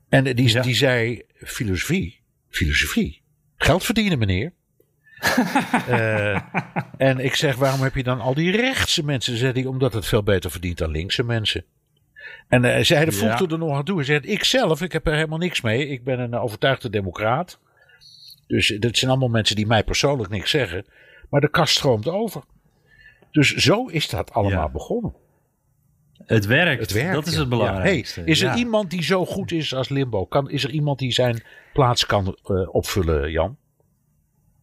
En 0.10 0.24
die, 0.24 0.50
ja. 0.50 0.62
die 0.62 0.76
zei: 0.76 1.22
filosofie, 1.34 2.20
filosofie. 2.50 3.22
Geld 3.58 3.84
verdienen, 3.84 4.20
meneer. 4.20 4.54
uh, 5.90 6.40
en 6.98 7.20
ik 7.20 7.36
zeg: 7.36 7.56
waarom 7.56 7.82
heb 7.82 7.96
je 7.96 8.04
dan 8.04 8.20
al 8.20 8.34
die 8.34 8.52
rechtse 8.52 9.06
mensen? 9.06 9.38
Zei 9.38 9.54
hij: 9.54 9.66
omdat 9.66 9.94
het 9.94 10.06
veel 10.06 10.24
beter 10.24 10.52
verdient 10.52 10.78
dan 10.78 10.92
linkse 10.92 11.24
mensen. 11.24 11.66
En 12.48 12.64
uh, 12.64 12.80
zij 12.80 13.12
voegde 13.12 13.44
ja. 13.44 13.52
er 13.52 13.58
nog 13.58 13.78
aan 13.78 13.84
toe. 13.84 13.96
Hij 13.96 14.06
zei: 14.06 14.20
ik 14.20 14.44
zelf, 14.44 14.82
ik 14.82 14.92
heb 14.92 15.08
er 15.08 15.14
helemaal 15.14 15.38
niks 15.38 15.62
mee. 15.62 15.88
Ik 15.88 16.04
ben 16.04 16.20
een 16.20 16.36
overtuigde 16.36 16.90
democraat. 16.90 17.60
Dus 18.48 18.78
dat 18.80 18.98
zijn 18.98 19.12
allemaal 19.12 19.30
mensen 19.30 19.56
die 19.56 19.68
mij 19.68 19.84
persoonlijk 19.84 20.30
niks 20.30 20.50
zeggen. 20.50 20.86
Maar 21.30 21.42
de 21.42 21.50
kast 21.50 21.76
stroomt 21.76 22.08
over. 22.08 22.42
Dus 23.32 23.56
zo 23.56 23.86
is 23.86 24.10
dat 24.10 24.34
allemaal 24.34 24.66
ja. 24.66 24.70
begonnen. 24.70 25.14
Het 26.26 26.46
werkt. 26.46 26.82
het 26.82 26.92
werkt. 26.92 27.14
Dat 27.14 27.28
is 27.28 27.36
het 27.36 27.50
belangrijkste. 27.50 28.20
Ja. 28.20 28.26
Hey, 28.26 28.34
is 28.34 28.42
er 28.42 28.48
ja. 28.48 28.56
iemand 28.56 28.90
die 28.90 29.04
zo 29.04 29.26
goed 29.26 29.52
is 29.52 29.74
als 29.74 29.90
Limbo? 29.90 30.26
Kan, 30.26 30.50
is 30.50 30.64
er 30.64 30.70
iemand 30.70 31.00
die 31.00 31.12
zijn 31.12 31.44
plaats 31.74 32.06
kan 32.06 32.38
uh, 32.46 32.76
opvullen, 32.76 33.32
Jan? 33.32 33.58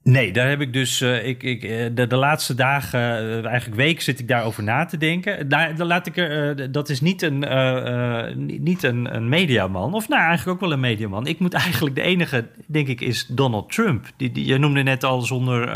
Nee, 0.08 0.32
daar 0.32 0.48
heb 0.48 0.60
ik 0.60 0.72
dus. 0.72 1.00
Uh, 1.00 1.26
ik, 1.26 1.42
ik, 1.42 1.60
de, 1.96 2.06
de 2.06 2.16
laatste 2.16 2.54
dagen, 2.54 3.00
uh, 3.00 3.44
eigenlijk 3.44 3.80
week, 3.80 4.00
zit 4.00 4.18
ik 4.18 4.28
daarover 4.28 4.62
na 4.62 4.84
te 4.84 4.96
denken. 4.96 5.48
Daar, 5.48 5.76
dan 5.76 5.86
laat 5.86 6.06
ik 6.06 6.16
er, 6.16 6.72
dat 6.72 6.88
is 6.88 7.00
niet, 7.00 7.22
een, 7.22 7.38
niet 8.62 8.82
een, 8.82 9.14
een 9.14 9.28
mediaman. 9.28 9.94
Of 9.94 10.08
nou, 10.08 10.22
eigenlijk 10.22 10.50
ook 10.56 10.60
wel 10.60 10.72
een 10.72 10.80
mediaman. 10.80 11.26
Ik 11.26 11.38
moet 11.38 11.54
eigenlijk 11.54 11.94
de 11.94 12.02
enige, 12.02 12.48
denk 12.66 12.88
ik, 12.88 13.00
is 13.00 13.26
Donald 13.26 13.72
Trump. 13.72 14.06
Die, 14.16 14.32
die, 14.32 14.46
je 14.46 14.58
noemde 14.58 14.82
net 14.82 15.04
al 15.04 15.20
zonder 15.20 15.68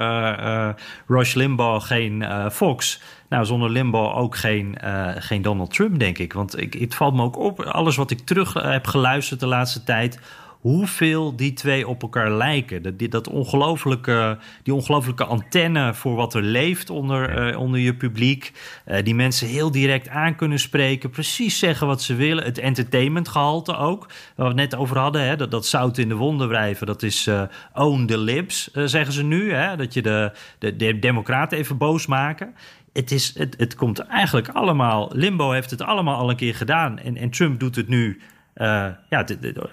Rush 1.07 1.35
Limbaugh 1.35 1.87
geen 1.87 2.25
Fox. 2.53 3.01
Nou, 3.29 3.45
zonder 3.45 3.71
Limbaugh 3.71 4.17
ook 4.17 4.37
geen, 4.37 4.77
geen 5.19 5.43
Donald 5.43 5.75
Trump, 5.75 5.99
denk 5.99 6.19
ik. 6.19 6.33
Want 6.33 6.61
ik, 6.61 6.75
het 6.75 6.95
valt 6.95 7.15
me 7.15 7.23
ook 7.23 7.39
op, 7.39 7.61
alles 7.61 7.97
wat 7.97 8.11
ik 8.11 8.19
terug 8.19 8.53
heb 8.53 8.87
geluisterd 8.87 9.41
de 9.41 9.47
laatste 9.47 9.85
tijd 9.85 10.19
hoeveel 10.63 11.37
die 11.37 11.53
twee 11.53 11.89
op 11.89 12.03
elkaar 12.03 12.31
lijken. 12.31 12.83
Dat, 12.83 12.99
die, 12.99 13.09
dat 13.09 13.29
ongelofelijke, 13.29 14.39
die 14.63 14.75
ongelofelijke 14.75 15.25
antenne 15.25 15.95
voor 15.95 16.15
wat 16.15 16.35
er 16.35 16.43
leeft 16.43 16.91
onder, 16.91 17.51
uh, 17.51 17.59
onder 17.59 17.81
je 17.81 17.95
publiek. 17.95 18.53
Uh, 18.87 18.97
die 19.03 19.15
mensen 19.15 19.47
heel 19.47 19.71
direct 19.71 20.09
aan 20.09 20.37
kunnen 20.37 20.59
spreken, 20.59 21.11
precies 21.11 21.59
zeggen 21.59 21.87
wat 21.87 22.03
ze 22.03 22.15
willen. 22.15 22.45
Het 22.45 22.59
entertainmentgehalte 22.59 23.77
ook, 23.77 24.07
waar 24.37 24.55
we 24.55 24.61
het 24.61 24.71
net 24.71 24.81
over 24.81 24.99
hadden. 24.99 25.27
Hè, 25.27 25.37
dat, 25.37 25.51
dat 25.51 25.67
zout 25.67 25.99
in 25.99 26.09
de 26.09 26.15
wonden 26.15 26.49
wrijven, 26.49 26.87
dat 26.87 27.03
is 27.03 27.27
uh, 27.27 27.43
own 27.73 28.07
the 28.07 28.19
lips, 28.19 28.71
zeggen 28.73 29.13
ze 29.13 29.25
nu. 29.25 29.53
Hè, 29.53 29.77
dat 29.77 29.95
je 29.95 30.03
de, 30.03 30.33
de, 30.59 30.77
de 30.77 30.99
democraten 30.99 31.59
even 31.59 31.77
boos 31.77 32.07
maken 32.07 32.55
het, 32.93 33.11
is, 33.11 33.35
het, 33.39 33.55
het 33.59 33.75
komt 33.75 33.99
eigenlijk 33.99 34.49
allemaal. 34.49 35.11
Limbo 35.13 35.51
heeft 35.51 35.71
het 35.71 35.83
allemaal 35.83 36.17
al 36.17 36.31
een 36.31 36.37
keer 36.37 36.55
gedaan. 36.55 36.99
En, 36.99 37.17
en 37.17 37.31
Trump 37.31 37.61
doet 37.61 37.77
het 37.77 37.89
nu. 37.89 38.21
Uh, 38.55 38.89
ja, 39.11 39.27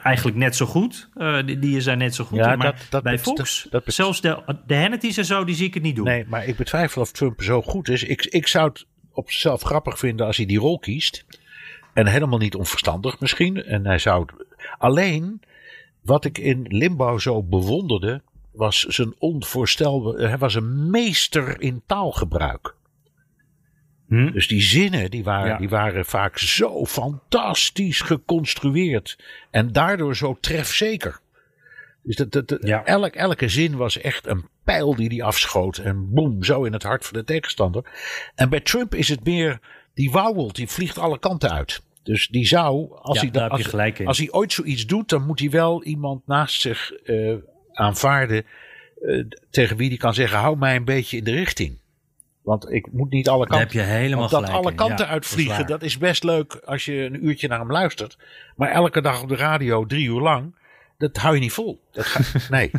eigenlijk 0.03 0.37
net 0.37 0.55
zo 0.55 0.65
goed. 0.65 1.09
Uh, 1.15 1.45
die, 1.45 1.59
die 1.59 1.81
zijn 1.81 1.97
net 1.97 2.15
zo 2.15 2.23
goed. 2.23 2.37
Ja, 2.37 2.55
maar 2.55 2.71
dat, 2.71 2.85
dat 2.89 3.03
bij 3.03 3.19
Fox, 3.19 3.67
dat, 3.69 3.83
zelfs 3.85 4.21
de, 4.21 4.57
de 4.67 4.75
Hannity's 4.75 5.17
en 5.17 5.25
zo, 5.25 5.43
die 5.43 5.55
zie 5.55 5.67
ik 5.67 5.73
het 5.73 5.83
niet 5.83 5.95
doen. 5.95 6.05
Nee, 6.05 6.25
maar 6.27 6.45
ik 6.45 6.55
betwijfel 6.55 7.01
of 7.01 7.11
Trump 7.11 7.41
zo 7.41 7.61
goed 7.61 7.89
is. 7.89 8.03
Ik, 8.03 8.25
ik 8.25 8.47
zou 8.47 8.69
het 8.69 8.85
op 9.13 9.31
zichzelf 9.31 9.61
grappig 9.61 9.99
vinden 9.99 10.25
als 10.25 10.37
hij 10.37 10.45
die 10.45 10.59
rol 10.59 10.79
kiest. 10.79 11.25
En 11.93 12.07
helemaal 12.07 12.39
niet 12.39 12.55
onverstandig 12.55 13.19
misschien. 13.19 13.63
En 13.63 13.85
hij 13.85 13.97
zou 13.97 14.25
Alleen, 14.77 15.41
wat 16.01 16.25
ik 16.25 16.37
in 16.37 16.65
Limbo 16.67 17.17
zo 17.17 17.43
bewonderde, 17.43 18.21
was 18.51 18.79
zijn 18.79 19.13
onvoorstelbaar... 19.17 20.13
Hij 20.13 20.37
was 20.37 20.55
een 20.55 20.89
meester 20.89 21.61
in 21.61 21.81
taalgebruik. 21.85 22.75
Hm? 24.09 24.31
Dus 24.31 24.47
die 24.47 24.61
zinnen 24.61 25.11
die 25.11 25.23
waren, 25.23 25.57
die 25.57 25.69
waren 25.69 26.05
vaak 26.05 26.37
zo 26.37 26.85
fantastisch 26.85 28.01
geconstrueerd. 28.01 29.17
En 29.51 29.71
daardoor 29.71 30.15
zo 30.15 30.37
trefzeker. 30.41 31.19
Dus 32.03 32.15
dat, 32.15 32.31
dat, 32.31 32.51
elk, 32.51 33.13
elke 33.13 33.49
zin 33.49 33.75
was 33.75 33.97
echt 33.97 34.27
een 34.27 34.47
pijl 34.63 34.95
die 34.95 35.09
die 35.09 35.23
afschoot. 35.23 35.77
En 35.77 36.13
boem, 36.13 36.43
zo 36.43 36.63
in 36.63 36.73
het 36.73 36.83
hart 36.83 37.05
van 37.05 37.17
de 37.17 37.23
tegenstander. 37.23 37.83
En 38.35 38.49
bij 38.49 38.59
Trump 38.59 38.95
is 38.95 39.09
het 39.09 39.23
meer, 39.23 39.59
die 39.93 40.11
wauwelt, 40.11 40.55
die 40.55 40.67
vliegt 40.67 40.97
alle 40.97 41.19
kanten 41.19 41.51
uit. 41.51 41.81
Dus 42.03 42.27
die 42.27 42.45
zou, 42.45 42.91
als, 42.91 43.21
hij, 43.21 43.49
als, 44.05 44.17
hij 44.17 44.31
ooit 44.31 44.53
zoiets 44.53 44.85
doet, 44.85 45.09
dan 45.09 45.25
moet 45.25 45.39
hij 45.39 45.49
wel 45.49 45.83
iemand 45.83 46.27
naast 46.27 46.61
zich 46.61 46.91
uh, 47.03 47.35
aanvaarden. 47.71 48.45
Uh, 49.01 49.25
tegen 49.49 49.77
wie 49.77 49.89
die 49.89 49.97
kan 49.97 50.13
zeggen: 50.13 50.37
hou 50.37 50.57
mij 50.57 50.75
een 50.75 50.85
beetje 50.85 51.17
in 51.17 51.23
de 51.23 51.31
richting. 51.31 51.77
Want 52.41 52.71
ik 52.71 52.91
moet 52.91 53.09
niet 53.11 53.29
alle 53.29 53.47
kanten. 53.47 53.59
heb 53.59 53.71
je 53.71 53.81
helemaal 53.81 54.29
dat 54.29 54.49
alle 54.49 54.73
kanten 54.73 55.07
uitvliegen, 55.07 55.67
dat 55.67 55.81
is 55.81 55.97
best 55.97 56.23
leuk 56.23 56.55
als 56.65 56.85
je 56.85 56.93
een 56.93 57.25
uurtje 57.25 57.47
naar 57.47 57.59
hem 57.59 57.71
luistert. 57.71 58.17
Maar 58.55 58.69
elke 58.69 59.01
dag 59.01 59.21
op 59.21 59.29
de 59.29 59.35
radio, 59.35 59.85
drie 59.85 60.07
uur 60.07 60.21
lang, 60.21 60.55
dat 60.99 61.17
hou 61.17 61.33
je 61.35 61.39
niet 61.39 61.51
vol. 61.51 61.81
Dat 61.91 62.19
nee. 62.49 62.71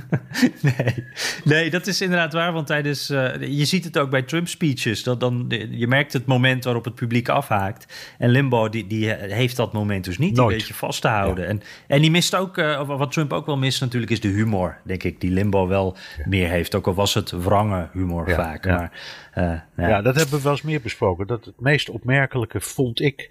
nee. 0.60 1.04
Nee, 1.44 1.70
dat 1.70 1.86
is 1.86 2.00
inderdaad 2.00 2.32
waar. 2.32 2.52
Want 2.52 2.66
tijdens. 2.66 3.10
Uh, 3.10 3.36
je 3.40 3.64
ziet 3.64 3.84
het 3.84 3.98
ook 3.98 4.10
bij 4.10 4.22
Trump-speeches. 4.22 5.02
Dat 5.02 5.20
dan, 5.20 5.44
je 5.70 5.86
merkt 5.86 6.12
het 6.12 6.26
moment 6.26 6.64
waarop 6.64 6.84
het 6.84 6.94
publiek 6.94 7.28
afhaakt. 7.28 8.14
En 8.18 8.30
Limbo 8.30 8.68
die, 8.68 8.86
die 8.86 9.10
heeft 9.12 9.56
dat 9.56 9.72
moment 9.72 10.04
dus 10.04 10.18
niet. 10.18 10.36
Nooit. 10.36 10.50
Een 10.50 10.56
beetje 10.56 10.74
vast 10.74 11.00
te 11.00 11.08
houden. 11.08 11.46
En, 11.46 11.62
en 11.86 12.00
die 12.00 12.10
mist 12.10 12.34
ook. 12.34 12.58
Uh, 12.58 12.86
wat 12.86 13.12
Trump 13.12 13.32
ook 13.32 13.46
wel 13.46 13.56
mist, 13.56 13.80
natuurlijk, 13.80 14.12
is 14.12 14.20
de 14.20 14.28
humor. 14.28 14.78
Denk 14.84 15.02
ik. 15.02 15.20
Die 15.20 15.30
Limbo 15.30 15.66
wel 15.66 15.96
meer 16.24 16.48
heeft. 16.48 16.74
Ook 16.74 16.86
al 16.86 16.94
was 16.94 17.14
het 17.14 17.30
wrange 17.30 17.88
humor 17.92 18.28
ja, 18.28 18.34
vaak. 18.34 18.64
Ja. 18.64 18.76
Maar, 18.76 19.66
uh, 19.76 19.88
ja. 19.88 20.02
dat 20.02 20.14
hebben 20.14 20.34
we 20.34 20.42
wel 20.42 20.52
eens 20.52 20.62
meer 20.62 20.80
besproken. 20.80 21.26
Dat 21.26 21.44
het 21.44 21.60
meest 21.60 21.88
opmerkelijke 21.88 22.60
vond 22.60 23.00
ik. 23.00 23.30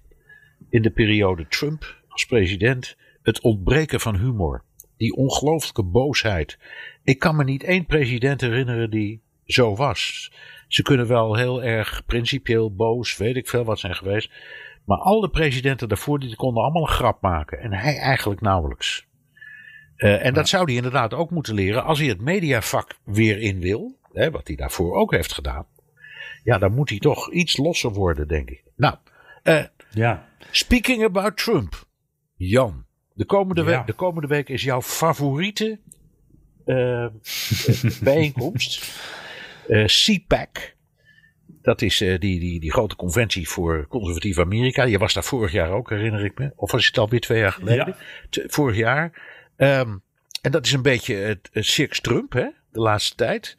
in 0.69 0.81
de 0.81 0.91
periode 0.91 1.47
Trump 1.47 1.95
als 2.07 2.25
president. 2.25 2.95
het 3.21 3.41
ontbreken 3.41 3.99
van 3.99 4.15
humor 4.15 4.63
die 4.99 5.15
ongelooflijke 5.15 5.83
boosheid. 5.83 6.57
Ik 7.03 7.19
kan 7.19 7.35
me 7.35 7.43
niet 7.43 7.63
één 7.63 7.85
president 7.85 8.41
herinneren 8.41 8.89
die 8.89 9.21
zo 9.45 9.75
was. 9.75 10.31
Ze 10.67 10.81
kunnen 10.81 11.07
wel 11.07 11.35
heel 11.35 11.63
erg 11.63 12.05
principieel 12.05 12.75
boos, 12.75 13.17
weet 13.17 13.35
ik 13.35 13.47
veel 13.47 13.63
wat 13.63 13.79
zijn 13.79 13.95
geweest. 13.95 14.31
Maar 14.85 14.97
alle 14.97 15.29
presidenten 15.29 15.87
daarvoor 15.87 16.19
die 16.19 16.35
konden 16.35 16.63
allemaal 16.63 16.81
een 16.81 16.93
grap 16.93 17.21
maken. 17.21 17.59
En 17.59 17.73
hij 17.73 17.97
eigenlijk 17.97 18.41
nauwelijks. 18.41 19.07
Uh, 19.97 20.25
en 20.25 20.33
dat 20.33 20.47
zou 20.47 20.63
hij 20.63 20.73
inderdaad 20.73 21.13
ook 21.13 21.29
moeten 21.29 21.53
leren 21.53 21.83
als 21.83 21.99
hij 21.99 22.07
het 22.07 22.21
mediavak 22.21 22.97
weer 23.03 23.39
in 23.39 23.59
wil. 23.59 23.97
Hè, 24.13 24.31
wat 24.31 24.47
hij 24.47 24.55
daarvoor 24.55 24.95
ook 24.95 25.11
heeft 25.11 25.33
gedaan. 25.33 25.65
Ja, 26.43 26.57
dan 26.57 26.73
moet 26.73 26.89
hij 26.89 26.99
toch 26.99 27.31
iets 27.31 27.57
losser 27.57 27.91
worden, 27.91 28.27
denk 28.27 28.49
ik. 28.49 28.63
Nou, 28.75 28.95
uh, 29.43 29.63
ja. 29.91 30.27
speaking 30.51 31.03
about 31.03 31.37
Trump. 31.37 31.87
Jan, 32.35 32.85
de 33.19 33.25
komende, 33.25 33.63
week, 33.63 33.85
de 33.85 33.93
komende 33.93 34.27
week 34.27 34.49
is 34.49 34.63
jouw 34.63 34.81
favoriete 34.81 35.79
uh, 36.65 37.07
bijeenkomst. 38.03 38.93
Uh, 39.67 39.85
CPAC. 39.85 40.75
Dat 41.61 41.81
is 41.81 42.01
uh, 42.01 42.19
die, 42.19 42.39
die, 42.39 42.59
die 42.59 42.71
grote 42.71 42.95
conventie 42.95 43.49
voor 43.49 43.87
conservatief 43.87 44.39
Amerika. 44.39 44.83
Je 44.83 44.97
was 44.97 45.13
daar 45.13 45.23
vorig 45.23 45.51
jaar 45.51 45.71
ook, 45.71 45.89
herinner 45.89 46.25
ik 46.25 46.37
me. 46.37 46.51
Of 46.55 46.71
was 46.71 46.85
het 46.85 46.97
alweer 46.97 47.19
twee 47.19 47.39
jaar 47.39 47.51
geleden? 47.51 47.95
Ja. 48.29 48.43
Vorig 48.47 48.77
jaar. 48.77 49.11
Um, 49.57 50.01
en 50.41 50.51
dat 50.51 50.65
is 50.65 50.71
een 50.71 50.81
beetje 50.81 51.15
het, 51.15 51.49
het 51.51 51.65
Circus 51.65 51.99
Trump, 51.99 52.33
hè, 52.33 52.47
de 52.71 52.79
laatste 52.79 53.15
tijd. 53.15 53.57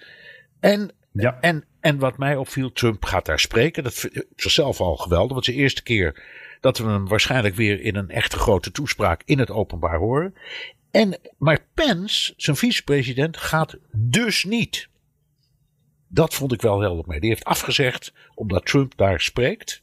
En, 0.60 0.92
ja. 1.12 1.38
en, 1.40 1.64
en 1.80 1.98
wat 1.98 2.18
mij 2.18 2.36
opviel, 2.36 2.72
Trump 2.72 3.04
gaat 3.04 3.26
daar 3.26 3.40
spreken. 3.40 3.82
Dat 3.82 3.92
is 3.92 4.08
zichzelf 4.36 4.80
al 4.80 4.96
geweldig. 4.96 5.32
Want 5.32 5.44
de 5.44 5.52
eerste 5.52 5.82
keer 5.82 6.22
dat 6.60 6.78
we 6.78 6.84
hem 6.84 7.08
waarschijnlijk 7.08 7.54
weer 7.54 7.80
in 7.80 7.96
een 7.96 8.10
echte 8.10 8.36
grote 8.36 8.72
toespraak 8.72 9.22
in 9.24 9.38
het 9.38 9.50
openbaar 9.50 9.98
horen. 9.98 10.34
En, 10.90 11.18
maar 11.38 11.66
Pence, 11.74 12.34
zijn 12.36 12.56
vicepresident, 12.56 13.36
gaat 13.36 13.76
dus 13.92 14.44
niet. 14.44 14.88
Dat 16.08 16.34
vond 16.34 16.52
ik 16.52 16.62
wel 16.62 16.80
helder 16.80 17.04
mee. 17.06 17.20
Die 17.20 17.28
heeft 17.28 17.44
afgezegd 17.44 18.12
omdat 18.34 18.66
Trump 18.66 18.92
daar 18.96 19.20
spreekt. 19.20 19.82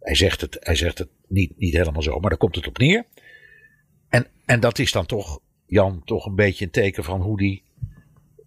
Hij 0.00 0.14
zegt 0.14 0.40
het, 0.40 0.56
hij 0.60 0.74
zegt 0.74 0.98
het 0.98 1.08
niet, 1.28 1.58
niet 1.58 1.72
helemaal 1.72 2.02
zo, 2.02 2.18
maar 2.20 2.30
daar 2.30 2.38
komt 2.38 2.54
het 2.54 2.66
op 2.66 2.78
neer. 2.78 3.04
En, 4.08 4.26
en 4.44 4.60
dat 4.60 4.78
is 4.78 4.92
dan 4.92 5.06
toch, 5.06 5.40
Jan, 5.66 6.02
toch 6.04 6.26
een 6.26 6.34
beetje 6.34 6.64
een 6.64 6.70
teken 6.70 7.04
van 7.04 7.20
hoe 7.20 7.36
die, 7.36 7.62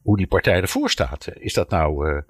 hoe 0.02 0.18
die 0.18 0.28
partij 0.28 0.62
ervoor 0.62 0.90
staat. 0.90 1.28
Is 1.34 1.54
dat 1.54 1.70
nou 1.70 2.10
uh, 2.10 2.22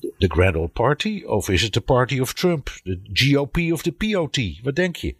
de 0.00 0.30
Grand 0.30 0.56
Old 0.56 0.72
Party? 0.72 1.22
Of 1.26 1.48
is 1.48 1.62
het 1.62 1.72
de 1.72 1.80
Party 1.80 2.20
of 2.20 2.34
Trump? 2.34 2.70
De 2.82 3.00
GOP 3.12 3.56
of 3.56 3.82
de 3.82 3.92
POT? 3.92 4.38
Wat 4.62 4.76
denk 4.76 4.96
je? 4.96 5.14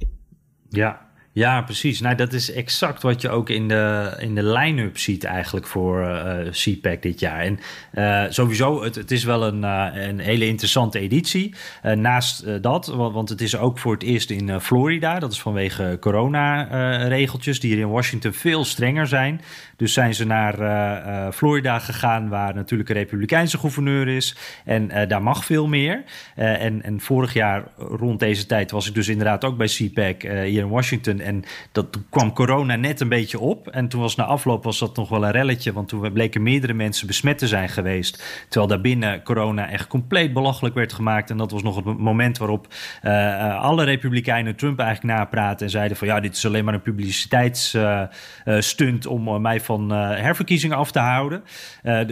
Ja, 0.69 1.06
ja, 1.37 1.63
precies. 1.63 2.01
Nou, 2.01 2.15
dat 2.15 2.33
is 2.33 2.53
exact 2.53 3.03
wat 3.03 3.21
je 3.21 3.29
ook 3.29 3.51
in 3.51 3.69
de, 3.69 4.15
in 4.19 4.35
de 4.35 4.43
line-up 4.43 4.99
ziet 4.99 5.25
eigenlijk 5.25 5.67
voor 5.67 6.01
uh, 6.01 6.47
eh, 6.47 6.53
CPAC 6.53 7.03
dit 7.03 7.21
jaar. 7.21 7.41
En 7.41 7.59
uh, 7.95 8.25
sowieso, 8.29 8.83
het, 8.83 8.95
het 8.95 9.11
is 9.11 9.25
wel 9.25 9.47
een, 9.47 9.63
uh, 9.63 9.89
een 9.93 10.19
hele 10.19 10.47
interessante 10.47 10.99
editie. 10.99 11.55
naast 11.83 12.63
dat, 12.63 12.87
want, 12.87 13.15
want, 13.15 13.29
het 13.29 13.41
is 13.41 13.57
ook 13.57 13.79
voor 13.79 13.93
het 13.93 14.03
eerst 14.03 14.31
in 14.31 14.61
Florida. 14.61 15.19
Dat 15.19 15.33
is 15.33 15.41
vanwege 15.41 15.97
corona-regeltjes 16.01 17.61
die 17.61 17.75
hier 17.75 17.83
in 17.83 17.91
Washington 17.91 18.33
veel 18.33 18.65
strenger 18.65 19.07
zijn. 19.07 19.41
Dus 19.77 19.93
zijn 19.93 20.15
ze 20.15 20.27
naar 20.27 21.33
Florida 21.33 21.79
gegaan, 21.79 22.29
waar 22.29 22.55
natuurlijk 22.55 22.89
een 22.89 22.97
republikeinse 22.97 23.59
gouverneur 23.59 24.09
is. 24.09 24.37
En 24.65 25.09
daar 25.09 25.23
mag 25.23 25.45
veel 25.45 25.67
meer. 25.67 26.05
en, 26.35 26.83
en 26.83 27.01
vorig 27.01 27.33
jaar 27.33 27.65
rond 27.77 28.21
deze 28.21 28.47
tijd 28.47 28.71
was 28.71 28.89
ik 28.89 28.95
dus 28.95 29.09
inderdaad 29.09 29.45
ook 29.45 29.57
bij 29.57 29.67
CPAC 29.67 30.23
hier 30.23 30.61
in 30.61 30.69
Washington. 30.69 31.25
En 31.27 31.45
dat 31.73 31.87
kwam 32.11 32.33
corona 32.33 32.77
net 32.77 33.01
een 33.01 33.09
beetje 33.09 33.39
op. 33.39 33.69
En 33.69 33.89
toen 33.89 34.01
was 34.01 34.17
na 34.17 34.25
afloop 34.25 34.65
was 34.65 34.79
dat 34.79 34.97
nog 34.97 35.09
wel 35.09 35.25
een 35.25 35.31
relletje. 35.31 35.73
Want 35.73 35.89
toen 35.89 36.13
bleken 36.13 36.43
meerdere 36.43 36.75
mensen 36.75 37.07
besmet 37.07 37.39
te 37.39 37.49
zijn 37.49 37.69
geweest. 37.69 38.45
Terwijl 38.49 38.71
daarbinnen 38.71 39.23
corona 39.23 39.71
echt 39.71 39.87
compleet 39.87 40.33
belachelijk 40.33 40.75
werd 40.75 40.93
gemaakt. 40.93 41.31
En 41.31 41.37
dat 41.37 41.51
was 41.51 41.63
nog 41.63 41.77
het 41.77 41.99
moment 41.99 42.39
waarop 42.39 42.67
uh, 43.03 43.61
alle 43.61 43.85
republikeinen 43.85 44.57
Trump 44.57 44.79
eigenlijk 44.79 45.19
napraten. 45.19 45.67
En 45.67 45.73
zeiden 45.73 45.97
van 45.97 46.07
ja, 46.07 46.21
dit 46.21 46.37
is 46.37 46.47
alleen 46.47 46.65
maar 46.65 46.75
een 46.75 46.83
publiciteitsstunt 46.83 49.05
uh, 49.05 49.11
om 49.11 49.43
mij 49.43 49.61
van 49.61 49.91
herverkiezingen 49.91 50.77
af 50.77 50.91
te 50.91 50.99
houden. 50.99 51.43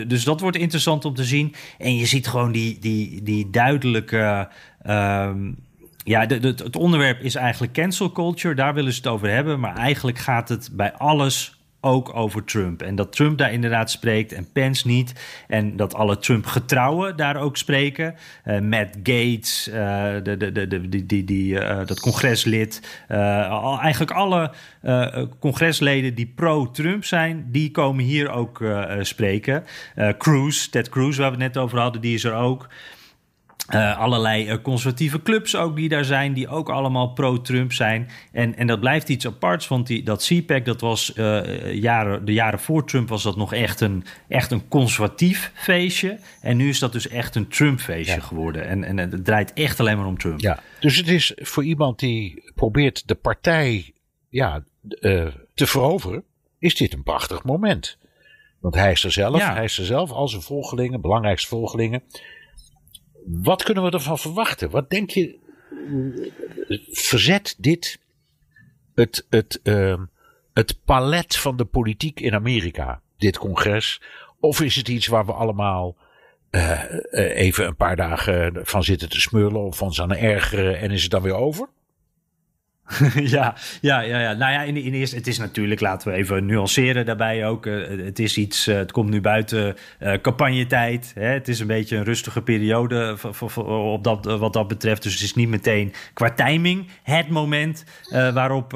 dus 0.06 0.24
dat 0.24 0.40
wordt 0.40 0.56
interessant 0.56 1.04
om 1.04 1.14
te 1.14 1.24
zien. 1.24 1.54
En 1.78 1.96
je 1.96 2.06
ziet 2.06 2.26
gewoon 2.26 2.52
die, 2.52 2.78
die, 2.78 3.22
die 3.22 3.50
duidelijke. 3.50 4.48
Ehm, 4.82 5.52
ja, 6.04 6.26
het 6.26 6.76
onderwerp 6.76 7.20
is 7.20 7.34
eigenlijk 7.34 7.72
cancel 7.72 8.12
culture. 8.12 8.54
Daar 8.54 8.74
willen 8.74 8.92
ze 8.92 8.98
het 8.98 9.06
over 9.06 9.30
hebben. 9.30 9.60
Maar 9.60 9.76
eigenlijk 9.76 10.18
gaat 10.18 10.48
het 10.48 10.70
bij 10.72 10.92
alles 10.92 11.58
ook 11.80 12.16
over 12.16 12.44
Trump. 12.44 12.82
En 12.82 12.94
dat 12.94 13.12
Trump 13.12 13.38
daar 13.38 13.52
inderdaad 13.52 13.90
spreekt 13.90 14.32
en 14.32 14.52
Pence 14.52 14.86
niet. 14.86 15.12
En 15.48 15.76
dat 15.76 15.94
alle 15.94 16.18
Trump-getrouwen 16.18 17.16
daar 17.16 17.36
ook 17.36 17.56
spreken. 17.56 18.14
Uh, 18.44 18.60
Matt 18.60 18.96
Gates, 19.02 19.68
uh, 19.68 19.74
de, 20.22 20.36
de, 20.36 20.52
de, 20.52 20.88
die, 20.88 21.06
die, 21.06 21.24
die, 21.24 21.54
uh, 21.54 21.86
dat 21.86 22.00
congreslid. 22.00 23.02
Al, 23.48 23.80
eigenlijk 23.80 24.12
alle 24.12 24.52
congresleden 25.38 26.14
die 26.14 26.32
pro-Trump 26.34 27.04
zijn, 27.04 27.46
die 27.50 27.70
komen 27.70 28.04
hier 28.04 28.30
ook 28.30 28.64
spreken. 29.00 29.64
Cruz, 30.18 30.66
Ted 30.66 30.88
Cruz, 30.88 31.16
waar 31.16 31.30
we 31.30 31.42
het 31.42 31.54
net 31.54 31.62
over 31.62 31.78
hadden, 31.78 32.00
die 32.00 32.14
is 32.14 32.24
er 32.24 32.34
ook. 32.34 32.68
Uh, 33.72 33.98
allerlei 33.98 34.50
uh, 34.50 34.56
conservatieve 34.62 35.22
clubs 35.22 35.56
ook 35.56 35.76
die 35.76 35.88
daar 35.88 36.04
zijn, 36.04 36.32
die 36.32 36.48
ook 36.48 36.68
allemaal 36.68 37.12
pro-Trump 37.12 37.72
zijn. 37.72 38.08
En, 38.32 38.56
en 38.56 38.66
dat 38.66 38.80
blijft 38.80 39.08
iets 39.08 39.26
aparts, 39.26 39.68
want 39.68 39.86
die, 39.86 40.02
dat 40.02 40.24
CPAC, 40.24 40.64
dat 40.64 40.80
was 40.80 41.12
uh, 41.16 41.74
jaren, 41.74 42.24
de 42.24 42.32
jaren 42.32 42.58
voor 42.58 42.86
Trump 42.86 43.08
was 43.08 43.22
dat 43.22 43.36
nog 43.36 43.52
echt 43.52 43.80
een, 43.80 44.04
echt 44.28 44.50
een 44.50 44.68
conservatief 44.68 45.52
feestje. 45.54 46.18
En 46.40 46.56
nu 46.56 46.68
is 46.68 46.78
dat 46.78 46.92
dus 46.92 47.08
echt 47.08 47.34
een 47.34 47.48
Trump-feestje 47.48 48.14
ja. 48.14 48.20
geworden. 48.20 48.66
En, 48.66 48.84
en 48.84 48.98
het 48.98 49.24
draait 49.24 49.52
echt 49.52 49.80
alleen 49.80 49.96
maar 49.96 50.06
om 50.06 50.18
Trump. 50.18 50.40
Ja, 50.40 50.58
dus 50.80 50.96
het 50.96 51.08
is 51.08 51.32
voor 51.36 51.64
iemand 51.64 51.98
die 51.98 52.52
probeert 52.54 53.08
de 53.08 53.14
partij 53.14 53.92
ja, 54.28 54.64
te 55.54 55.66
veroveren, 55.66 56.24
is 56.58 56.74
dit 56.74 56.92
een 56.92 57.02
prachtig 57.02 57.44
moment. 57.44 57.98
Want 58.60 58.74
hij 58.74 58.92
is 58.92 59.04
er 59.04 59.12
zelf, 59.12 59.38
ja. 59.38 59.54
hij 59.54 59.64
is 59.64 59.78
er 59.78 59.84
zelf, 59.84 60.10
al 60.10 60.28
zijn 60.28 60.42
volgelingen, 60.42 61.00
belangrijkste 61.00 61.48
volgelingen 61.48 62.02
wat 63.26 63.62
kunnen 63.62 63.84
we 63.84 63.90
ervan 63.90 64.18
verwachten? 64.18 64.70
Wat 64.70 64.90
denk 64.90 65.10
je? 65.10 65.38
Verzet 66.90 67.54
dit 67.58 67.98
het, 68.94 69.26
het, 69.30 69.60
uh, 69.62 70.00
het 70.52 70.84
palet 70.84 71.36
van 71.36 71.56
de 71.56 71.64
politiek 71.64 72.20
in 72.20 72.34
Amerika, 72.34 73.02
dit 73.16 73.38
congres? 73.38 74.02
Of 74.40 74.60
is 74.60 74.76
het 74.76 74.88
iets 74.88 75.06
waar 75.06 75.26
we 75.26 75.32
allemaal 75.32 75.96
uh, 76.50 76.82
even 77.12 77.66
een 77.66 77.76
paar 77.76 77.96
dagen 77.96 78.60
van 78.62 78.84
zitten 78.84 79.08
te 79.08 79.20
smullen 79.20 79.64
of 79.64 79.76
van 79.76 79.94
zijn 79.94 80.10
ergeren 80.10 80.78
en 80.78 80.90
is 80.90 81.02
het 81.02 81.10
dan 81.10 81.22
weer 81.22 81.34
over? 81.34 81.68
ja, 83.36 83.54
ja, 83.80 84.00
ja, 84.00 84.20
ja. 84.20 84.32
Nou 84.32 84.52
ja, 84.52 84.62
in, 84.62 84.76
in 84.76 84.92
eerste, 84.92 85.16
het 85.16 85.26
is 85.26 85.38
natuurlijk, 85.38 85.80
laten 85.80 86.10
we 86.10 86.16
even 86.16 86.46
nuanceren 86.46 87.06
daarbij 87.06 87.46
ook. 87.46 87.66
Uh, 87.66 88.04
het 88.04 88.18
is 88.18 88.36
iets, 88.36 88.68
uh, 88.68 88.76
het 88.76 88.92
komt 88.92 89.10
nu 89.10 89.20
buiten 89.20 89.76
uh, 90.00 90.12
campagnetijd. 90.22 91.12
Hè? 91.14 91.26
Het 91.26 91.48
is 91.48 91.60
een 91.60 91.66
beetje 91.66 91.96
een 91.96 92.04
rustige 92.04 92.42
periode 92.42 93.16
op 93.66 94.04
dat, 94.04 94.24
wat 94.24 94.52
dat 94.52 94.68
betreft. 94.68 95.02
Dus 95.02 95.12
het 95.12 95.22
is 95.22 95.34
niet 95.34 95.48
meteen 95.48 95.92
qua 96.12 96.30
timing 96.30 96.86
het 97.02 97.28
moment 97.28 97.84
waarop 98.10 98.70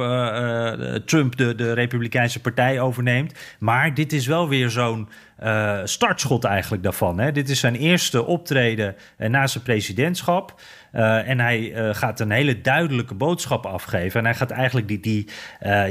Trump 1.05 1.37
de, 1.37 1.55
de 1.55 1.73
Republikeinse 1.73 2.41
Partij 2.41 2.81
overneemt. 2.81 3.35
Maar 3.59 3.95
dit 3.95 4.13
is 4.13 4.27
wel 4.27 4.49
weer 4.49 4.71
zo'n 4.71 5.09
uh, 5.43 5.81
startschot 5.85 6.45
eigenlijk 6.45 6.83
daarvan. 6.83 7.19
Hè. 7.19 7.33
Dit 7.33 7.49
is 7.49 7.61
zijn 7.61 7.75
eerste 7.75 8.25
optreden 8.25 8.97
uh, 9.19 9.29
na 9.29 9.47
zijn 9.47 9.65
presidentschap. 9.65 10.61
Uh, 10.93 11.29
en 11.29 11.41
hij 11.41 11.73
gaat 11.95 12.21
een 12.21 12.31
hele 12.31 12.61
duidelijke 12.61 13.15
boodschap 13.15 13.67
afgeven. 13.67 14.21
En 14.21 14.27
hij 14.27 14.35
gaat 14.35 14.51
eigenlijk 14.51 14.89
die, 14.89 15.01
die, 15.01 15.29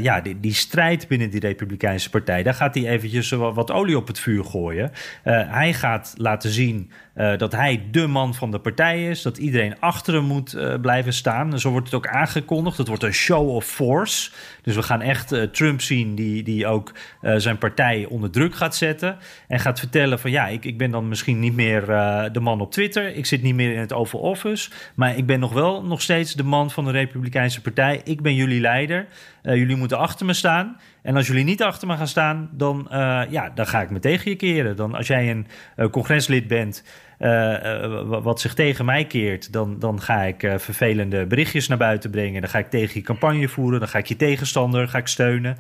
ja, 0.02 0.22
die, 0.22 0.40
die 0.40 0.54
strijd 0.54 1.08
binnen 1.08 1.30
die 1.30 1.40
Republikeinse 1.40 2.10
Partij... 2.10 2.44
daar 2.44 2.54
gaat 2.54 2.76
hij 2.76 2.88
eventjes 2.88 3.30
wat, 3.30 3.56
wat 3.56 3.72
olie 3.72 3.98
op 3.98 4.08
het 4.08 4.20
vuur 4.20 4.44
gooien. 4.44 4.92
hij 5.24 5.74
gaat 5.74 6.14
laten 6.18 6.50
zien 6.50 6.92
uh, 7.18 7.38
dat 7.38 7.52
hij 7.52 7.84
de 7.92 8.08
man 8.08 8.34
van 8.34 8.52
de 8.52 8.60
partij 8.60 9.10
is. 9.10 9.22
Dat 9.22 9.38
iedereen 9.38 9.80
achter 9.80 10.14
hem 10.14 10.24
moet 10.24 10.56
uh, 10.56 10.74
blijven 10.82 11.14
staan. 11.14 11.60
Zo 11.60 11.72
wordt 11.72 11.86
het 11.86 11.96
ook 11.96 12.08
aangekondigd. 12.08 12.78
Het 12.78 12.88
wordt 12.88 13.04
een 13.04 13.14
show 13.14 13.50
of 13.50 13.66
force. 13.66 14.32
Dus 14.62 14.76
we 14.76 14.84
gaan 14.84 15.02
echt 15.02 15.34
uh, 15.34 15.44
Trump 15.44 15.82
zien 15.82 16.16
die, 16.16 16.44
die 16.44 16.68
ook 16.68 16.94
zijn 17.22 17.58
partij 17.58 18.06
onder 18.06 18.32
druk 18.32 18.56
gaat 18.56 18.76
zetten. 18.76 19.18
En 19.48 19.60
gaat 19.60 19.80
vertellen 19.80 20.20
van 20.20 20.32
ja, 20.32 20.48
ik, 20.48 20.66
ik 20.66 20.78
ben 20.78 20.92
dan 20.92 21.08
misschien 21.08 21.40
niet 21.40 21.56
meer 21.56 21.86
de 22.32 22.40
man 22.40 22.62
op 22.62 22.72
Twitter. 22.72 23.16
Ik 23.16 23.26
zit 23.26 23.42
niet 23.42 23.56
meer 23.56 23.74
in 23.74 23.80
het 23.80 23.94
Oval 23.94 24.20
Office. 24.20 24.70
Maar 24.96 25.18
ik 25.18 25.26
ben 25.26 25.40
nog 25.40 25.54
wel 25.54 25.84
nog 25.84 26.02
steeds 26.02 26.34
de 26.34 26.44
man 26.44 26.72
van 26.72 26.86
de 26.86 26.92
Republikeinse 26.92 27.62
Partij. 27.62 28.02
Ik 28.04 28.22
ben 28.22 28.36
jullie 28.36 28.62
leider. 28.62 29.08
jullie 29.42 29.76
moeten 29.76 29.98
achter 29.98 30.26
me 30.26 30.34
staan. 30.34 30.78
En 31.02 31.16
als 31.16 31.28
jullie 31.28 31.44
niet 31.44 31.64
achter 31.64 31.88
me 31.88 31.98
gaan 31.98 32.08
staan, 32.08 32.50
dan, 32.52 32.88
ja, 33.30 33.52
dan 33.56 33.68
ga 33.68 33.82
ik 33.82 33.90
me 33.90 34.00
tegen 34.00 34.32
je 34.32 34.38
keren. 34.38 34.76
Dan 34.76 34.96
als 34.96 35.08
jij 35.08 35.30
een 35.76 35.90
congreslid 35.90 36.48
bent... 36.48 36.84
Uh, 37.20 38.22
wat 38.22 38.42
zich 38.42 38.54
tegen 38.54 38.86
mij 38.86 39.06
keert, 39.06 39.54
dan, 39.54 39.80
dan 39.80 40.02
ga 40.02 40.24
ik 40.24 40.44
uh, 40.44 40.58
vervelende 40.58 41.26
berichtjes 41.26 41.68
naar 41.68 41.78
buiten 41.78 42.10
brengen. 42.10 42.42
Dan 42.42 42.50
ga 42.50 42.60
ik 42.60 42.70
tegen 42.70 43.00
je 43.00 43.06
campagne 43.06 43.48
voeren. 43.48 43.80
Dan 43.80 43.90
ga 43.90 43.98
ik 43.98 44.06
je 44.06 44.16
tegenstander 44.16 44.88
ga 44.88 44.98
ik 44.98 45.08
steunen. 45.08 45.58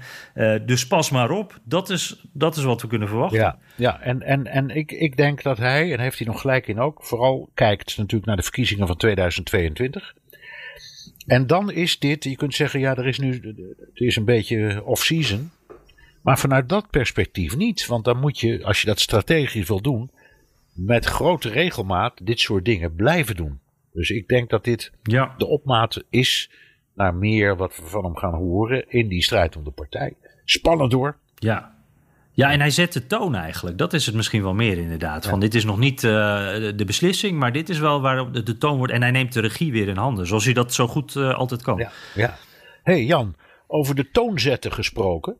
dus 0.65 0.87
pas 0.87 1.09
maar 1.09 1.31
op. 1.31 1.59
Dat 1.63 1.89
is, 1.89 2.21
dat 2.31 2.55
is 2.55 2.63
wat 2.63 2.81
we 2.81 2.87
kunnen 2.87 3.07
verwachten. 3.07 3.39
Ja, 3.39 3.57
ja 3.75 4.01
en, 4.01 4.21
en, 4.21 4.47
en 4.47 4.69
ik, 4.69 4.91
ik 4.91 5.17
denk 5.17 5.43
dat 5.43 5.57
hij, 5.57 5.93
en 5.93 5.99
heeft 5.99 6.17
hij 6.17 6.27
nog 6.27 6.41
gelijk 6.41 6.67
in 6.67 6.79
ook, 6.79 7.03
vooral 7.03 7.49
kijkt 7.53 7.97
natuurlijk 7.97 8.25
naar 8.25 8.35
de 8.35 8.43
verkiezingen 8.43 8.87
van 8.87 8.97
2022. 8.97 10.13
En 11.27 11.47
dan 11.47 11.71
is 11.71 11.99
dit, 11.99 12.23
je 12.23 12.35
kunt 12.35 12.55
zeggen, 12.55 12.79
ja, 12.79 12.95
er 12.95 13.07
is 13.07 13.19
nu, 13.19 13.31
het 13.79 13.99
is 13.99 14.15
een 14.15 14.25
beetje 14.25 14.85
off-season. 14.85 15.51
Maar 16.21 16.39
vanuit 16.39 16.69
dat 16.69 16.89
perspectief 16.89 17.55
niet. 17.55 17.85
Want 17.85 18.05
dan 18.05 18.19
moet 18.19 18.39
je, 18.39 18.63
als 18.63 18.81
je 18.81 18.87
dat 18.87 18.99
strategisch 18.99 19.67
wil 19.67 19.81
doen, 19.81 20.11
met 20.77 21.05
grote 21.05 21.49
regelmaat 21.49 22.25
dit 22.25 22.39
soort 22.39 22.65
dingen 22.65 22.95
blijven 22.95 23.35
doen. 23.35 23.59
Dus 23.93 24.09
ik 24.09 24.27
denk 24.27 24.49
dat 24.49 24.63
dit 24.63 24.91
ja. 25.03 25.33
de 25.37 25.47
opmaat 25.47 26.03
is 26.09 26.51
naar 26.93 27.15
meer 27.15 27.55
wat 27.55 27.75
we 27.75 27.85
van 27.85 28.03
hem 28.03 28.15
gaan 28.15 28.33
horen 28.33 28.89
in 28.89 29.07
die 29.07 29.23
strijd 29.23 29.55
om 29.55 29.63
de 29.63 29.71
partij. 29.71 30.13
Spannend 30.45 30.91
hoor. 30.91 31.17
Ja. 31.35 31.75
Ja, 32.31 32.51
en 32.51 32.59
hij 32.59 32.69
zet 32.69 32.93
de 32.93 33.07
toon 33.07 33.35
eigenlijk. 33.35 33.77
Dat 33.77 33.93
is 33.93 34.05
het 34.05 34.15
misschien 34.15 34.41
wel 34.41 34.53
meer 34.53 34.77
inderdaad. 34.77 35.27
Van 35.27 35.39
dit 35.39 35.55
is 35.55 35.65
nog 35.65 35.77
niet 35.77 36.03
uh, 36.03 36.11
de 36.75 36.83
beslissing, 36.85 37.39
maar 37.39 37.51
dit 37.51 37.69
is 37.69 37.79
wel 37.79 38.01
waar 38.01 38.31
de, 38.31 38.43
de, 38.43 38.57
toon 38.57 38.77
wordt. 38.77 38.93
En 38.93 39.01
hij 39.01 39.11
neemt 39.11 39.33
de 39.33 39.41
regie 39.41 39.71
weer 39.71 39.87
in 39.87 39.97
handen, 39.97 40.27
zoals 40.27 40.45
hij 40.45 40.53
dat 40.53 40.73
zo 40.73 40.87
goed 40.87 41.15
uh, 41.15 41.33
altijd 41.33 41.61
kan. 41.61 41.77
Ja, 41.77 41.91
ja. 42.15 42.37
hey 42.83 43.05
Jan, 43.05 43.35
over 43.67 43.95
de 43.95 44.11
toon 44.11 44.39
zetten 44.39 44.73
gesproken. 44.73 45.35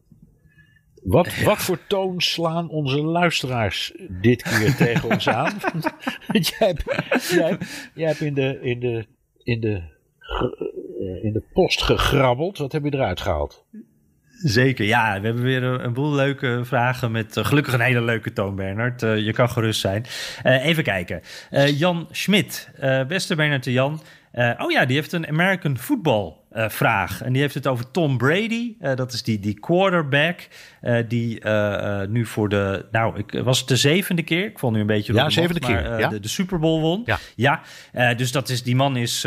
Wat, 1.03 1.41
wat 1.43 1.57
voor 1.57 1.79
toon 1.87 2.21
slaan 2.21 2.69
onze 2.69 3.01
luisteraars 3.01 3.93
dit 4.09 4.41
keer 4.41 4.75
tegen 4.85 5.09
ons 5.09 5.29
aan? 5.29 5.57
jij, 6.31 6.53
hebt, 6.57 6.83
jij, 7.29 7.57
jij 7.93 8.07
hebt 8.07 8.21
in 8.21 8.33
de, 8.33 8.59
in, 8.61 8.79
de, 8.79 9.05
in, 9.43 9.59
de, 9.59 9.81
eh, 10.99 11.23
in 11.23 11.33
de 11.33 11.43
post 11.53 11.81
gegrabbeld. 11.81 12.57
Wat 12.57 12.71
heb 12.71 12.83
je 12.83 12.93
eruit 12.93 13.21
gehaald? 13.21 13.65
Zeker, 14.37 14.85
ja. 14.85 15.19
We 15.19 15.25
hebben 15.25 15.43
weer 15.43 15.63
een, 15.63 15.93
boel 15.93 16.13
leuke 16.13 16.61
vragen 16.63 17.11
met 17.11 17.37
uh, 17.37 17.45
gelukkig 17.45 17.73
een 17.73 17.79
hele 17.79 18.01
leuke 18.01 18.33
toon, 18.33 18.55
Bernard. 18.55 19.03
Uh, 19.03 19.17
je 19.17 19.33
kan 19.33 19.49
gerust 19.49 19.79
zijn. 19.79 20.05
Uh, 20.43 20.65
even 20.65 20.83
kijken. 20.83 21.21
Jan 21.75 22.07
Schmidt, 22.11 22.71
beste 23.07 23.35
Bernard 23.35 23.65
en 23.65 23.71
Jan. 23.71 24.01
oh 24.57 24.71
ja, 24.71 24.85
die 24.85 24.95
heeft 24.95 25.11
een 25.11 25.27
American 25.27 25.77
Football 25.77 26.36
uh, 26.53 26.69
vraag. 26.69 27.21
En 27.21 27.33
die 27.33 27.41
heeft 27.41 27.53
het 27.53 27.67
over 27.67 27.91
Tom 27.91 28.17
Brady. 28.17 28.75
Uh, 28.81 28.95
dat 28.95 29.13
is 29.13 29.23
die, 29.23 29.39
die 29.39 29.59
quarterback. 29.59 30.47
Uh, 30.81 30.97
die 31.07 31.45
nu 32.07 32.25
voor 32.25 32.49
de. 32.49 32.85
Nou, 32.91 33.17
ik, 33.17 33.41
was 33.43 33.59
het 33.59 33.67
de 33.67 33.75
zevende 33.75 34.23
keer? 34.23 34.45
Ik 34.45 34.59
vond 34.59 34.73
nu 34.73 34.81
een 34.81 34.87
beetje. 34.87 35.13
Ja, 35.13 35.25
de 35.25 35.31
zevende 35.31 35.59
keer. 35.59 35.81
Maar, 35.81 35.99
ja? 35.99 36.07
de, 36.07 36.19
de, 36.19 36.27
Super 36.27 36.59
Bowl 36.59 36.81
won. 36.81 37.03
Ja. 37.05 37.19
ja 37.35 38.13
dus 38.13 38.31
dat 38.31 38.49
is, 38.49 38.63
die 38.63 38.75
man 38.75 38.97
is 38.97 39.23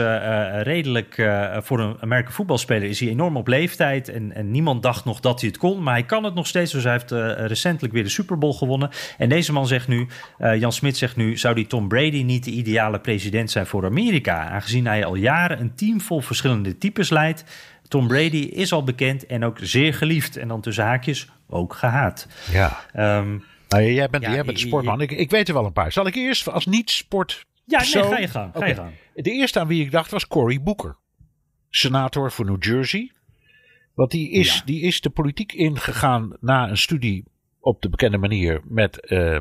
redelijk. 0.62 1.14
voor 1.62 1.80
een 1.80 1.96
Amerikaanse 2.00 2.36
voetbalspeler 2.36 2.88
is 2.88 3.00
hij 3.00 3.08
enorm 3.08 3.36
op 3.36 3.46
leeftijd. 3.46 4.08
En, 4.08 4.34
en 4.34 4.50
niemand 4.50 4.82
dacht 4.82 5.04
nog 5.04 5.20
dat 5.20 5.40
hij 5.40 5.48
het 5.48 5.58
kon. 5.58 5.82
Maar 5.82 5.94
hij 5.94 6.04
kan 6.04 6.24
het 6.24 6.34
nog 6.34 6.46
steeds. 6.46 6.72
Dus 6.72 6.84
hij 6.84 6.92
heeft 6.92 7.10
recentelijk 7.48 7.94
weer 7.94 8.02
de 8.02 8.08
Super 8.08 8.38
Bowl 8.38 8.52
gewonnen. 8.52 8.90
En 9.18 9.28
deze 9.28 9.52
man 9.52 9.66
zegt 9.66 9.88
nu. 9.88 10.06
Jan 10.38 10.72
Smit 10.72 10.96
zegt 10.96 11.16
nu. 11.16 11.36
Zou 11.36 11.54
die 11.54 11.66
Tom 11.66 11.88
Brady 11.88 12.22
niet 12.22 12.44
de 12.44 12.50
ideale 12.50 13.00
president 13.00 13.50
zijn 13.50 13.66
voor 13.66 13.84
Amerika? 13.84 14.48
Aangezien 14.48 14.86
hij 14.86 15.04
al 15.04 15.14
jaren 15.14 15.60
een 15.60 15.74
team 15.74 16.00
vol 16.00 16.20
verschillende 16.20 16.78
types 16.78 17.09
leidt 17.10 17.44
Tom 17.90 18.06
Brady 18.06 18.36
is 18.36 18.72
al 18.72 18.84
bekend 18.84 19.26
en 19.26 19.44
ook 19.44 19.58
zeer 19.60 19.94
geliefd. 19.94 20.36
En 20.36 20.48
dan 20.48 20.60
tussen 20.60 20.84
haakjes 20.84 21.28
ook 21.48 21.74
gehaat. 21.74 22.26
Ja. 22.52 22.80
Um, 23.18 23.44
nou, 23.68 23.84
jij 23.84 24.08
bent, 24.08 24.24
ja, 24.24 24.32
jij 24.32 24.44
bent 24.44 24.60
sportman. 24.60 25.00
Ik, 25.00 25.10
ik 25.10 25.30
weet 25.30 25.48
er 25.48 25.54
wel 25.54 25.64
een 25.64 25.72
paar. 25.72 25.92
Zal 25.92 26.06
ik 26.06 26.14
eerst 26.14 26.48
als 26.48 26.66
niet-sport. 26.66 27.46
Ja, 27.64 27.78
nee, 27.78 27.88
ga 27.88 28.18
je 28.18 28.28
gang. 28.28 28.52
Ga 28.52 28.58
okay. 28.58 28.68
je 28.68 28.74
gang. 28.74 28.92
De 29.14 29.30
eerste 29.30 29.60
aan 29.60 29.66
wie 29.66 29.84
ik 29.84 29.90
dacht 29.90 30.10
was 30.10 30.26
Cory 30.26 30.62
Booker. 30.62 30.96
Senator 31.70 32.32
voor 32.32 32.44
New 32.44 32.64
Jersey. 32.64 33.12
Want 33.94 34.10
die 34.10 34.30
is, 34.30 34.54
ja. 34.54 34.62
die 34.64 34.80
is 34.80 35.00
de 35.00 35.10
politiek 35.10 35.52
ingegaan 35.52 36.36
na 36.40 36.68
een 36.68 36.78
studie 36.78 37.24
op 37.60 37.82
de 37.82 37.88
bekende 37.88 38.18
manier 38.18 38.60
met, 38.64 39.06
uh, 39.08 39.38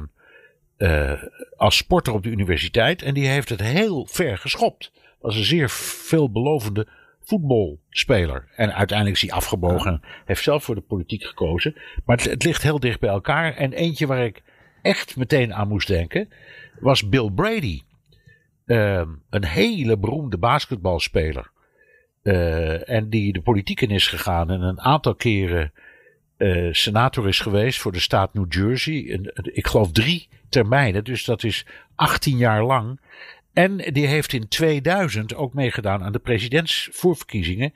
uh, 0.77 1.23
als 1.55 1.77
sporter 1.77 2.13
op 2.13 2.23
de 2.23 2.29
universiteit. 2.29 3.01
En 3.01 3.13
die 3.13 3.27
heeft 3.27 3.49
het 3.49 3.61
heel 3.61 4.05
ver 4.05 4.37
geschopt. 4.37 4.91
Was 5.19 5.35
een 5.35 5.43
zeer 5.43 5.69
veelbelovende 5.69 6.87
voetbalspeler. 7.29 8.47
En 8.55 8.73
uiteindelijk 8.73 9.21
is 9.21 9.29
hij 9.29 9.37
afgebogen. 9.37 10.01
Heeft 10.25 10.43
zelf 10.43 10.63
voor 10.63 10.75
de 10.75 10.81
politiek 10.81 11.23
gekozen. 11.23 11.75
Maar 12.05 12.17
het, 12.17 12.25
het, 12.25 12.43
ligt 12.43 12.63
heel 12.63 12.79
dicht 12.79 12.99
bij 12.99 13.09
elkaar. 13.09 13.55
En 13.55 13.73
eentje 13.73 14.07
waar 14.07 14.25
ik 14.25 14.43
echt 14.81 15.17
meteen 15.17 15.53
aan 15.53 15.67
moest 15.67 15.87
denken. 15.87 16.29
Was 16.79 17.09
Bill 17.09 17.31
Brady. 17.31 17.81
Uh, 18.65 19.01
een 19.29 19.45
hele 19.45 19.97
beroemde 19.97 20.37
basketbalspeler. 20.37 21.51
Uh, 22.23 22.89
en 22.89 23.09
die 23.09 23.33
de 23.33 23.41
politiek 23.41 23.81
in 23.81 23.89
is 23.89 24.07
gegaan. 24.07 24.51
En 24.51 24.61
een 24.61 24.81
aantal 24.81 25.15
keren 25.15 25.71
uh, 26.37 26.73
senator 26.73 27.27
is 27.27 27.39
geweest 27.39 27.79
voor 27.79 27.91
de 27.91 27.99
staat 27.99 28.33
New 28.33 28.53
Jersey. 28.53 29.11
En, 29.11 29.31
ik 29.53 29.67
geloof 29.67 29.91
drie 29.91 30.27
termijnen. 30.49 31.03
Dus 31.03 31.25
dat 31.25 31.43
is 31.43 31.65
18 31.95 32.37
jaar 32.37 32.63
lang. 32.63 32.99
En 33.53 33.77
die 33.77 34.07
heeft 34.07 34.33
in 34.33 34.47
2000 34.47 35.35
ook 35.35 35.53
meegedaan 35.53 36.03
aan 36.03 36.11
de 36.11 36.19
presidentsvoorverkiezingen 36.19 37.73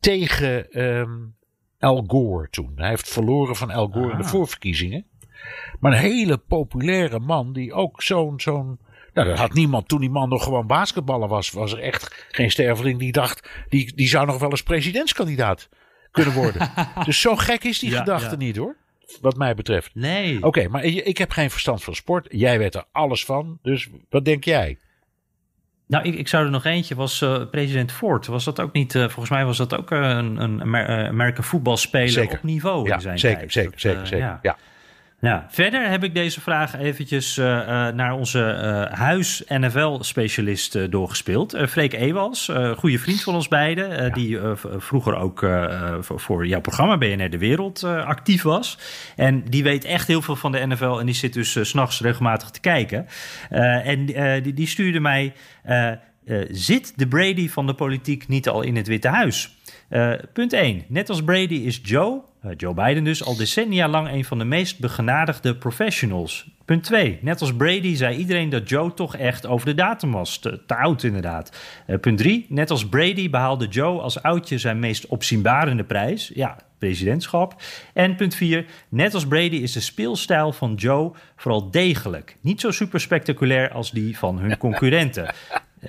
tegen 0.00 0.80
um, 0.82 1.34
Al 1.78 2.04
Gore 2.06 2.48
toen. 2.50 2.72
Hij 2.76 2.88
heeft 2.88 3.08
verloren 3.08 3.56
van 3.56 3.70
Al 3.70 3.88
Gore 3.88 4.12
in 4.12 4.18
de 4.18 4.24
voorverkiezingen. 4.24 5.06
Maar 5.80 5.92
een 5.92 5.98
hele 5.98 6.38
populaire 6.38 7.18
man 7.18 7.52
die 7.52 7.72
ook 7.72 8.02
zo'n 8.02 8.40
zo'n 8.40 8.78
Nou, 9.12 9.28
dat 9.28 9.38
had 9.38 9.52
niemand 9.52 9.88
toen 9.88 10.00
die 10.00 10.10
man 10.10 10.28
nog 10.28 10.44
gewoon 10.44 10.66
basketballer 10.66 11.28
was. 11.28 11.50
Was 11.50 11.72
er 11.72 11.78
echt 11.78 12.26
geen 12.30 12.50
sterveling 12.50 12.98
die 12.98 13.12
dacht, 13.12 13.48
die, 13.68 13.94
die 13.94 14.08
zou 14.08 14.26
nog 14.26 14.38
wel 14.38 14.50
eens 14.50 14.62
presidentskandidaat 14.62 15.68
kunnen 16.10 16.34
worden. 16.34 16.70
dus 17.04 17.20
zo 17.20 17.36
gek 17.36 17.64
is 17.64 17.78
die 17.78 17.90
Ja, 17.90 17.98
gedachte 17.98 18.30
ja. 18.30 18.36
niet 18.36 18.56
hoor. 18.56 18.76
Wat 19.20 19.36
mij 19.36 19.54
betreft. 19.54 19.94
Nee. 19.94 20.42
Oké, 20.42 20.68
maar 20.68 20.84
ik 20.84 21.18
heb 21.18 21.30
geen 21.30 21.50
verstand 21.50 21.84
van 21.84 21.94
sport. 21.94 22.26
Jij 22.30 22.58
weet 22.58 22.74
er 22.74 22.84
alles 22.92 23.24
van. 23.24 23.58
Dus 23.62 23.88
wat 24.10 24.24
denk 24.24 24.44
jij? 24.44 24.78
Nou, 25.92 26.04
ik, 26.04 26.14
ik 26.14 26.28
zou 26.28 26.44
er 26.44 26.50
nog 26.50 26.64
eentje, 26.64 26.94
was 26.94 27.22
eh, 27.22 27.42
president 27.50 27.92
Ford. 27.92 28.26
Was 28.26 28.44
dat 28.44 28.60
ook 28.60 28.72
niet, 28.72 28.94
eh, 28.94 29.02
volgens 29.02 29.30
mij 29.30 29.44
was 29.44 29.56
dat 29.56 29.76
ook 29.78 29.90
eh, 29.90 29.98
een, 30.00 30.42
een 30.42 30.60
Amer 30.62 31.08
American 31.08 31.44
voetbalspeler 31.44 32.30
op 32.30 32.42
niveau 32.42 32.88
Ja, 32.88 32.94
in 32.94 33.00
zijn 33.00 33.18
zeker, 33.18 33.38
tijd. 33.38 33.52
zeker, 33.52 33.70
Dat, 33.70 33.80
zeker, 33.80 34.06
zeker. 34.06 34.24
ja. 34.26 34.38
Ja. 34.42 34.56
Ja, 35.24 35.46
verder 35.48 35.88
heb 35.90 36.04
ik 36.04 36.14
deze 36.14 36.40
vraag 36.40 36.78
eventjes 36.78 37.38
eh, 37.38 37.60
eh, 37.60 37.94
naar 37.94 38.12
onze 38.12 38.44
eh, 38.44 38.98
huis-NFL-specialist 38.98 40.74
eh, 40.74 40.90
doorgespeeld. 40.90 41.56
Freek 41.68 41.92
Ewals, 41.92 42.50
goede 42.76 42.98
vriend 42.98 43.22
van 43.22 43.34
ons 43.34 43.48
beiden, 43.48 44.12
die 44.12 44.38
vroeger 44.76 45.16
ook 45.16 45.46
voor- 46.00 46.46
jouw 46.46 46.60
programma 46.60 46.98
BNR 46.98 47.30
De 47.30 47.38
Wereld 47.38 47.84
actief 47.84 48.42
was. 48.42 48.78
En 49.16 49.44
die 49.44 49.62
weet 49.62 49.84
echt 49.84 50.06
heel 50.08 50.22
veel 50.22 50.36
van 50.36 50.52
de 50.52 50.66
NFL 50.66 50.98
en 50.98 51.06
die 51.06 51.14
zit 51.14 51.32
dus 51.32 51.50
s 51.52 51.68
s'nachts 51.68 52.00
regelmatig 52.00 52.50
te 52.50 52.60
kijken. 52.60 53.06
En 53.84 54.06
die, 54.42 54.54
die 54.54 54.66
stuurde 54.66 55.00
mij... 55.00 55.32
zit 56.50 56.92
de 56.98 57.08
Brady 57.08 57.48
van 57.48 57.66
de 57.66 57.74
politiek 57.74 58.28
niet 58.28 58.48
al 58.48 58.62
in 58.62 58.76
het 58.76 58.86
Witte 58.86 59.08
Huis? 59.08 59.56
Punt 60.32 60.52
1. 60.52 60.84
Net 60.88 61.08
als 61.08 61.24
Brady 61.24 61.54
is 61.54 61.80
Joe, 61.82 62.22
Joe 62.56 62.74
Biden 62.74 63.04
dus, 63.04 63.24
al 63.24 63.36
decennia 63.36 63.88
lang 63.88 64.08
een 64.08 64.24
van 64.24 64.38
de 64.38 64.44
meest 64.44 64.78
begenadigde 64.78 65.56
professionals. 65.56 66.50
Punt 66.64 66.84
2. 66.84 67.18
Net 67.20 67.40
als 67.40 67.56
Brady 67.56 67.94
zei 67.94 68.16
iedereen 68.16 68.48
dat 68.48 68.68
Joe 68.68 68.94
toch 68.94 69.16
echt 69.16 69.46
over 69.46 69.66
de 69.66 69.74
datum 69.74 70.12
was. 70.12 70.38
Te, 70.38 70.60
te 70.66 70.76
oud 70.76 71.02
inderdaad. 71.02 71.56
Eh, 71.86 71.98
punt 71.98 72.18
3. 72.18 72.46
Net 72.48 72.70
als 72.70 72.88
Brady 72.88 73.30
behaalde 73.30 73.66
Joe 73.66 74.00
als 74.00 74.22
oudje 74.22 74.58
zijn 74.58 74.78
meest 74.78 75.06
opzienbarende 75.06 75.84
prijs. 75.84 76.30
Ja, 76.34 76.56
presidentschap. 76.78 77.62
En 77.94 78.16
punt 78.16 78.34
4. 78.34 78.64
Net 78.88 79.14
als 79.14 79.26
Brady 79.26 79.56
is 79.56 79.72
de 79.72 79.80
speelstijl 79.80 80.52
van 80.52 80.74
Joe 80.74 81.12
vooral 81.36 81.70
degelijk. 81.70 82.36
Niet 82.40 82.60
zo 82.60 82.70
super 82.70 83.00
spectaculair 83.00 83.72
als 83.72 83.90
die 83.90 84.18
van 84.18 84.38
hun 84.38 84.56
concurrenten. 84.66 85.34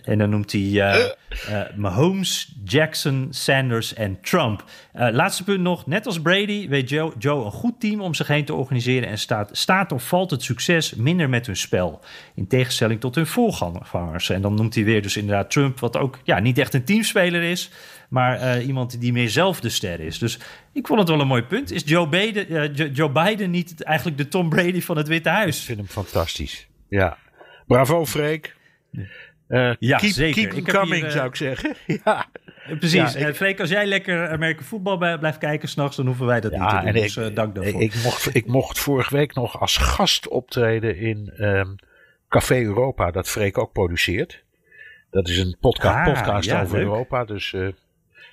En 0.02 0.18
dan 0.18 0.30
noemt 0.30 0.52
hij 0.52 0.62
eh, 0.62 1.06
eh, 1.48 1.76
Mahomes, 1.76 2.56
Jackson, 2.64 3.28
Sanders 3.30 3.94
en 3.94 4.22
Trump. 4.22 4.64
Eh, 4.94 5.08
laatste 5.12 5.44
punt 5.44 5.60
nog. 5.62 5.86
Net 5.88 6.06
als 6.06 6.22
Brady 6.22 6.68
weet 6.70 6.90
Joe, 6.90 7.14
Joe 7.20 7.46
een 7.46 7.52
goed 7.52 7.80
team 7.80 8.02
om 8.02 8.14
zich 8.14 8.28
heen 8.28 8.46
te 8.46 8.54
organiseren... 8.54 9.10
en 9.10 9.18
staat, 9.18 9.50
staat 9.58 9.92
of 9.92 10.08
valt 10.08 10.32
het 10.32 10.44
succes 10.44 10.94
minder 10.96 11.30
met 11.30 11.46
hun 11.46 11.56
spel. 11.58 12.00
In 12.36 12.48
tegenstelling 12.48 13.00
tot 13.00 13.16
hun 13.16 13.28
voorgangers. 13.28 14.30
En 14.30 14.42
dan 14.42 14.54
noemt 14.54 14.76
hij 14.76 14.84
weer 14.84 15.02
dus 15.02 15.18
inderdaad 15.18 15.52
Trump... 15.52 15.80
wat 15.80 15.98
ook 15.98 16.20
ja, 16.24 16.40
niet 16.40 16.58
echt 16.58 16.74
een 16.74 16.84
teamspeler 16.84 17.42
is... 17.44 17.70
maar 18.10 18.40
eh, 18.40 18.68
iemand 18.68 19.02
die 19.02 19.12
meer 19.14 19.30
zelf 19.30 19.60
de 19.60 19.70
ster 19.70 20.00
is. 20.00 20.20
Dus 20.20 20.40
ik 20.74 20.88
vond 20.88 21.00
het 21.00 21.10
wel 21.10 21.20
een 21.20 21.28
mooi 21.28 21.44
punt. 21.44 21.72
Is 21.72 21.82
Joe 21.86 22.08
Biden, 22.08 22.48
eh, 22.48 22.76
Jo- 22.76 22.90
Joe 22.94 23.10
Biden 23.12 23.52
niet 23.52 23.84
eigenlijk 23.84 24.18
de 24.18 24.28
Tom 24.28 24.50
Brady 24.50 24.82
van 24.82 24.98
het 24.98 25.08
Witte 25.08 25.30
Ik 25.30 25.36
Huis? 25.36 25.62
vind 25.64 25.78
hem 25.78 25.88
fantastisch. 25.88 26.68
Ja. 26.90 27.18
Bravo, 27.68 28.06
Freek. 28.06 28.56
Eh, 29.48 29.72
Ja, 29.80 29.98
keep, 29.98 30.12
zeker. 30.12 30.48
Keep 30.48 30.58
Ik 30.68 30.74
coming, 30.74 30.94
hier, 30.96 31.06
eh, 31.06 31.12
zou 31.12 31.28
ik 31.28 31.36
zeggen. 31.36 31.76
ja. 32.06 32.26
Eh, 32.68 32.78
Precies. 32.78 33.14
Ja, 33.14 33.28
ik- 33.28 33.36
Freek, 33.36 33.60
als 33.60 33.70
jij 33.70 33.86
lekker 33.86 34.30
Amerika 34.30 34.64
voetbal 34.64 34.98
blijft 34.98 35.38
kijken 35.38 35.70
s'nachts, 35.70 35.96
dan 35.96 36.06
hoeven 36.06 36.26
wij 36.26 36.42
dat 36.42 36.52
niet 36.52 36.70
te 36.70 36.76
doen. 36.76 36.86
en 36.86 36.94
Dus 36.94 37.18
ik, 37.18 37.36
dank 37.36 37.56
daarvoor. 37.56 37.82
ik, 37.82 37.94
mocht, 38.04 38.36
ik 38.36 38.46
mocht 38.46 38.80
vorige 38.80 39.16
week 39.16 39.34
nog 39.34 39.60
als 39.60 39.78
gast 39.78 40.28
optreden 40.28 40.98
in 40.98 41.32
ehm, 41.38 41.68
Café 42.30 42.62
Europa, 42.62 43.12
dat 43.12 43.30
Freek 43.30 43.58
ook 43.58 43.72
produceert. 43.72 44.44
Dat 45.12 45.28
is 45.28 45.38
een 45.38 45.58
Ah, 45.60 46.04
podcast 46.06 46.46
ja, 46.50 46.62
over 46.62 46.76
leuk. 46.78 46.86
Europa. 46.86 47.26
Dus 47.26 47.56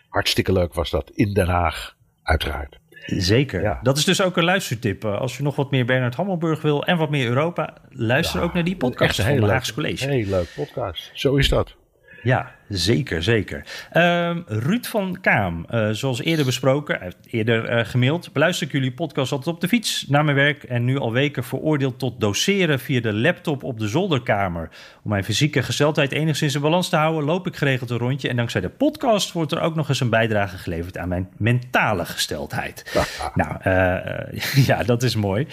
hartstikke 0.08 0.52
leuk 0.52 0.74
was 0.74 0.90
dat. 0.90 1.11
In 1.11 1.32
Den 1.34 1.48
Haag, 1.48 1.96
uiteraard. 2.22 2.78
Zeker. 3.16 3.62
Ja. 3.62 3.80
Dat 3.82 3.96
is 3.98 4.04
dus 4.04 4.22
ook 4.22 4.36
een 4.36 4.44
luistertip. 4.44 5.04
Eh, 5.04 5.18
Als 5.18 5.36
je 5.36 5.42
nog 5.42 5.56
wat 5.56 5.70
meer 5.70 5.84
Bernard 5.84 6.14
Hammelburg 6.14 6.62
wil 6.62 6.84
en 6.84 6.96
wat 6.96 7.11
meer 7.11 7.28
Europa, 7.28 7.74
luister 7.90 8.40
ook 8.42 8.54
naar 8.54 8.64
die 8.64 8.76
podcast 8.76 9.20
van 9.22 9.42
Haagse 9.42 9.74
College. 9.74 10.08
heel 10.08 10.26
leuk 10.26 10.52
podcast. 10.56 11.11
Zo 11.14 11.36
is 11.36 11.48
dat. 11.48 11.76
Ja, 12.22 12.54
zeker, 12.71 13.23
zeker. 13.23 13.64
Ehm, 13.91 14.41
Ruud 14.47 14.87
van 14.87 15.18
Kaam, 15.21 15.64
eh, 15.68 15.89
zoals 15.91 16.23
eerder 16.23 16.45
besproken, 16.45 17.14
eerder 17.27 17.64
eh, 17.64 17.85
gemaild. 17.85 18.33
Beluister 18.33 18.66
ik 18.66 18.73
jullie 18.73 18.93
podcast 18.93 19.33
altijd 19.33 19.55
op 19.55 19.61
de 19.61 19.68
fiets 19.68 20.05
naar 20.09 20.25
mijn 20.25 20.37
werk 20.37 20.62
en 20.62 20.85
nu 20.85 20.99
al 20.99 21.12
weken 21.12 21.45
veroordeeld 21.45 21.99
tot 21.99 22.21
doseren 22.21 22.81
via 22.81 23.01
de 23.01 23.12
laptop 23.12 23.62
op 23.64 23.79
de 23.79 23.89
zolderkamer. 23.89 24.68
Om 25.03 25.11
mijn 25.11 25.25
fysieke 25.25 25.62
gesteldheid 25.62 26.12
enigszins 26.12 26.55
in 26.55 26.61
balans 26.61 26.89
te 26.89 26.97
houden, 26.97 27.25
loop 27.25 27.47
ik 27.47 27.57
geregeld 27.57 27.91
een 27.91 27.99
rondje. 27.99 28.29
En 28.29 28.37
dankzij 28.37 28.61
de 28.61 28.68
podcast 28.68 29.33
wordt 29.33 29.53
er 29.53 29.61
ook 29.61 29.75
nog 29.75 29.89
eens 29.89 30.01
een 30.01 30.11
bijdrage 30.11 30.59
geleverd 30.59 30.99
aan 30.99 31.09
mijn 31.09 31.29
mentale 31.37 32.05
gesteldheid. 32.05 32.99
nou, 33.35 33.57
eh, 33.62 34.66
ja, 34.68 34.83
dat 34.83 35.03
is 35.03 35.16
mooi. 35.16 35.47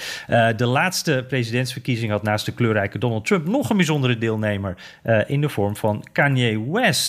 De 0.55 0.65
laatste 0.65 1.26
presidentsverkiezing 1.28 2.11
had 2.11 2.24
naast 2.24 2.45
de 2.45 2.51
kleurrijke 2.51 2.97
Donald 2.97 3.26
Trump 3.26 3.47
nog 3.47 3.70
een 3.70 3.78
bijzondere 3.78 4.18
deelnemer 4.18 4.76
in 5.28 5.41
de 5.41 5.49
vorm 5.49 5.76
van 5.76 6.05
Kanye 6.11 6.72
West. 6.72 7.06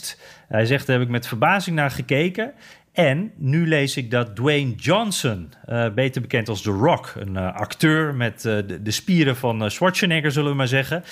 Hij 0.49 0.67
zegt, 0.67 0.87
daar 0.87 0.97
heb 0.97 1.07
ik 1.07 1.13
met 1.13 1.27
verbazing 1.27 1.77
naar 1.77 1.91
gekeken. 1.91 2.53
En 2.93 3.33
nu 3.37 3.69
lees 3.69 3.97
ik 3.97 4.11
dat 4.11 4.37
Dwayne 4.37 4.75
Johnson, 4.75 5.53
eh, 5.65 5.89
beter 5.95 6.21
bekend 6.21 6.49
als 6.49 6.63
The 6.63 6.71
Rock, 6.71 7.13
een 7.17 7.37
eh, 7.37 7.55
acteur 7.55 8.15
met 8.15 8.45
eh, 8.45 8.59
de, 8.81 8.91
spieren 8.91 9.37
van 9.37 9.71
Schwarzenegger, 9.71 10.33
zullen 10.33 10.51
we 10.51 10.57
maar 10.57 10.69
zeggen, 10.69 11.05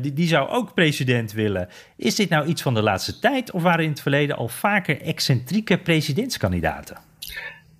die, 0.00 0.12
die 0.12 0.28
zou 0.28 0.48
ook 0.48 0.74
president 0.74 1.32
willen. 1.32 1.68
Is 1.96 2.14
dit 2.14 2.28
nou 2.28 2.46
iets 2.46 2.62
van 2.62 2.74
de 2.74 2.82
laatste 2.82 3.18
tijd 3.18 3.50
of 3.50 3.62
waren 3.62 3.84
in 3.84 3.90
het 3.90 4.00
verleden 4.00 4.36
al 4.36 4.48
vaker 4.48 5.00
excentrieke 5.00 5.78
presidentskandidaten? 5.78 6.96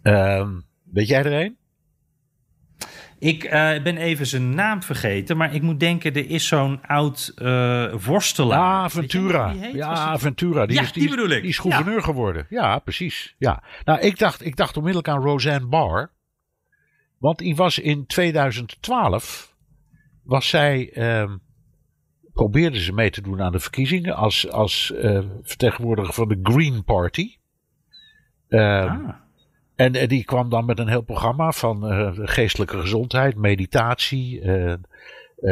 Ehm, 0.03 0.49
weet 0.93 1.09
jij 1.09 1.25
er? 1.25 1.53
Ik 3.19 3.45
eh, 3.45 3.83
ben 3.83 3.97
even 3.97 4.27
zijn 4.27 4.55
naam 4.55 4.83
vergeten, 4.83 5.37
maar 5.37 5.55
ik 5.55 5.63
moet 5.63 5.81
denken, 5.81 6.15
er 6.15 6.31
is 6.31 6.47
zo'n 6.47 6.83
oud 6.87 7.33
eh, 7.37 7.95
worstelaar. 7.95 8.59
Ja, 8.61 8.83
Weet 8.83 8.93
je 8.93 8.99
Ventura. 8.99 9.45
hoe 9.45 9.53
die 9.53 9.63
heet? 9.63 9.73
Was 9.85 9.99
Ja, 9.99 10.19
Ventura. 10.19 10.67
Die 10.67 10.77
Ja, 10.77 10.83
is, 10.83 10.93
die 10.93 11.09
bedoel 11.11 11.29
ik. 11.31 11.41
Die 11.41 11.51
is 11.51 11.59
gouverneur 11.59 12.03
geworden. 12.03 12.47
Ja, 12.49 12.79
precies. 12.79 13.35
Ja. 13.39 13.63
Nou, 13.85 14.01
ik 14.01 14.19
dacht, 14.19 14.45
ik 14.45 14.57
dacht 14.57 14.77
onmiddellijk 14.77 15.09
aan 15.15 15.23
Roseanne 15.23 15.67
Barr. 15.67 16.11
Want 17.19 17.39
die 17.39 17.57
was 17.57 17.79
in 17.79 18.07
2012. 18.07 19.55
Was 20.23 20.49
zij. 20.49 20.91
ehm, 20.93 21.37
probeerde 22.33 22.81
ze 22.81 22.93
mee 22.93 23.11
te 23.11 23.21
doen 23.21 23.43
aan 23.43 23.53
de 23.53 23.61
verkiezingen. 23.61 24.15
Als, 24.17 24.51
als 24.51 24.93
eh, 24.93 25.21
vertegenwoordiger 25.43 26.15
van 26.15 26.29
de 26.29 26.39
Green 26.43 26.85
Party. 26.85 27.37
Ehm, 28.49 28.89
Ah. 29.07 29.15
En 29.77 29.95
eh, 29.95 30.09
die 30.09 30.25
kwam 30.25 30.51
dan 30.51 30.65
met 30.65 30.79
een 30.79 30.89
heel 30.89 31.03
programma 31.03 31.53
van 31.53 31.91
eh, 31.91 32.11
geestelijke 32.15 32.81
gezondheid, 32.81 33.37
meditatie. 33.37 34.41
eh, 34.41 34.75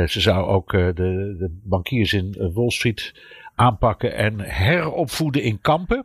ze 0.07 0.21
zou 0.21 0.47
ook 0.47 0.71
de, 0.71 0.93
de 1.39 1.59
bankiers 1.63 2.13
in 2.13 2.51
Wall 2.55 2.71
Street 2.71 3.15
aanpakken 3.55 4.15
en 4.15 4.41
heropvoeden 4.41 5.43
in 5.43 5.61
kampen. 5.61 6.05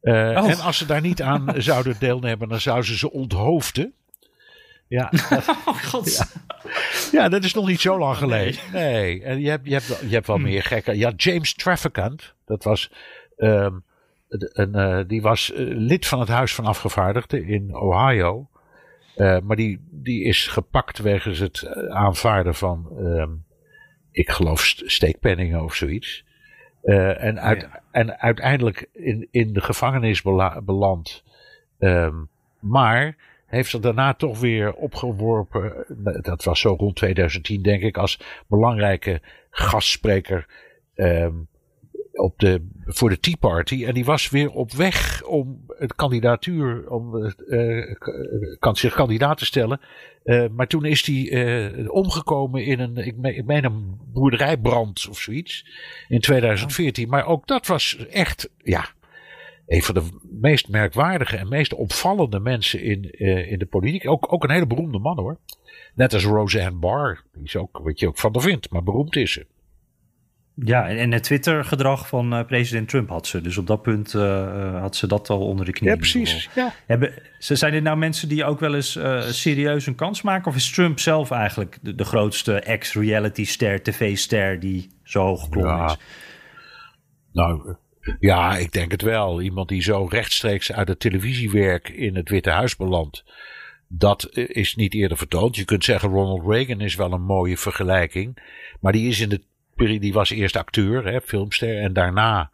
Oh. 0.00 0.12
En 0.50 0.58
als 0.60 0.78
ze 0.78 0.86
daar 0.86 1.00
niet 1.00 1.22
aan 1.22 1.52
zouden 1.62 1.96
deelnemen, 1.98 2.48
dan 2.48 2.60
zou 2.60 2.82
ze 2.82 2.96
ze 2.98 3.10
onthoofden. 3.12 3.92
Ja, 4.88 5.10
dat, 5.30 5.48
Oh 5.66 5.82
god. 5.82 6.26
ja, 7.12 7.28
dat 7.28 7.44
is 7.44 7.54
nog 7.54 7.66
niet 7.66 7.80
zo 7.80 7.98
lang 7.98 8.16
geleden. 8.16 8.60
Nee, 8.72 9.22
en 9.22 9.40
je 9.40 9.48
hebt, 9.48 9.66
je 9.66 9.72
hebt, 9.72 9.88
wel- 9.88 10.04
je 10.08 10.14
hebt 10.14 10.26
wel 10.26 10.38
meer 10.38 10.62
gekken. 10.62 10.96
Ja, 10.96 11.12
James 11.16 11.54
Trafficant, 11.54 12.34
dat 12.44 12.64
was, 12.64 12.90
ehm, 13.36 13.72
eh, 14.28 15.00
die 15.06 15.22
was 15.22 15.52
eh, 15.52 15.64
lid 15.68 16.06
van 16.06 16.20
het 16.20 16.28
Huis 16.28 16.54
van 16.54 16.64
Afgevaardigden 16.66 17.44
in 17.44 17.74
Ohio. 17.76 18.48
Eh, 19.16 19.38
maar 19.40 19.56
die, 19.56 19.80
die 19.90 20.24
is 20.24 20.46
gepakt 20.46 20.98
wegens 20.98 21.38
het 21.38 21.66
aanvaarden 21.88 22.54
van, 22.54 22.88
ehm, 22.98 23.30
ik 24.10 24.30
geloof, 24.30 24.60
st- 24.64 24.82
steekpenningen 24.86 25.62
of 25.64 25.74
zoiets. 25.74 26.24
En, 26.82 27.40
uit, 27.40 27.60
Ja. 27.60 27.82
en 27.90 28.18
uiteindelijk 28.20 28.88
in, 28.92 29.28
in 29.30 29.52
de 29.52 29.60
gevangenis 29.60 30.22
bela- 30.22 30.62
beland. 30.62 31.24
Ehm, 31.78 32.14
maar 32.60 33.16
heeft 33.46 33.72
er 33.72 33.80
daarna 33.80 34.14
toch 34.14 34.40
weer 34.40 34.72
opgeworpen. 34.74 35.84
Dat 36.22 36.44
was 36.44 36.60
zo 36.60 36.74
rond 36.78 36.96
2010, 36.96 37.62
denk 37.62 37.82
ik, 37.82 37.96
als 37.96 38.20
belangrijke 38.48 39.20
gastspreker. 39.50 40.46
ehm, 40.94 41.34
op 42.16 42.38
de, 42.38 42.66
voor 42.84 43.08
de 43.08 43.20
Tea 43.20 43.36
Party. 43.40 43.84
En 43.84 43.94
die 43.94 44.04
was 44.04 44.30
weer 44.30 44.50
op 44.50 44.72
weg 44.72 45.22
om 45.22 45.64
het 45.68 45.94
kandidatuur, 45.94 46.90
om 46.90 47.24
eh, 47.24 48.72
zich 48.72 48.94
kandidaat 48.94 49.38
te 49.38 49.44
stellen. 49.44 49.80
Eh, 50.22 50.44
maar 50.50 50.66
toen 50.66 50.84
is 50.84 51.06
hij 51.06 51.30
eh, 51.30 51.90
omgekomen 51.90 52.64
in 52.64 52.80
een, 52.80 52.96
ik 52.96 53.16
ik 53.22 53.44
meen 53.44 53.64
een 53.64 54.00
boerderijbrand 54.12 55.06
of 55.10 55.18
zoiets. 55.18 55.66
In 56.08 56.20
2014. 56.20 57.08
Maar 57.08 57.26
ook 57.26 57.46
dat 57.46 57.66
was 57.66 58.06
echt, 58.10 58.50
ja, 58.56 58.88
een 59.66 59.82
van 59.82 59.94
de 59.94 60.18
meest 60.22 60.68
merkwaardige 60.68 61.36
en 61.36 61.48
meest 61.48 61.74
opvallende 61.74 62.40
mensen 62.40 62.82
in, 62.82 63.10
in 63.48 63.58
de 63.58 63.66
politiek. 63.66 64.08
Ook, 64.08 64.32
ook 64.32 64.44
een 64.44 64.50
hele 64.50 64.66
beroemde 64.66 64.98
man 64.98 65.18
hoor. 65.18 65.38
Net 65.94 66.14
als 66.14 66.24
Roseanne 66.24 66.78
Barr. 66.78 67.22
Die 67.32 67.44
is 67.44 67.56
ook, 67.56 67.78
wat 67.82 68.00
je 68.00 68.08
ook 68.08 68.18
van 68.18 68.32
haar 68.32 68.42
vindt, 68.42 68.70
maar 68.70 68.82
beroemd 68.82 69.16
is 69.16 69.32
ze. 69.32 69.46
Ja, 70.64 70.88
en, 70.88 71.12
het 71.12 71.22
Twitter-gedrag 71.22 72.08
van 72.08 72.34
uh, 72.34 72.44
president 72.44 72.88
Trump 72.88 73.08
had 73.08 73.26
ze. 73.26 73.40
Dus 73.40 73.56
op 73.56 73.66
dat 73.66 73.82
punt 73.82 74.14
uh, 74.14 74.80
had 74.80 74.96
ze 74.96 75.06
dat 75.06 75.30
al 75.30 75.40
onder 75.40 75.64
de 75.64 75.72
knie. 75.72 75.90
Ja, 75.90 75.96
precies. 75.96 76.48
Ja. 76.54 76.74
Hebben, 76.86 77.22
zijn 77.38 77.74
er 77.74 77.82
nou 77.82 77.96
mensen 77.96 78.28
die 78.28 78.44
ook 78.44 78.60
wel 78.60 78.74
eens 78.74 78.96
uh, 78.96 79.20
serieus 79.20 79.86
een 79.86 79.94
kans 79.94 80.22
maken? 80.22 80.50
Of 80.50 80.56
is 80.56 80.70
Trump 80.70 80.98
zelf 80.98 81.30
eigenlijk 81.30 81.78
de, 81.82 81.94
de 81.94 82.04
grootste 82.04 82.60
ex-reality-ster, 82.60 83.82
tv-ster 83.82 84.60
die 84.60 84.90
zo 85.02 85.22
hoog 85.22 85.42
geklommen 85.42 85.76
ja. 85.76 85.86
is? 85.86 85.96
Nou, 87.32 87.76
ja, 88.20 88.56
ik 88.56 88.72
denk 88.72 88.90
het 88.90 89.02
wel. 89.02 89.42
Iemand 89.42 89.68
die 89.68 89.82
zo 89.82 90.04
rechtstreeks 90.04 90.72
uit 90.72 90.88
het 90.88 91.00
televisiewerk 91.00 91.88
in 91.88 92.16
het 92.16 92.28
Witte 92.28 92.50
Huis 92.50 92.76
belandt. 92.76 93.24
Dat 93.88 94.28
is 94.32 94.74
niet 94.74 94.94
eerder 94.94 95.16
vertoond. 95.16 95.56
Je 95.56 95.64
kunt 95.64 95.84
zeggen 95.84 96.08
Ronald 96.08 96.46
Reagan 96.46 96.80
is 96.80 96.94
wel 96.94 97.12
een 97.12 97.24
mooie 97.24 97.56
vergelijking. 97.56 98.38
Maar 98.80 98.92
die 98.92 99.08
is 99.08 99.20
in 99.20 99.28
de 99.28 99.42
die 99.76 100.12
was 100.12 100.30
eerst 100.30 100.56
acteur, 100.56 101.04
hè, 101.04 101.20
filmster, 101.20 101.78
en 101.78 101.92
daarna. 101.92 102.50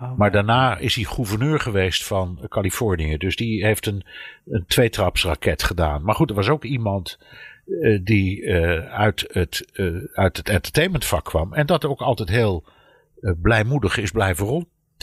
Oh, 0.00 0.16
maar 0.16 0.30
daarna 0.30 0.78
is 0.78 0.94
hij 0.94 1.04
gouverneur 1.04 1.60
geweest 1.60 2.04
van 2.04 2.46
Californië. 2.48 3.16
Dus 3.16 3.36
die 3.36 3.64
heeft 3.64 3.86
een, 3.86 4.04
een 4.46 4.64
tweetrapsraket 4.66 5.62
gedaan. 5.62 6.02
Maar 6.02 6.14
goed, 6.14 6.30
er 6.30 6.36
was 6.36 6.48
ook 6.48 6.64
iemand 6.64 7.18
uh, 7.66 7.98
die 8.02 8.40
uh, 8.40 8.92
uit, 8.92 9.24
het, 9.32 9.68
uh, 9.72 10.04
uit 10.12 10.36
het 10.36 10.48
entertainmentvak 10.48 11.24
kwam. 11.24 11.54
En 11.54 11.66
dat 11.66 11.84
ook 11.84 12.00
altijd 12.00 12.28
heel 12.28 12.64
blijmoedig 13.42 13.96
is 13.96 14.10
blijven 14.10 14.46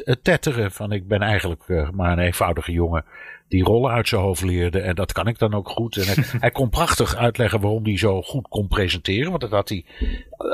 rondtetteren. 0.05 0.71
Van 0.71 0.91
ik 0.91 1.07
ben 1.07 1.21
eigenlijk 1.21 1.91
maar 1.93 2.11
een 2.11 2.19
eenvoudige 2.19 2.71
jongen 2.71 3.05
die 3.47 3.63
rollen 3.63 3.91
uit 3.91 4.07
zijn 4.07 4.21
hoofd 4.21 4.43
leerde. 4.43 4.79
En 4.79 4.95
dat 4.95 5.11
kan 5.11 5.27
ik 5.27 5.39
dan 5.39 5.53
ook 5.53 5.69
goed. 5.69 5.97
En 5.97 6.05
hij, 6.05 6.23
hij, 6.39 6.51
kon 6.51 6.69
prachtig 6.69 7.15
uitleggen 7.15 7.59
waarom 7.59 7.83
hij 7.83 7.97
zo 7.97 8.21
goed 8.21 8.47
kon 8.47 8.67
presenteren. 8.67 9.29
Want 9.29 9.41
dat 9.41 9.51
had 9.51 9.69
hij 9.69 9.85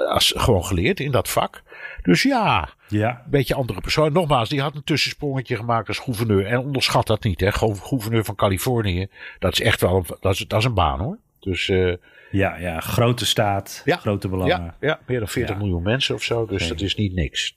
als, 0.09 0.33
gewoon 0.37 0.65
geleerd 0.65 0.99
in 0.99 1.11
dat 1.11 1.29
vak. 1.29 1.63
Dus 2.01 2.23
ja, 2.23 2.69
ja. 2.87 3.21
een 3.25 3.31
beetje 3.31 3.55
andere 3.55 3.81
persoon. 3.81 4.13
Nogmaals, 4.13 4.49
die 4.49 4.61
had 4.61 4.75
een 4.75 4.83
tussensprongetje 4.83 5.55
gemaakt 5.55 5.87
als 5.87 5.99
gouverneur. 5.99 6.45
En 6.45 6.59
onderschat 6.59 7.07
dat 7.07 7.23
niet, 7.23 7.39
hè. 7.39 7.51
Gouverneur 7.51 8.23
van 8.23 8.35
Californië. 8.35 9.07
Dat 9.39 9.51
is 9.51 9.61
echt 9.61 9.81
wel 9.81 9.95
een, 9.95 10.05
dat 10.19 10.33
is, 10.33 10.45
dat 10.47 10.59
is 10.59 10.65
een 10.65 10.73
baan, 10.73 10.99
hoor. 10.99 11.17
Dus... 11.39 11.67
Uh, 11.67 11.93
ja, 12.31 12.57
ja, 12.57 12.79
grote 12.79 13.25
staat, 13.25 13.81
ja, 13.85 13.95
grote 13.95 14.27
belangen. 14.27 14.63
Ja, 14.63 14.75
ja 14.79 14.99
meer 15.07 15.19
dan 15.19 15.27
40 15.27 15.55
ja. 15.55 15.61
miljoen 15.61 15.83
mensen 15.83 16.15
of 16.15 16.23
zo. 16.23 16.45
Dus 16.45 16.67
dat 16.67 16.81
is 16.81 16.95
niet 16.95 17.13
niks. 17.13 17.55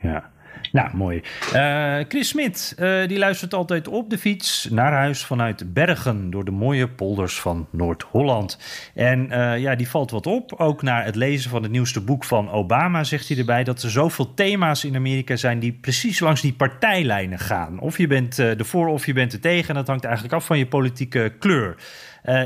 Ja. 0.00 0.30
Nou, 0.72 0.96
mooi. 0.96 1.22
Uh, 1.54 1.96
Chris 2.08 2.28
Smit, 2.28 2.76
uh, 2.78 3.06
die 3.06 3.18
luistert 3.18 3.54
altijd 3.54 3.88
op 3.88 4.10
de 4.10 4.18
fiets 4.18 4.68
naar 4.70 4.92
huis 4.92 5.24
vanuit 5.24 5.72
Bergen 5.74 6.30
door 6.30 6.44
de 6.44 6.50
mooie 6.50 6.88
polders 6.88 7.40
van 7.40 7.66
Noord-Holland. 7.70 8.58
En 8.94 9.26
uh, 9.30 9.58
ja, 9.58 9.74
die 9.74 9.88
valt 9.88 10.10
wat 10.10 10.26
op. 10.26 10.52
Ook 10.52 10.82
na 10.82 11.02
het 11.02 11.14
lezen 11.14 11.50
van 11.50 11.62
het 11.62 11.72
nieuwste 11.72 12.00
boek 12.00 12.24
van 12.24 12.50
Obama 12.50 13.04
zegt 13.04 13.28
hij 13.28 13.38
erbij 13.38 13.64
dat 13.64 13.82
er 13.82 13.90
zoveel 13.90 14.34
thema's 14.34 14.84
in 14.84 14.96
Amerika 14.96 15.36
zijn 15.36 15.58
die 15.58 15.72
precies 15.72 16.20
langs 16.20 16.40
die 16.40 16.52
partijlijnen 16.52 17.38
gaan. 17.38 17.78
Of 17.78 17.98
je 17.98 18.06
bent 18.06 18.38
ervoor 18.38 18.88
of 18.88 19.06
je 19.06 19.12
bent 19.12 19.32
er 19.32 19.40
tegen. 19.40 19.68
En 19.68 19.74
dat 19.74 19.86
hangt 19.86 20.04
eigenlijk 20.04 20.34
af 20.34 20.44
van 20.46 20.58
je 20.58 20.66
politieke 20.66 21.32
kleur. 21.38 21.76
Uh, 22.24 22.42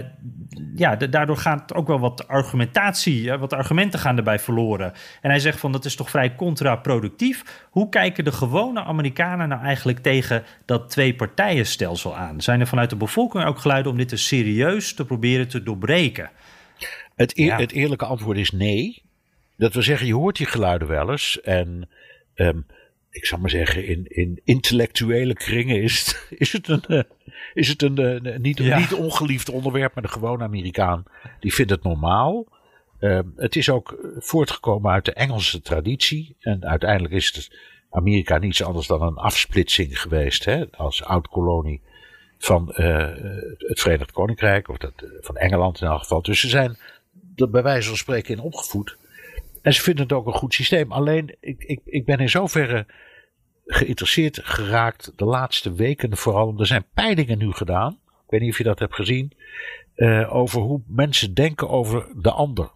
ja, 0.76 0.96
daardoor 0.96 1.36
gaat 1.36 1.74
ook 1.74 1.86
wel 1.86 1.98
wat 2.00 2.28
argumentatie, 2.28 3.32
wat 3.32 3.52
argumenten 3.52 3.98
gaan 3.98 4.16
erbij 4.16 4.38
verloren. 4.38 4.92
En 5.20 5.30
hij 5.30 5.38
zegt 5.38 5.58
van 5.58 5.72
dat 5.72 5.84
is 5.84 5.96
toch 5.96 6.10
vrij 6.10 6.34
contraproductief. 6.34 7.66
Hoe 7.70 7.88
kijken 7.88 8.24
de 8.24 8.32
gewone 8.32 8.84
Amerikanen 8.84 9.48
nou 9.48 9.62
eigenlijk 9.62 9.98
tegen 9.98 10.44
dat 10.64 10.90
twee-partijenstelsel 10.90 12.16
aan? 12.16 12.40
Zijn 12.40 12.60
er 12.60 12.66
vanuit 12.66 12.90
de 12.90 12.96
bevolking 12.96 13.44
ook 13.44 13.58
geluiden 13.58 13.92
om 13.92 13.98
dit 13.98 14.08
te 14.08 14.16
serieus 14.16 14.94
te 14.94 15.04
proberen 15.04 15.48
te 15.48 15.62
doorbreken? 15.62 16.30
Het, 17.14 17.38
eer, 17.38 17.46
ja. 17.46 17.58
het 17.58 17.72
eerlijke 17.72 18.04
antwoord 18.04 18.38
is 18.38 18.50
nee. 18.50 19.02
Dat 19.56 19.72
wil 19.72 19.82
zeggen, 19.82 20.06
je 20.06 20.14
hoort 20.14 20.36
die 20.36 20.46
geluiden 20.46 20.88
wel 20.88 21.10
eens. 21.10 21.40
En 21.40 21.88
um, 22.34 22.66
ik 23.14 23.26
zou 23.26 23.40
maar 23.40 23.50
zeggen, 23.50 23.86
in, 23.86 24.04
in 24.08 24.40
intellectuele 24.44 25.34
kringen 25.34 25.82
is 25.82 25.98
het, 25.98 26.26
is 26.44 26.52
het 26.52 26.68
een, 26.68 26.84
uh, 26.88 27.02
is 27.54 27.68
het 27.68 27.82
een 27.82 28.00
uh, 28.00 28.36
niet, 28.36 28.58
ja. 28.58 28.78
niet 28.78 28.92
ongeliefd 28.92 29.50
onderwerp, 29.50 29.94
maar 29.94 30.02
de 30.02 30.08
gewone 30.08 30.44
Amerikaan 30.44 31.04
die 31.40 31.54
vindt 31.54 31.70
het 31.70 31.82
normaal. 31.82 32.46
Uh, 33.00 33.18
het 33.36 33.56
is 33.56 33.70
ook 33.70 33.98
voortgekomen 34.18 34.92
uit 34.92 35.04
de 35.04 35.12
Engelse 35.12 35.60
traditie. 35.60 36.36
En 36.40 36.64
uiteindelijk 36.64 37.14
is 37.14 37.32
het 37.34 37.58
Amerika 37.90 38.38
niets 38.38 38.62
anders 38.62 38.86
dan 38.86 39.02
een 39.02 39.16
afsplitsing 39.16 40.00
geweest, 40.00 40.44
hè, 40.44 40.70
als 40.70 41.04
oud-kolonie 41.04 41.80
van 42.38 42.66
het 43.58 43.80
Verenigd 43.80 44.12
Koninkrijk, 44.12 44.68
of 44.68 44.76
dat, 44.76 44.92
van 45.20 45.36
Engeland 45.36 45.80
in 45.80 45.86
elk 45.86 45.98
geval. 45.98 46.22
Dus 46.22 46.40
ze 46.40 46.48
zijn 46.48 46.78
er 47.36 47.50
bij 47.50 47.62
wijze 47.62 47.88
van 47.88 47.96
spreken 47.96 48.34
in 48.34 48.40
opgevoed. 48.40 48.96
En 49.64 49.74
ze 49.74 49.82
vinden 49.82 50.02
het 50.02 50.12
ook 50.12 50.26
een 50.26 50.32
goed 50.32 50.54
systeem. 50.54 50.92
Alleen, 50.92 51.36
ik, 51.40 51.64
ik, 51.64 51.80
ik 51.84 52.04
ben 52.04 52.18
in 52.18 52.28
zoverre 52.28 52.86
geïnteresseerd 53.66 54.40
geraakt 54.42 55.12
de 55.16 55.24
laatste 55.24 55.72
weken 55.72 56.16
vooral. 56.16 56.58
Er 56.58 56.66
zijn 56.66 56.86
peilingen 56.94 57.38
nu 57.38 57.52
gedaan. 57.52 57.92
Ik 57.92 58.30
weet 58.30 58.40
niet 58.40 58.50
of 58.50 58.58
je 58.58 58.64
dat 58.64 58.78
hebt 58.78 58.94
gezien. 58.94 59.32
Uh, 59.96 60.34
over 60.34 60.60
hoe 60.60 60.82
mensen 60.86 61.34
denken 61.34 61.68
over 61.68 62.06
de 62.16 62.30
ander. 62.30 62.70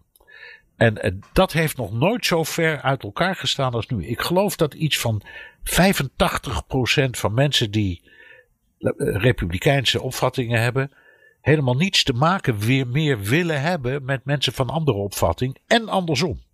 En 0.77 1.05
uh, 1.05 1.11
dat 1.33 1.51
heeft 1.51 1.77
nog 1.77 1.91
nooit 1.91 2.25
zo 2.25 2.43
ver 2.43 2.81
uit 2.81 3.03
elkaar 3.03 3.35
gestaan 3.35 3.73
als 3.73 3.87
nu. 3.87 4.05
Ik 4.05 4.21
geloof 4.21 4.55
dat 4.55 4.73
iets 4.73 4.99
van 4.99 5.21
85% 5.63 7.09
van 7.09 7.33
mensen 7.33 7.71
die 7.71 8.01
uh, 8.79 8.91
republikeinse 8.97 10.01
opvattingen 10.01 10.61
hebben. 10.61 10.91
helemaal 11.41 11.75
niets 11.75 12.03
te 12.03 12.13
maken 12.13 12.59
weer 12.59 12.87
meer 12.87 13.19
willen 13.19 13.61
hebben 13.61 14.05
met 14.05 14.25
mensen 14.25 14.53
van 14.53 14.69
andere 14.69 14.97
opvatting. 14.97 15.57
En 15.67 15.89
andersom. 15.89 16.47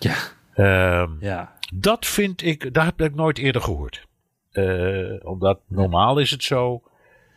Ja. 0.00 0.16
Uh, 0.56 1.10
ja. 1.20 1.58
Dat 1.74 2.06
vind 2.06 2.42
ik, 2.42 2.74
dat 2.74 2.84
heb 2.84 3.00
ik 3.00 3.14
nooit 3.14 3.38
eerder 3.38 3.62
gehoord. 3.62 4.06
Uh, 4.52 5.26
omdat 5.26 5.60
normaal 5.66 6.18
is 6.18 6.30
het 6.30 6.42
zo, 6.42 6.82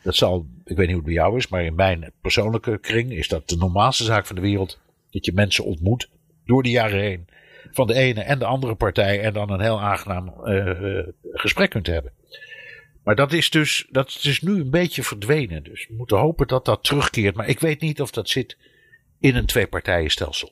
dat 0.03 0.15
zal, 0.15 0.47
ik 0.65 0.75
weet 0.75 0.87
niet 0.87 0.95
hoe 0.95 0.95
het 0.95 1.05
bij 1.05 1.13
jou 1.13 1.37
is, 1.37 1.47
maar 1.47 1.63
in 1.63 1.75
mijn 1.75 2.11
persoonlijke 2.21 2.77
kring 2.77 3.11
is 3.11 3.27
dat 3.27 3.49
de 3.49 3.57
normaalste 3.57 4.03
zaak 4.03 4.25
van 4.25 4.35
de 4.35 4.41
wereld. 4.41 4.79
Dat 5.11 5.25
je 5.25 5.33
mensen 5.33 5.63
ontmoet 5.63 6.09
door 6.45 6.63
de 6.63 6.69
jaren 6.69 6.99
heen. 6.99 7.27
Van 7.71 7.87
de 7.87 7.93
ene 7.93 8.21
en 8.21 8.39
de 8.39 8.45
andere 8.45 8.75
partij 8.75 9.21
en 9.21 9.33
dan 9.33 9.51
een 9.51 9.61
heel 9.61 9.81
aangenaam 9.81 10.33
uh, 10.45 11.07
gesprek 11.31 11.69
kunt 11.69 11.87
hebben. 11.87 12.11
Maar 13.03 13.15
dat 13.15 13.31
is 13.33 13.49
dus, 13.49 13.87
dat 13.89 14.19
is 14.21 14.41
nu 14.41 14.51
een 14.51 14.69
beetje 14.69 15.03
verdwenen. 15.03 15.63
Dus 15.63 15.87
we 15.87 15.93
moeten 15.93 16.17
hopen 16.17 16.47
dat 16.47 16.65
dat 16.65 16.83
terugkeert. 16.83 17.35
Maar 17.35 17.47
ik 17.47 17.59
weet 17.59 17.81
niet 17.81 18.01
of 18.01 18.11
dat 18.11 18.29
zit 18.29 18.57
in 19.19 19.35
een 19.35 19.45
tweepartijenstelsel. 19.45 20.51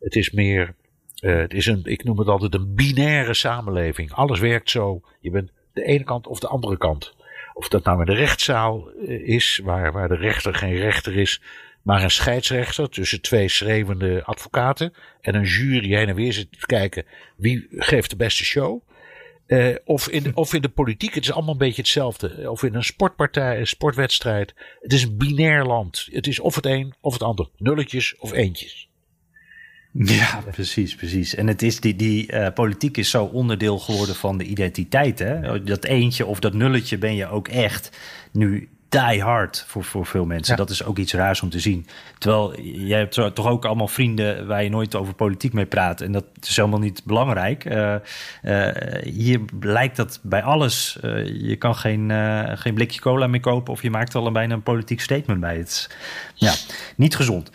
Het 0.00 0.14
is 0.14 0.30
meer, 0.30 0.74
uh, 1.20 1.36
het 1.36 1.54
is 1.54 1.66
een, 1.66 1.80
ik 1.84 2.04
noem 2.04 2.18
het 2.18 2.28
altijd 2.28 2.54
een 2.54 2.74
binaire 2.74 3.34
samenleving. 3.34 4.12
Alles 4.12 4.40
werkt 4.40 4.70
zo. 4.70 5.00
Je 5.20 5.30
bent 5.30 5.50
de 5.72 5.84
ene 5.84 6.04
kant 6.04 6.26
of 6.26 6.38
de 6.38 6.48
andere 6.48 6.78
kant. 6.78 7.16
Of 7.54 7.68
dat 7.68 7.84
nou 7.84 8.00
in 8.00 8.06
de 8.06 8.14
rechtszaal 8.14 8.88
is, 9.24 9.60
waar, 9.64 9.92
waar 9.92 10.08
de 10.08 10.16
rechter 10.16 10.54
geen 10.54 10.76
rechter 10.76 11.16
is, 11.16 11.42
maar 11.82 12.02
een 12.02 12.10
scheidsrechter 12.10 12.88
tussen 12.88 13.20
twee 13.20 13.48
schreeuwende 13.48 14.24
advocaten 14.24 14.92
en 15.20 15.34
een 15.34 15.44
jury 15.44 15.94
heen 15.94 16.08
en 16.08 16.14
weer 16.14 16.32
zit 16.32 16.60
te 16.60 16.66
kijken 16.66 17.04
wie 17.36 17.66
geeft 17.70 18.10
de 18.10 18.16
beste 18.16 18.44
show. 18.44 18.82
Uh, 19.46 19.74
of, 19.84 20.08
in, 20.08 20.36
of 20.36 20.54
in 20.54 20.62
de 20.62 20.68
politiek, 20.68 21.14
het 21.14 21.24
is 21.24 21.32
allemaal 21.32 21.52
een 21.52 21.58
beetje 21.58 21.82
hetzelfde. 21.82 22.50
Of 22.50 22.62
in 22.62 22.74
een 22.74 22.84
sportpartij, 22.84 23.58
een 23.58 23.66
sportwedstrijd. 23.66 24.54
Het 24.80 24.92
is 24.92 25.02
een 25.02 25.16
binair 25.16 25.64
land. 25.64 26.08
Het 26.10 26.26
is 26.26 26.40
of 26.40 26.54
het 26.54 26.66
een 26.66 26.94
of 27.00 27.12
het 27.12 27.22
ander. 27.22 27.48
Nulletjes 27.56 28.16
of 28.18 28.32
eentjes. 28.32 28.87
Ja, 30.04 30.42
precies, 30.50 30.94
precies. 30.94 31.34
En 31.34 31.46
het 31.46 31.62
is 31.62 31.80
die, 31.80 31.96
die 31.96 32.32
uh, 32.32 32.46
politiek 32.54 32.96
is 32.96 33.10
zo 33.10 33.24
onderdeel 33.24 33.78
geworden 33.78 34.14
van 34.14 34.38
de 34.38 34.44
identiteit. 34.44 35.18
Hè? 35.18 35.62
Dat 35.62 35.84
eentje 35.84 36.26
of 36.26 36.40
dat 36.40 36.54
nulletje 36.54 36.98
ben 36.98 37.14
je 37.14 37.28
ook 37.28 37.48
echt. 37.48 37.98
Nu 38.32 38.68
die 38.88 39.22
hard 39.22 39.64
voor, 39.66 39.84
voor 39.84 40.06
veel 40.06 40.24
mensen. 40.24 40.52
Ja. 40.52 40.58
Dat 40.58 40.70
is 40.70 40.84
ook 40.84 40.98
iets 40.98 41.12
raars 41.12 41.42
om 41.42 41.50
te 41.50 41.60
zien. 41.60 41.86
Terwijl 42.18 42.60
jij 42.60 42.98
hebt 42.98 43.34
toch 43.34 43.46
ook 43.46 43.64
allemaal 43.64 43.88
vrienden 43.88 44.46
waar 44.46 44.62
je 44.62 44.70
nooit 44.70 44.94
over 44.94 45.14
politiek 45.14 45.52
mee 45.52 45.66
praat. 45.66 46.00
En 46.00 46.12
dat 46.12 46.24
is 46.40 46.56
helemaal 46.56 46.78
niet 46.78 47.04
belangrijk. 47.04 47.64
Uh, 47.64 47.94
uh, 48.42 48.68
hier 49.02 49.40
lijkt 49.60 49.96
dat 49.96 50.20
bij 50.22 50.42
alles. 50.42 50.98
Uh, 51.04 51.26
je 51.48 51.56
kan 51.56 51.74
geen, 51.74 52.10
geen 52.58 52.74
blikje 52.74 53.00
cola 53.00 53.26
meer 53.26 53.40
kopen 53.40 53.72
of 53.72 53.82
je 53.82 53.90
maakt 53.90 54.14
al 54.14 54.32
bijna 54.32 54.54
een 54.54 54.62
politiek 54.62 55.00
statement 55.00 55.40
bij. 55.40 55.56
Het 55.56 55.96
ja, 56.34 56.52
niet 56.96 57.16
gezond. 57.16 57.50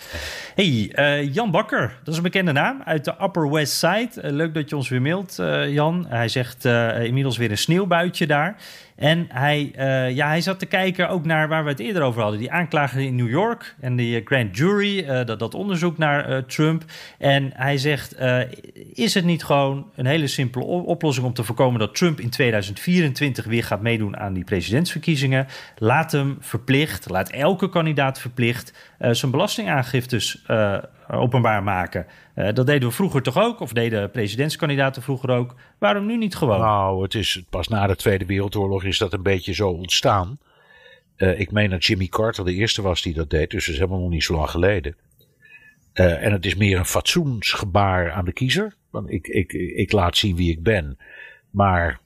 Hey, 0.55 0.91
Jan 1.31 1.51
Bakker, 1.51 1.97
dat 2.03 2.07
is 2.07 2.17
een 2.17 2.23
bekende 2.23 2.51
naam 2.51 2.81
uit 2.85 3.05
de 3.05 3.13
Upper 3.21 3.51
West 3.51 3.73
Side. 3.73 4.09
leuk 4.33 4.53
dat 4.53 4.69
je 4.69 4.75
ons 4.75 4.89
weer 4.89 5.01
mailt, 5.01 5.35
Jan. 5.67 6.05
Hij 6.09 6.27
zegt 6.27 6.65
inmiddels 7.01 7.37
weer 7.37 7.51
een 7.51 7.57
sneeuwbuitje 7.57 8.27
daar. 8.27 8.55
En 8.95 9.25
hij, 9.29 9.71
uh, 9.77 10.15
ja, 10.15 10.27
hij 10.27 10.41
zat 10.41 10.59
te 10.59 10.65
kijken 10.65 11.09
ook 11.09 11.25
naar 11.25 11.47
waar 11.47 11.63
we 11.63 11.69
het 11.69 11.79
eerder 11.79 12.01
over 12.01 12.21
hadden. 12.21 12.39
Die 12.39 12.51
aanklager 12.51 13.01
in 13.01 13.15
New 13.15 13.29
York 13.29 13.75
en 13.79 13.95
die 13.95 14.21
grand 14.25 14.57
jury, 14.57 14.99
uh, 14.99 15.25
dat, 15.25 15.39
dat 15.39 15.53
onderzoek 15.53 15.97
naar 15.97 16.45
Trump. 16.45 16.83
En 17.17 17.51
hij 17.53 17.77
zegt, 17.77 18.15
is 18.93 19.13
het 19.13 19.25
niet 19.25 19.43
gewoon 19.43 19.91
een 19.95 20.05
hele 20.05 20.27
simpele 20.27 20.65
oplossing 20.65 21.25
om 21.25 21.33
te 21.33 21.43
voorkomen 21.43 21.79
dat 21.79 21.95
Trump 21.95 22.19
in 22.19 22.29
2024 22.29 23.45
weer 23.45 23.63
gaat 23.63 23.81
meedoen 23.81 24.17
aan 24.17 24.33
die 24.33 24.43
presidentsverkiezingen? 24.43 25.47
Laat 25.77 26.11
hem 26.11 26.37
verplicht, 26.39 27.09
laat 27.09 27.29
elke 27.29 27.69
kandidaat 27.69 28.19
verplicht 28.19 28.73
zijn 28.99 29.31
belastingaangiftes 29.31 30.43
openbaar 31.13 31.63
maken. 31.63 32.05
dat 32.35 32.65
deden 32.65 32.87
we 32.87 32.95
vroeger 32.95 33.21
toch 33.21 33.37
ook, 33.37 33.59
of 33.59 33.73
deden 33.73 34.11
presidentskandidaten 34.11 35.01
vroeger 35.01 35.29
ook. 35.29 35.55
Waarom 35.79 36.05
nu 36.05 36.17
niet 36.17 36.35
gewoon? 36.35 36.59
Nou, 36.59 37.03
het 37.03 37.15
is 37.15 37.43
pas 37.49 37.67
na 37.67 37.87
de 37.87 37.95
Tweede 37.95 38.25
Wereldoorlog 38.25 38.83
is 38.83 38.97
dat 38.97 39.13
een 39.13 39.23
beetje 39.23 39.53
zo 39.53 39.69
ontstaan. 39.69 40.39
ik 41.15 41.51
meen 41.51 41.69
dat 41.69 41.85
Jimmy 41.85 42.07
Carter 42.07 42.45
de 42.45 42.53
eerste 42.53 42.81
was 42.81 43.01
die 43.01 43.13
dat 43.13 43.29
deed, 43.29 43.51
dus 43.51 43.65
dat 43.65 43.73
is 43.73 43.79
helemaal 43.79 44.01
nog 44.01 44.09
niet 44.09 44.23
zo 44.23 44.35
lang 44.35 44.49
geleden. 44.49 44.95
en 45.93 46.31
het 46.31 46.45
is 46.45 46.55
meer 46.55 46.77
een 46.77 46.85
fatsoensgebaar 46.85 48.11
aan 48.11 48.25
de 48.25 48.33
kiezer. 48.33 48.75
Want 48.89 49.11
ik, 49.11 49.27
ik, 49.27 49.53
ik 49.53 49.91
laat 49.91 50.17
zien 50.17 50.35
wie 50.35 50.51
ik 50.51 50.63
ben. 50.63 50.97
Maar 51.49 51.99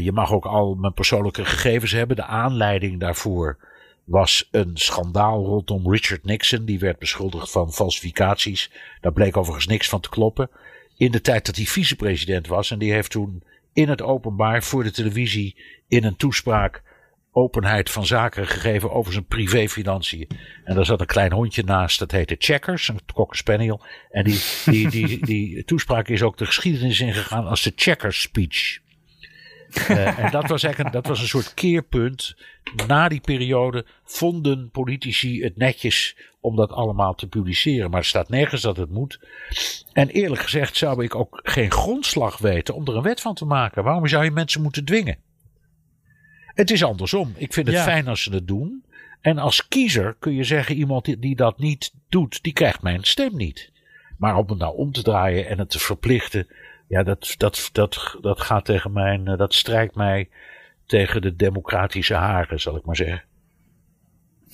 je 0.00 0.10
mag 0.12 0.32
ook 0.32 0.46
al 0.46 0.74
mijn 0.74 0.94
persoonlijke 0.94 1.44
gegevens 1.44 1.92
hebben. 1.92 2.16
De 2.16 2.24
aanleiding 2.24 3.00
daarvoor 3.00 3.65
was 4.06 4.48
een 4.50 4.70
schandaal 4.74 5.44
rondom 5.44 5.92
Richard 5.92 6.24
Nixon. 6.24 6.64
Die 6.64 6.78
werd 6.78 6.98
beschuldigd 6.98 7.50
van 7.50 7.72
falsificaties. 7.72 8.70
Daar 9.00 9.12
bleek 9.12 9.36
overigens 9.36 9.66
niks 9.66 9.88
van 9.88 10.00
te 10.00 10.08
kloppen. 10.08 10.50
In 10.96 11.10
de 11.10 11.20
tijd 11.20 11.46
dat 11.46 11.56
hij 11.56 11.64
vicepresident 11.64 12.46
was. 12.46 12.70
En 12.70 12.78
die 12.78 12.92
heeft 12.92 13.10
toen 13.10 13.42
in 13.72 13.88
het 13.88 14.02
openbaar 14.02 14.62
voor 14.62 14.84
de 14.84 14.90
televisie 14.90 15.56
in 15.88 16.04
een 16.04 16.16
toespraak 16.16 16.82
openheid 17.32 17.90
van 17.90 18.06
zaken 18.06 18.46
gegeven 18.46 18.90
over 18.92 19.12
zijn 19.12 19.26
privéfinanciën. 19.26 20.28
En 20.64 20.74
daar 20.74 20.84
zat 20.84 21.00
een 21.00 21.06
klein 21.06 21.32
hondje 21.32 21.62
naast, 21.62 21.98
dat 21.98 22.10
heette 22.10 22.36
Checkers, 22.38 22.88
een 22.88 23.00
cocker 23.14 23.36
spaniel. 23.36 23.84
En 24.10 24.24
die, 24.24 24.40
die, 24.64 24.88
die, 24.90 25.26
die, 25.26 25.64
toespraak 25.64 26.08
is 26.08 26.22
ook 26.22 26.38
de 26.38 26.46
geschiedenis 26.46 27.00
ingegaan 27.00 27.46
als 27.46 27.62
de 27.62 27.72
Checkers 27.76 28.20
speech. 28.20 28.78
Uh, 29.78 30.18
en 30.18 30.30
dat 30.30 30.48
was 30.48 30.62
eigenlijk 30.62 30.94
een, 30.94 31.00
dat 31.02 31.10
was 31.10 31.20
een 31.20 31.28
soort 31.28 31.54
keerpunt. 31.54 32.36
Na 32.86 33.08
die 33.08 33.20
periode 33.20 33.86
vonden 34.04 34.70
politici 34.70 35.42
het 35.42 35.56
netjes 35.56 36.16
om 36.40 36.56
dat 36.56 36.70
allemaal 36.70 37.14
te 37.14 37.28
publiceren. 37.28 37.90
Maar 37.90 38.00
er 38.00 38.06
staat 38.06 38.28
nergens 38.28 38.62
dat 38.62 38.76
het 38.76 38.90
moet. 38.90 39.20
En 39.92 40.08
eerlijk 40.08 40.42
gezegd 40.42 40.76
zou 40.76 41.04
ik 41.04 41.14
ook 41.14 41.40
geen 41.42 41.70
grondslag 41.70 42.38
weten 42.38 42.74
om 42.74 42.86
er 42.86 42.96
een 42.96 43.02
wet 43.02 43.20
van 43.20 43.34
te 43.34 43.44
maken. 43.44 43.84
Waarom 43.84 44.06
zou 44.06 44.24
je 44.24 44.30
mensen 44.30 44.62
moeten 44.62 44.84
dwingen? 44.84 45.18
Het 46.46 46.70
is 46.70 46.84
andersom. 46.84 47.32
Ik 47.36 47.52
vind 47.52 47.66
het 47.66 47.80
fijn 47.80 48.08
als 48.08 48.22
ze 48.22 48.34
het 48.34 48.48
doen. 48.48 48.84
En 49.20 49.38
als 49.38 49.68
kiezer 49.68 50.16
kun 50.18 50.34
je 50.34 50.44
zeggen: 50.44 50.76
iemand 50.76 51.20
die, 51.20 51.36
dat 51.36 51.58
niet 51.58 51.92
doet, 52.08 52.42
die 52.42 52.52
krijgt 52.52 52.82
mijn 52.82 53.04
stem 53.04 53.36
niet. 53.36 53.72
Maar 54.18 54.36
om 54.36 54.48
het 54.48 54.58
nou 54.58 54.76
om 54.76 54.92
te 54.92 55.02
draaien 55.02 55.46
en 55.46 55.58
het 55.58 55.70
te 55.70 55.78
verplichten, 55.78 56.46
ja, 56.88 57.02
dat, 57.02 57.34
dat, 57.36 57.68
dat, 57.72 58.16
dat 58.20 58.40
gaat 58.40 58.64
tegen 58.64 58.92
mijn, 58.92 59.26
eh, 59.26 59.38
dat 59.38 59.54
strijkt 59.54 59.94
mij 59.94 60.28
tegen 60.86 61.22
de 61.22 61.36
democratische 61.36 62.14
haren, 62.14 62.60
zal 62.60 62.76
ik 62.76 62.84
maar 62.84 62.96
zeggen. 62.96 63.22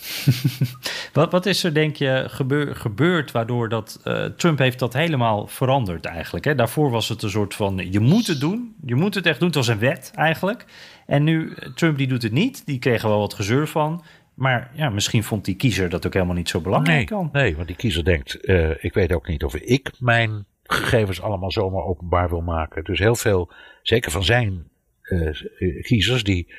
wat, 1.12 1.32
wat 1.32 1.46
is 1.46 1.64
er, 1.64 1.74
denk 1.74 1.96
je, 1.96 2.24
gebeurd 2.72 3.30
waardoor 3.30 3.68
dat. 3.68 4.00
Uh, 4.04 4.24
Trump 4.24 4.58
heeft 4.58 4.78
dat 4.78 4.92
helemaal 4.92 5.46
veranderd 5.46 6.04
eigenlijk. 6.04 6.44
Hè? 6.44 6.54
Daarvoor 6.54 6.90
was 6.90 7.08
het 7.08 7.22
een 7.22 7.30
soort 7.30 7.54
van: 7.54 7.92
je 7.92 8.00
moet 8.00 8.26
het 8.26 8.40
doen. 8.40 8.74
Je 8.84 8.94
moet 8.94 9.14
het 9.14 9.26
echt 9.26 9.38
doen. 9.38 9.48
Het 9.48 9.56
was 9.56 9.68
een 9.68 9.78
wet 9.78 10.10
eigenlijk. 10.14 10.64
En 11.06 11.24
nu, 11.24 11.56
Trump 11.74 11.98
die 11.98 12.06
doet 12.06 12.22
het 12.22 12.32
niet. 12.32 12.66
Die 12.66 12.78
kregen 12.78 13.08
wel 13.08 13.18
wat 13.18 13.34
gezeur 13.34 13.68
van. 13.68 14.04
Maar 14.34 14.70
ja, 14.74 14.90
misschien 14.90 15.24
vond 15.24 15.44
die 15.44 15.56
kiezer 15.56 15.88
dat 15.88 16.06
ook 16.06 16.12
helemaal 16.12 16.34
niet 16.34 16.48
zo 16.48 16.60
belangrijk. 16.60 17.10
Nee, 17.10 17.28
nee 17.32 17.56
want 17.56 17.66
die 17.66 17.76
kiezer 17.76 18.04
denkt: 18.04 18.38
uh, 18.48 18.84
ik 18.84 18.94
weet 18.94 19.12
ook 19.12 19.28
niet 19.28 19.44
of 19.44 19.54
ik 19.54 19.90
mijn 19.98 20.46
gegevens 20.62 21.22
allemaal 21.22 21.50
zomaar 21.50 21.84
openbaar 21.84 22.28
wil 22.28 22.40
maken. 22.40 22.84
Dus 22.84 22.98
heel 22.98 23.16
veel, 23.16 23.52
zeker 23.82 24.10
van 24.10 24.24
zijn 24.24 24.70
uh, 25.02 25.82
kiezers, 25.82 26.24
die, 26.24 26.54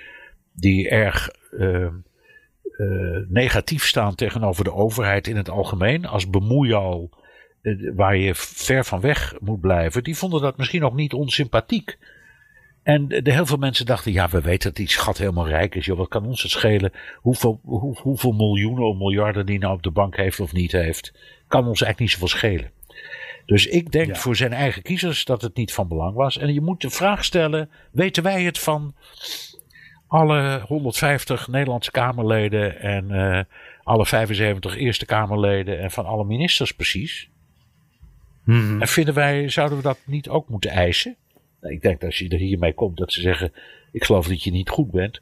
die 0.54 0.90
erg 0.90 1.30
uh, 1.52 1.88
negatief 3.28 3.86
staan 3.86 4.16
tegenover 4.16 4.64
de 4.64 4.74
overheid 4.74 5.28
in 5.28 5.38
het 5.38 5.50
algemeen, 5.50 6.06
als 6.06 6.30
bemoeial 6.30 7.10
waar 7.96 8.18
je 8.18 8.36
ver 8.36 8.86
van 8.86 9.00
weg 9.00 9.36
moet 9.40 9.62
blijven, 9.62 10.04
die 10.04 10.18
vonden 10.18 10.42
dat 10.42 10.58
misschien 10.58 10.84
ook 10.84 10.94
niet 10.94 11.14
onsympathiek. 11.14 11.98
En 12.84 13.08
de, 13.08 13.32
heel 13.32 13.46
veel 13.46 13.58
mensen 13.58 13.86
dachten, 13.86 14.12
ja, 14.12 14.30
we 14.30 14.42
weten 14.42 14.68
dat 14.68 14.76
die 14.76 14.90
schat 14.90 15.18
helemaal 15.18 15.48
rijk 15.48 15.76
is. 15.76 15.86
Joh, 15.86 15.98
wat 15.98 16.08
kan 16.08 16.26
ons 16.26 16.42
het 16.42 16.52
schelen 16.52 16.92
hoeveel, 17.16 17.60
hoe, 17.64 17.98
hoeveel 18.00 18.32
miljoenen 18.32 18.84
of 18.84 18.98
miljarden 18.98 19.46
die 19.46 19.60
nou 19.60 19.74
op 19.74 19.84
de 19.84 19.92
bank 19.92 20.18
heeft 20.18 20.40
of 20.40 20.54
niet 20.54 20.72
heeft. 20.72 21.14
Kan 21.48 21.68
ons 21.68 21.82
eigenlijk 21.82 22.00
niet 22.00 22.10
zoveel 22.10 22.28
schelen. 22.28 22.72
Dus 23.46 23.68
ik 23.68 23.92
denk 23.92 24.16
voor 24.16 24.36
zijn 24.36 24.54
eigen 24.54 24.82
kiezers 24.82 25.26
dat 25.26 25.42
het 25.42 25.56
niet 25.56 25.74
van 25.74 25.88
belang 25.88 26.16
was. 26.16 26.38
En 26.38 26.54
je 26.54 26.62
moet 26.62 26.82
de 26.82 26.90
vraag 26.90 27.26
stellen: 27.26 27.70
weten 27.92 28.24
wij 28.24 28.44
het 28.44 28.60
van 28.60 28.96
alle 30.08 30.64
150 30.68 31.48
Nederlandse 31.48 31.92
Kamerleden 31.92 32.80
en 32.80 33.10
uh, 33.10 33.40
alle 33.84 34.06
75 34.06 34.78
Eerste 34.78 35.06
Kamerleden 35.06 35.80
en 35.80 35.92
van 35.92 36.06
alle 36.06 36.26
ministers 36.26 36.72
precies? 36.72 37.30
Hmm. 38.44 38.82
En 38.82 38.88
vinden 38.88 39.14
wij, 39.14 39.50
zouden 39.50 39.78
we 39.78 39.84
dat 39.84 40.00
niet 40.06 40.30
ook 40.30 40.50
moeten 40.50 40.72
eisen? 40.72 41.16
Nou, 41.62 41.74
ik 41.74 41.82
denk 41.82 42.00
dat 42.00 42.10
als 42.10 42.20
je 42.20 42.30
er 42.30 42.38
hiermee 42.38 42.74
komt, 42.74 42.98
dat 42.98 43.14
ze 43.14 43.22
zeggen: 43.22 43.54
Ik 43.92 44.04
geloof 44.04 44.28
dat 44.28 44.44
je 44.44 44.52
niet 44.52 44.70
goed 44.70 44.92
bent. 44.92 45.22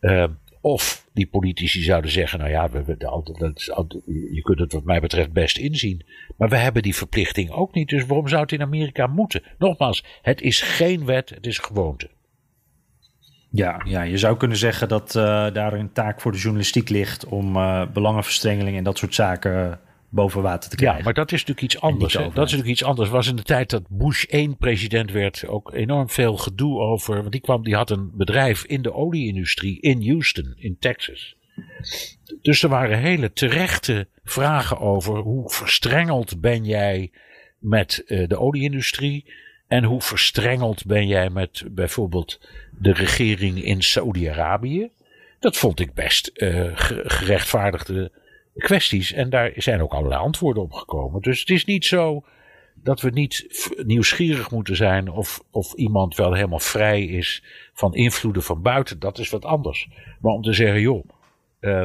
Uh, 0.00 0.24
of 0.62 1.06
die 1.12 1.26
politici 1.26 1.82
zouden 1.82 2.10
zeggen: 2.10 2.38
Nou 2.38 2.50
ja, 2.50 2.70
we, 2.70 2.84
je 4.32 4.42
kunt 4.42 4.58
het 4.58 4.72
wat 4.72 4.84
mij 4.84 5.00
betreft 5.00 5.32
best 5.32 5.58
inzien. 5.58 6.06
Maar 6.36 6.48
we 6.48 6.56
hebben 6.56 6.82
die 6.82 6.96
verplichting 6.96 7.50
ook 7.50 7.74
niet. 7.74 7.88
Dus 7.88 8.06
waarom 8.06 8.28
zou 8.28 8.42
het 8.42 8.52
in 8.52 8.62
Amerika 8.62 9.06
moeten? 9.06 9.42
Nogmaals, 9.58 10.04
het 10.22 10.40
is 10.40 10.60
geen 10.60 11.04
wet, 11.04 11.30
het 11.30 11.46
is 11.46 11.58
gewoonte. 11.58 12.10
Ja, 13.50 13.80
ja, 13.84 14.02
je 14.02 14.18
zou 14.18 14.36
kunnen 14.36 14.56
zeggen 14.56 14.88
dat 14.88 15.14
uh, 15.14 15.22
daar 15.52 15.72
een 15.72 15.92
taak 15.92 16.20
voor 16.20 16.32
de 16.32 16.38
journalistiek 16.38 16.88
ligt 16.88 17.26
om 17.26 17.56
uh, 17.56 17.86
belangenverstrengeling 17.92 18.76
en 18.76 18.84
dat 18.84 18.98
soort 18.98 19.14
zaken 19.14 19.80
boven 20.12 20.42
water 20.42 20.70
te 20.70 20.76
krijgen. 20.76 20.98
Ja, 20.98 21.04
maar 21.04 21.14
dat 21.14 21.32
is 21.32 21.44
natuurlijk 21.44 21.74
iets 21.74 21.80
anders. 21.80 22.12
Dat 22.12 22.26
is 22.26 22.34
natuurlijk 22.34 22.68
iets 22.68 22.84
anders. 22.84 23.10
Was 23.10 23.26
in 23.26 23.36
de 23.36 23.42
tijd 23.42 23.70
dat 23.70 23.82
Bush 23.88 24.24
één 24.24 24.56
president 24.56 25.10
werd 25.10 25.46
ook 25.46 25.72
enorm 25.74 26.08
veel 26.08 26.36
gedoe 26.36 26.78
over. 26.78 27.16
Want 27.16 27.32
die 27.32 27.40
kwam, 27.40 27.62
die 27.62 27.74
had 27.74 27.90
een 27.90 28.10
bedrijf 28.14 28.64
in 28.64 28.82
de 28.82 28.92
olieindustrie 28.92 29.80
in 29.80 30.08
Houston, 30.08 30.54
in 30.56 30.76
Texas. 30.78 31.36
Dus 32.42 32.62
er 32.62 32.68
waren 32.68 32.98
hele 32.98 33.32
terechte 33.32 34.08
vragen 34.24 34.78
over 34.80 35.18
hoe 35.18 35.50
verstrengeld 35.50 36.40
ben 36.40 36.64
jij 36.64 37.10
met 37.58 38.02
uh, 38.06 38.28
de 38.28 38.38
olieindustrie 38.38 39.32
en 39.66 39.84
hoe 39.84 40.00
verstrengeld 40.00 40.86
ben 40.86 41.06
jij 41.06 41.30
met 41.30 41.64
bijvoorbeeld 41.70 42.40
de 42.78 42.92
regering 42.92 43.64
in 43.64 43.82
Saudi-Arabië. 43.82 44.90
Dat 45.38 45.56
vond 45.56 45.80
ik 45.80 45.94
best 45.94 46.30
uh, 46.34 46.70
gerechtvaardigde 47.04 48.12
kwesties. 48.56 49.12
En 49.12 49.30
daar 49.30 49.52
zijn 49.56 49.82
ook 49.82 49.92
allerlei 49.92 50.20
antwoorden 50.20 50.62
op 50.62 50.72
gekomen. 50.72 51.20
Dus 51.20 51.40
het 51.40 51.50
is 51.50 51.64
niet 51.64 51.84
zo 51.84 52.24
dat 52.74 53.00
we 53.00 53.10
niet 53.10 53.46
nieuwsgierig 53.86 54.50
moeten 54.50 54.76
zijn 54.76 55.10
of, 55.10 55.42
of 55.50 55.72
iemand 55.72 56.16
wel 56.16 56.32
helemaal 56.32 56.58
vrij 56.58 57.04
is 57.04 57.42
van 57.72 57.94
invloeden 57.94 58.42
van 58.42 58.62
buiten. 58.62 58.98
Dat 58.98 59.18
is 59.18 59.30
wat 59.30 59.44
anders. 59.44 59.88
Maar 60.20 60.32
om 60.32 60.42
te 60.42 60.52
zeggen, 60.52 60.80
joh, 60.80 61.04
uh, 61.60 61.84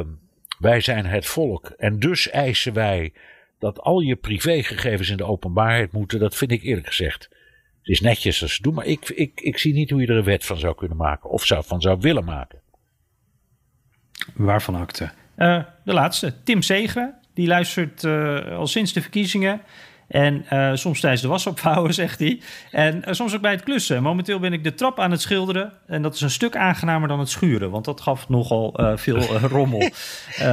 wij 0.60 0.82
zijn 0.82 1.06
het 1.06 1.26
volk 1.26 1.70
en 1.70 2.00
dus 2.00 2.30
eisen 2.30 2.74
wij 2.74 3.14
dat 3.60 3.80
al 3.80 4.00
je 4.00 4.16
privégegevens 4.16 5.10
in 5.10 5.18
de 5.18 5.26
openbaarheid 5.26 5.92
moeten, 5.92 6.20
dat 6.20 6.36
vind 6.36 6.52
ik 6.52 6.64
eerlijk 6.64 6.88
gezegd. 6.88 7.30
Het 7.80 7.96
is 7.96 8.02
netjes 8.02 8.42
als 8.42 8.56
ze 8.56 8.62
doen, 8.62 8.74
maar 8.74 8.86
ik, 8.86 9.10
ik, 9.10 9.42
ik 9.42 9.58
zie 9.58 9.74
niet 9.74 9.90
hoe 9.90 10.02
je 10.02 10.08
er 10.08 10.18
een 10.18 10.24
wet 10.24 10.46
van 10.46 10.58
zou 10.58 10.76
kunnen 10.76 10.98
maken 10.98 11.30
of 11.30 11.46
zou, 11.46 11.64
van 11.64 11.82
zou 11.82 11.98
willen 12.00 12.26
maken. 12.26 12.62
Waarvan 14.36 14.76
acte? 14.76 15.12
Uh, 15.38 15.60
de 15.84 15.94
laatste, 15.94 16.34
Tim 16.44 16.62
Segre. 16.62 17.14
Die 17.34 17.48
luistert 17.48 18.04
uh, 18.04 18.58
al 18.58 18.68
sinds 18.68 18.94
de 18.94 19.02
verkiezingen. 19.02 19.62
En 20.08 20.46
uh, 20.54 20.72
soms 20.74 21.00
tijdens 21.00 21.22
de 21.22 21.28
was 21.28 21.48
opvouwen, 21.48 21.94
zegt 22.04 22.20
hij. 22.20 22.42
En 22.72 22.96
uh, 23.08 23.14
soms 23.14 23.36
ook 23.36 23.42
bij 23.42 23.52
het 23.52 23.64
klussen. 23.64 24.04
Momenteel 24.04 24.40
ben 24.40 24.54
ik 24.54 24.64
de 24.64 24.74
trap 24.74 25.00
aan 25.00 25.12
het 25.12 25.22
schilderen. 25.22 25.74
En 25.88 26.02
dat 26.02 26.16
is 26.16 26.22
een 26.22 26.30
stuk 26.30 26.56
aangenamer 26.56 27.08
dan 27.08 27.20
het 27.20 27.30
schuren. 27.30 27.70
Want 27.70 27.86
dat 27.86 28.02
gaf 28.02 28.30
nogal 28.30 28.82
uh, 28.82 28.92
veel 28.96 29.22
rommel. 29.38 29.80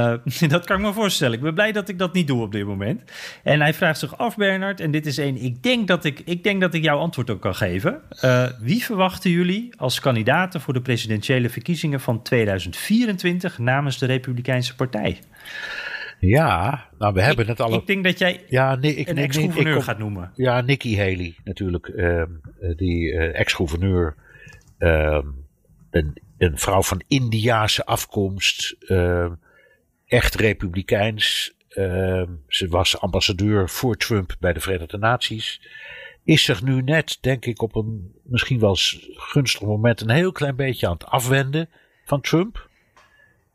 dat 0.47 0.65
kan 0.65 0.77
ik 0.77 0.85
me 0.85 0.93
voorstellen. 0.93 1.33
Ik 1.33 1.41
ben 1.41 1.53
blij 1.53 1.71
dat 1.71 1.89
ik 1.89 1.99
dat 1.99 2.13
niet 2.13 2.27
doe 2.27 2.41
op 2.41 2.51
dit 2.51 2.65
moment. 2.65 3.01
En 3.43 3.61
hij 3.61 3.73
vraagt 3.73 3.99
zich 3.99 4.17
af, 4.17 4.35
Bernard. 4.35 4.79
En 4.79 4.91
dit 4.91 5.05
is 5.05 5.17
één. 5.17 5.37
Ik 5.37 5.63
denk 5.63 5.87
dat 5.87 6.05
ik, 6.05 6.21
ik, 6.25 6.43
denk 6.43 6.61
dat 6.61 6.73
ik 6.73 6.83
jouw 6.83 6.99
antwoord 6.99 7.29
ook 7.29 7.41
kan 7.41 7.55
geven. 7.55 8.01
wie 8.59 8.83
verwachten 8.83 9.29
jullie 9.31 9.69
als 9.77 9.99
kandidaten 9.99 10.61
voor 10.61 10.73
de 10.73 10.81
presidentiële 10.81 11.49
verkiezingen 11.49 11.99
van 11.99 12.21
2024 12.21 13.57
namens 13.57 13.97
de 13.97 14.05
Republikeinse 14.05 14.75
Partij? 14.75 15.19
Ja, 16.19 16.89
nou 16.97 17.13
we 17.13 17.21
hebben 17.21 17.47
het 17.47 17.59
al. 17.59 17.73
Ik 17.73 17.87
denk 17.87 18.03
dat 18.03 18.19
jij 18.19 18.43
ja, 18.49 18.75
nee, 18.75 18.95
ik, 18.95 19.07
een 19.07 19.17
ex-gouverneur 19.17 19.83
gaat 19.83 19.97
noemen. 19.97 20.31
Ja, 20.35 20.61
Nikki 20.61 20.97
Haley 20.97 21.35
natuurlijk. 21.43 21.87
Uh, 21.87 22.23
die 22.75 23.11
uh, 23.11 23.39
ex-gouverneur. 23.39 24.15
Uh, 24.79 25.23
een, 25.91 26.21
een, 26.37 26.57
vrouw 26.57 26.81
van 26.81 27.03
Indiaanse 27.07 27.85
afkomst. 27.85 28.75
Ehm, 28.79 29.33
echt 30.05 30.35
republikeins. 30.35 31.55
ze 32.47 32.67
was 32.69 32.99
ambassadeur 32.99 33.69
voor 33.69 33.97
Trump 33.97 34.35
bij 34.39 34.53
de 34.53 34.59
Verenigde 34.59 34.97
Naties. 34.97 35.61
Is 36.23 36.43
zich 36.43 36.63
nu 36.63 36.81
net, 36.81 37.17
denk 37.21 37.45
ik, 37.45 37.61
op 37.61 37.75
een 37.75 38.11
misschien 38.23 38.59
wel 38.59 38.75
gunstig 39.13 39.61
moment 39.61 40.01
een 40.01 40.09
heel 40.09 40.31
klein 40.31 40.55
beetje 40.55 40.87
aan 40.87 40.93
het 40.93 41.05
afwenden 41.05 41.69
van 42.05 42.21
Trump. 42.21 42.69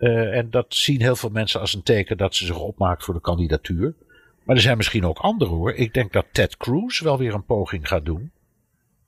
Uh, 0.00 0.36
en 0.36 0.50
dat 0.50 0.66
zien 0.68 1.00
heel 1.00 1.16
veel 1.16 1.30
mensen 1.30 1.60
als 1.60 1.74
een 1.74 1.82
teken 1.82 2.16
dat 2.16 2.34
ze 2.34 2.46
zich 2.46 2.58
opmaakt 2.58 3.04
voor 3.04 3.14
de 3.14 3.20
kandidatuur. 3.20 3.94
Maar 4.44 4.56
er 4.56 4.62
zijn 4.62 4.76
misschien 4.76 5.04
ook 5.06 5.18
anderen 5.18 5.54
hoor. 5.56 5.74
Ik 5.74 5.94
denk 5.94 6.12
dat 6.12 6.26
Ted 6.32 6.56
Cruz 6.56 7.00
wel 7.00 7.18
weer 7.18 7.34
een 7.34 7.44
poging 7.44 7.88
gaat 7.88 8.04
doen. 8.04 8.30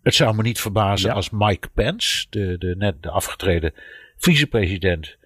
Het 0.03 0.15
zou 0.15 0.35
me 0.37 0.43
niet 0.43 0.61
verbazen 0.61 1.09
Ja. 1.09 1.15
als 1.15 1.31
Mike 1.31 1.69
Pence, 1.75 2.27
de, 2.31 2.59
de 2.59 2.75
net 2.79 3.03
de 3.03 3.11
afgetreden 3.11 3.75
vicepresident, 4.17 5.17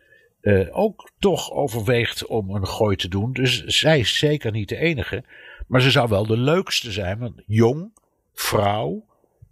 eh, 0.41 0.67
ook 0.71 1.11
toch 1.19 1.51
overweegt 1.53 2.27
om 2.27 2.51
een 2.51 2.67
gooi 2.67 2.97
te 2.97 3.09
doen. 3.09 3.33
Dus 3.33 3.65
zij 3.65 3.99
is 3.99 4.19
zeker 4.19 4.51
niet 4.53 4.69
de 4.69 4.77
enige. 4.77 5.25
Maar 5.67 5.81
ze 5.81 5.91
zou 5.91 6.09
wel 6.09 6.27
de 6.27 6.37
leukste 6.39 6.93
zijn. 6.93 7.19
Want 7.19 7.43
jong, 7.47 7.93
vrouw, 8.35 9.05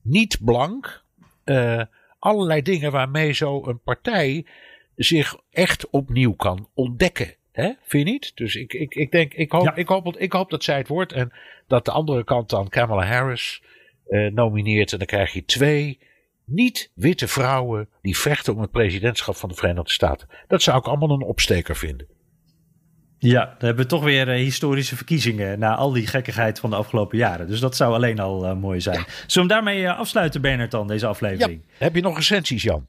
niet 0.02 0.38
blank. 0.44 1.02
eh, 1.44 1.82
allerlei 2.18 2.62
dingen 2.62 2.92
waarmee 2.92 3.32
zo 3.32 3.66
een 3.66 3.80
partij 3.80 4.46
zich 4.96 5.36
echt 5.50 5.90
opnieuw 5.90 6.32
kan 6.32 6.68
ontdekken. 6.74 7.34
Hè? 7.52 7.72
Vind 7.82 8.06
je 8.06 8.12
niet? 8.12 8.32
Dus 8.34 8.54
ik, 8.54 8.72
ik, 8.72 8.94
ik 8.94 9.10
denk, 9.10 9.34
ik 9.34 9.52
hoop, 9.52 9.64
Ja. 9.64 9.74
ik, 9.74 9.88
hoop, 9.88 10.16
ik 10.16 10.32
hoop 10.32 10.50
dat 10.50 10.64
zij 10.64 10.76
het 10.76 10.88
wordt. 10.88 11.12
En 11.12 11.32
dat 11.66 11.84
de 11.84 11.90
andere 11.90 12.24
kant 12.24 12.50
dan 12.50 12.68
Kamala 12.68 13.06
Harris 13.06 13.62
eh, 14.08 14.30
nomineert. 14.32 14.92
En 14.92 14.98
dan 14.98 15.06
krijg 15.06 15.32
je 15.32 15.44
twee 15.44 15.98
niet-witte 16.46 17.28
vrouwen 17.28 17.88
die 18.02 18.18
vechten 18.18 18.54
om 18.54 18.60
het 18.60 18.70
presidentschap 18.70 19.36
van 19.36 19.48
de 19.48 19.54
Verenigde 19.54 19.90
Staten. 19.92 20.28
Dat 20.48 20.62
zou 20.62 20.78
ik 20.78 20.84
allemaal 20.86 21.10
een 21.10 21.22
opsteker 21.22 21.76
vinden. 21.76 22.06
Ja, 23.18 23.44
dan 23.44 23.54
hebben 23.58 23.84
we 23.84 23.90
toch 23.90 24.02
weer 24.04 24.28
eh, 24.28 24.36
historische 24.36 24.96
verkiezingen 24.96 25.58
na 25.58 25.74
al 25.74 25.92
die 25.92 26.06
gekkigheid 26.06 26.58
van 26.58 26.70
de 26.70 26.76
afgelopen 26.76 27.18
jaren. 27.18 27.46
Dus 27.46 27.60
dat 27.60 27.76
zou 27.76 27.94
alleen 27.94 28.18
al 28.18 28.46
eh, 28.46 28.56
mooi 28.56 28.80
zijn. 28.80 29.04
Zullen 29.26 29.48
we 29.48 29.54
hem 29.54 29.64
daarmee 29.64 29.84
eh, 29.86 29.98
afsluiten, 29.98 30.40
Bernard, 30.40 30.70
dan, 30.70 30.86
deze 30.86 31.04
Ja. 31.04 31.10
aflevering? 31.10 31.62
Heb 31.78 31.94
je 31.94 32.00
nog 32.00 32.16
recensies, 32.16 32.62
Jan? 32.62 32.86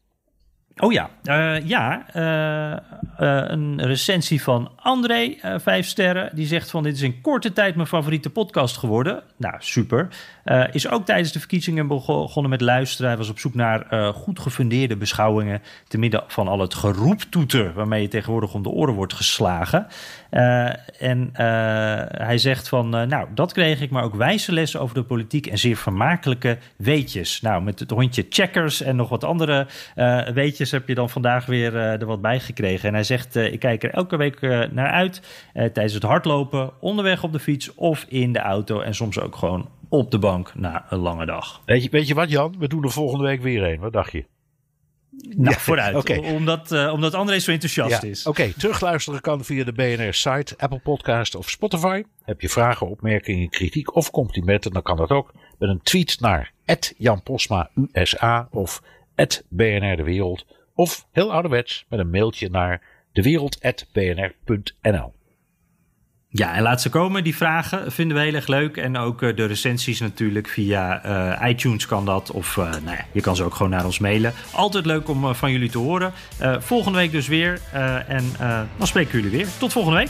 Oh 0.80 0.92
ja, 0.94 1.10
eh, 1.24 1.68
ja 1.68 2.06
eh, 2.14 2.72
eh, 2.72 2.80
een 3.50 3.82
recensie 3.82 4.42
van 4.42 4.72
André, 4.76 5.36
vijf 5.58 5.88
sterren. 5.88 6.30
Die 6.34 6.48
zegt 6.48 6.70
van 6.70 6.84
dit 6.84 6.96
is 6.96 7.02
in 7.02 7.22
korte 7.22 7.54
tijd 7.54 7.76
mijn 7.76 7.88
favoriete 7.88 8.30
podcast 8.30 8.78
geworden. 8.78 9.24
Nou, 9.38 9.56
super. 9.60 10.08
Is 10.72 10.90
ook 10.90 11.06
tijdens 11.06 11.32
de 11.32 11.40
verkiezingen 11.40 11.88
bego- 11.88 12.22
begonnen 12.22 12.52
met 12.52 12.62
luisteren. 12.62 13.08
Hij 13.08 13.18
was 13.18 13.30
op 13.30 13.40
zoek 13.40 13.54
naar 13.54 14.14
goed 14.14 14.40
gefundeerde 14.40 14.98
beschouwingen... 14.98 15.62
te 15.88 15.98
midden 15.98 16.24
van 16.28 16.48
al 16.48 16.60
het 16.60 16.74
geroeptoeter... 16.74 17.74
waarmee 17.74 18.02
je 18.02 18.08
tegenwoordig 18.08 18.54
om 18.54 18.64
de 18.64 18.70
oren 18.70 18.94
wordt 18.94 19.14
geslagen. 19.14 19.88
En 21.00 21.30
hij 22.18 22.38
zegt 22.38 22.70
van, 22.70 22.90
nou, 22.90 23.28
dat 23.34 23.54
kreeg 23.54 23.82
ik... 23.82 23.90
maar 23.90 24.04
ook 24.04 24.16
wijze 24.16 24.52
lessen 24.52 24.80
over 24.80 24.96
de 24.96 25.04
politiek... 25.04 25.48
en 25.48 25.58
zeer 25.58 25.78
vermakelijke 25.78 26.58
weetjes. 26.76 27.42
Nou, 27.42 27.64
met 27.64 27.80
het 27.80 27.90
hondje 27.90 28.26
checkers 28.30 28.82
en 28.82 28.96
nog 28.96 29.10
wat 29.10 29.24
andere 29.24 29.68
eh, 29.96 30.20
heb 30.72 30.88
je 30.88 30.96
dan 30.96 31.10
vandaag 31.10 31.46
weer 31.46 31.76
eh, 31.76 32.02
er 32.02 32.06
wat 32.06 32.22
bij 32.22 32.40
gekregen. 32.40 32.88
En 32.88 32.94
hij 32.94 33.04
zegt, 33.04 33.36
eh, 33.36 33.54
ik 33.54 33.60
kijk 33.60 33.84
er 33.84 33.90
elke 33.90 34.18
week 34.18 34.42
eh, 34.42 34.70
naar 34.72 34.92
uit... 34.92 35.22
tijdens 35.54 35.94
het 35.94 36.04
hardlopen, 36.04 36.72
onderweg 36.80 37.24
op 37.24 37.32
de 37.32 37.40
fiets... 37.40 37.74
of 37.74 38.06
in 38.08 38.34
de 38.34 38.40
auto 38.40 38.80
en 38.80 38.96
soms 38.96 39.20
ook 39.20 39.36
gewoon 39.36 39.70
op 39.90 40.12
de 40.12 40.20
bank 40.20 40.56
na 40.56 40.86
een 40.90 41.00
lange 41.00 41.26
dag. 41.26 41.62
Weet 41.66 41.84
je, 41.84 41.90
weet 41.90 42.08
je 42.08 42.14
wat, 42.14 42.30
Jan? 42.30 42.56
We 42.60 42.68
doen 42.68 42.84
er 42.84 42.92
volgende 42.92 43.24
week 43.24 43.42
weer 43.42 43.64
een. 43.64 43.80
Wat 43.80 43.94
dacht 43.94 44.12
je? 44.12 44.26
Nou, 45.18 45.50
Ja, 45.50 45.60
vooruit. 45.60 46.20
Omdat, 46.20 46.72
eh, 46.72 46.92
omdat 46.94 47.14
André 47.14 47.40
zo 47.40 47.52
enthousiast 47.52 48.02
Ja, 48.02 48.10
is. 48.10 48.28
Oké, 48.28 48.54
terugluisteren 48.58 49.22
kan 49.22 49.44
via 49.44 49.64
de 49.64 49.74
BNR-site, 49.74 50.54
Apple 50.58 50.80
Podcast 50.80 51.36
of 51.36 51.50
Spotify. 51.50 52.04
Heb 52.24 52.42
je 52.42 52.50
vragen, 52.50 52.90
opmerkingen, 52.90 53.50
kritiek 53.50 53.96
of 53.96 54.12
complimenten, 54.12 54.72
dan 54.72 54.82
kan 54.82 54.98
dat 54.98 55.10
ook 55.10 55.32
met 55.60 55.70
een 55.70 55.82
tweet 55.82 56.20
naar 56.20 56.52
Jan 56.98 57.24
Posma 57.24 57.70
USA 57.92 58.48
of 58.52 58.82
BNR 59.50 59.96
De 59.96 60.04
Wereld. 60.04 60.46
Of 60.74 61.08
heel 61.12 61.32
ouderwets 61.32 61.86
met 61.90 62.00
een 62.00 62.10
mailtje 62.10 62.50
naar 62.50 62.82
dewereld.bnr.nl. 63.12 65.14
Ja, 66.38 66.54
en 66.54 66.62
laat 66.62 66.82
ze 66.82 66.90
komen. 66.90 67.24
Die 67.24 67.36
vragen 67.36 67.92
vinden 67.92 68.18
we 68.18 68.24
heel 68.24 68.34
erg 68.34 68.48
leuk. 68.48 68.78
En 68.78 68.98
ook 68.98 69.22
eh, 69.22 69.36
de 69.36 69.46
recensies 69.46 70.00
natuurlijk 70.00 70.48
via 70.48 71.04
eh, 71.04 71.50
iTunes 71.50 71.86
kan 71.86 72.06
dat. 72.06 72.32
Of 72.32 72.58
eh, 72.58 72.72
nou 72.72 72.98
ja, 72.98 73.06
je 73.12 73.22
kan 73.22 73.36
ze 73.36 73.44
ook 73.44 73.56
gewoon 73.56 73.72
naar 73.72 73.86
ons 73.86 74.00
mailen. 74.00 74.34
Altijd 74.52 74.86
leuk 74.86 75.10
om 75.10 75.36
van 75.36 75.52
jullie 75.52 75.70
te 75.70 75.78
horen. 75.78 76.14
Volgende 76.60 76.98
week 76.98 77.12
dus 77.12 77.28
weer. 77.28 77.60
En 78.08 78.24
dan 78.78 78.88
spreken 78.88 79.22
jullie 79.22 79.38
weer. 79.38 79.48
Tot 79.58 79.72
volgende 79.72 79.98
week. 79.98 80.10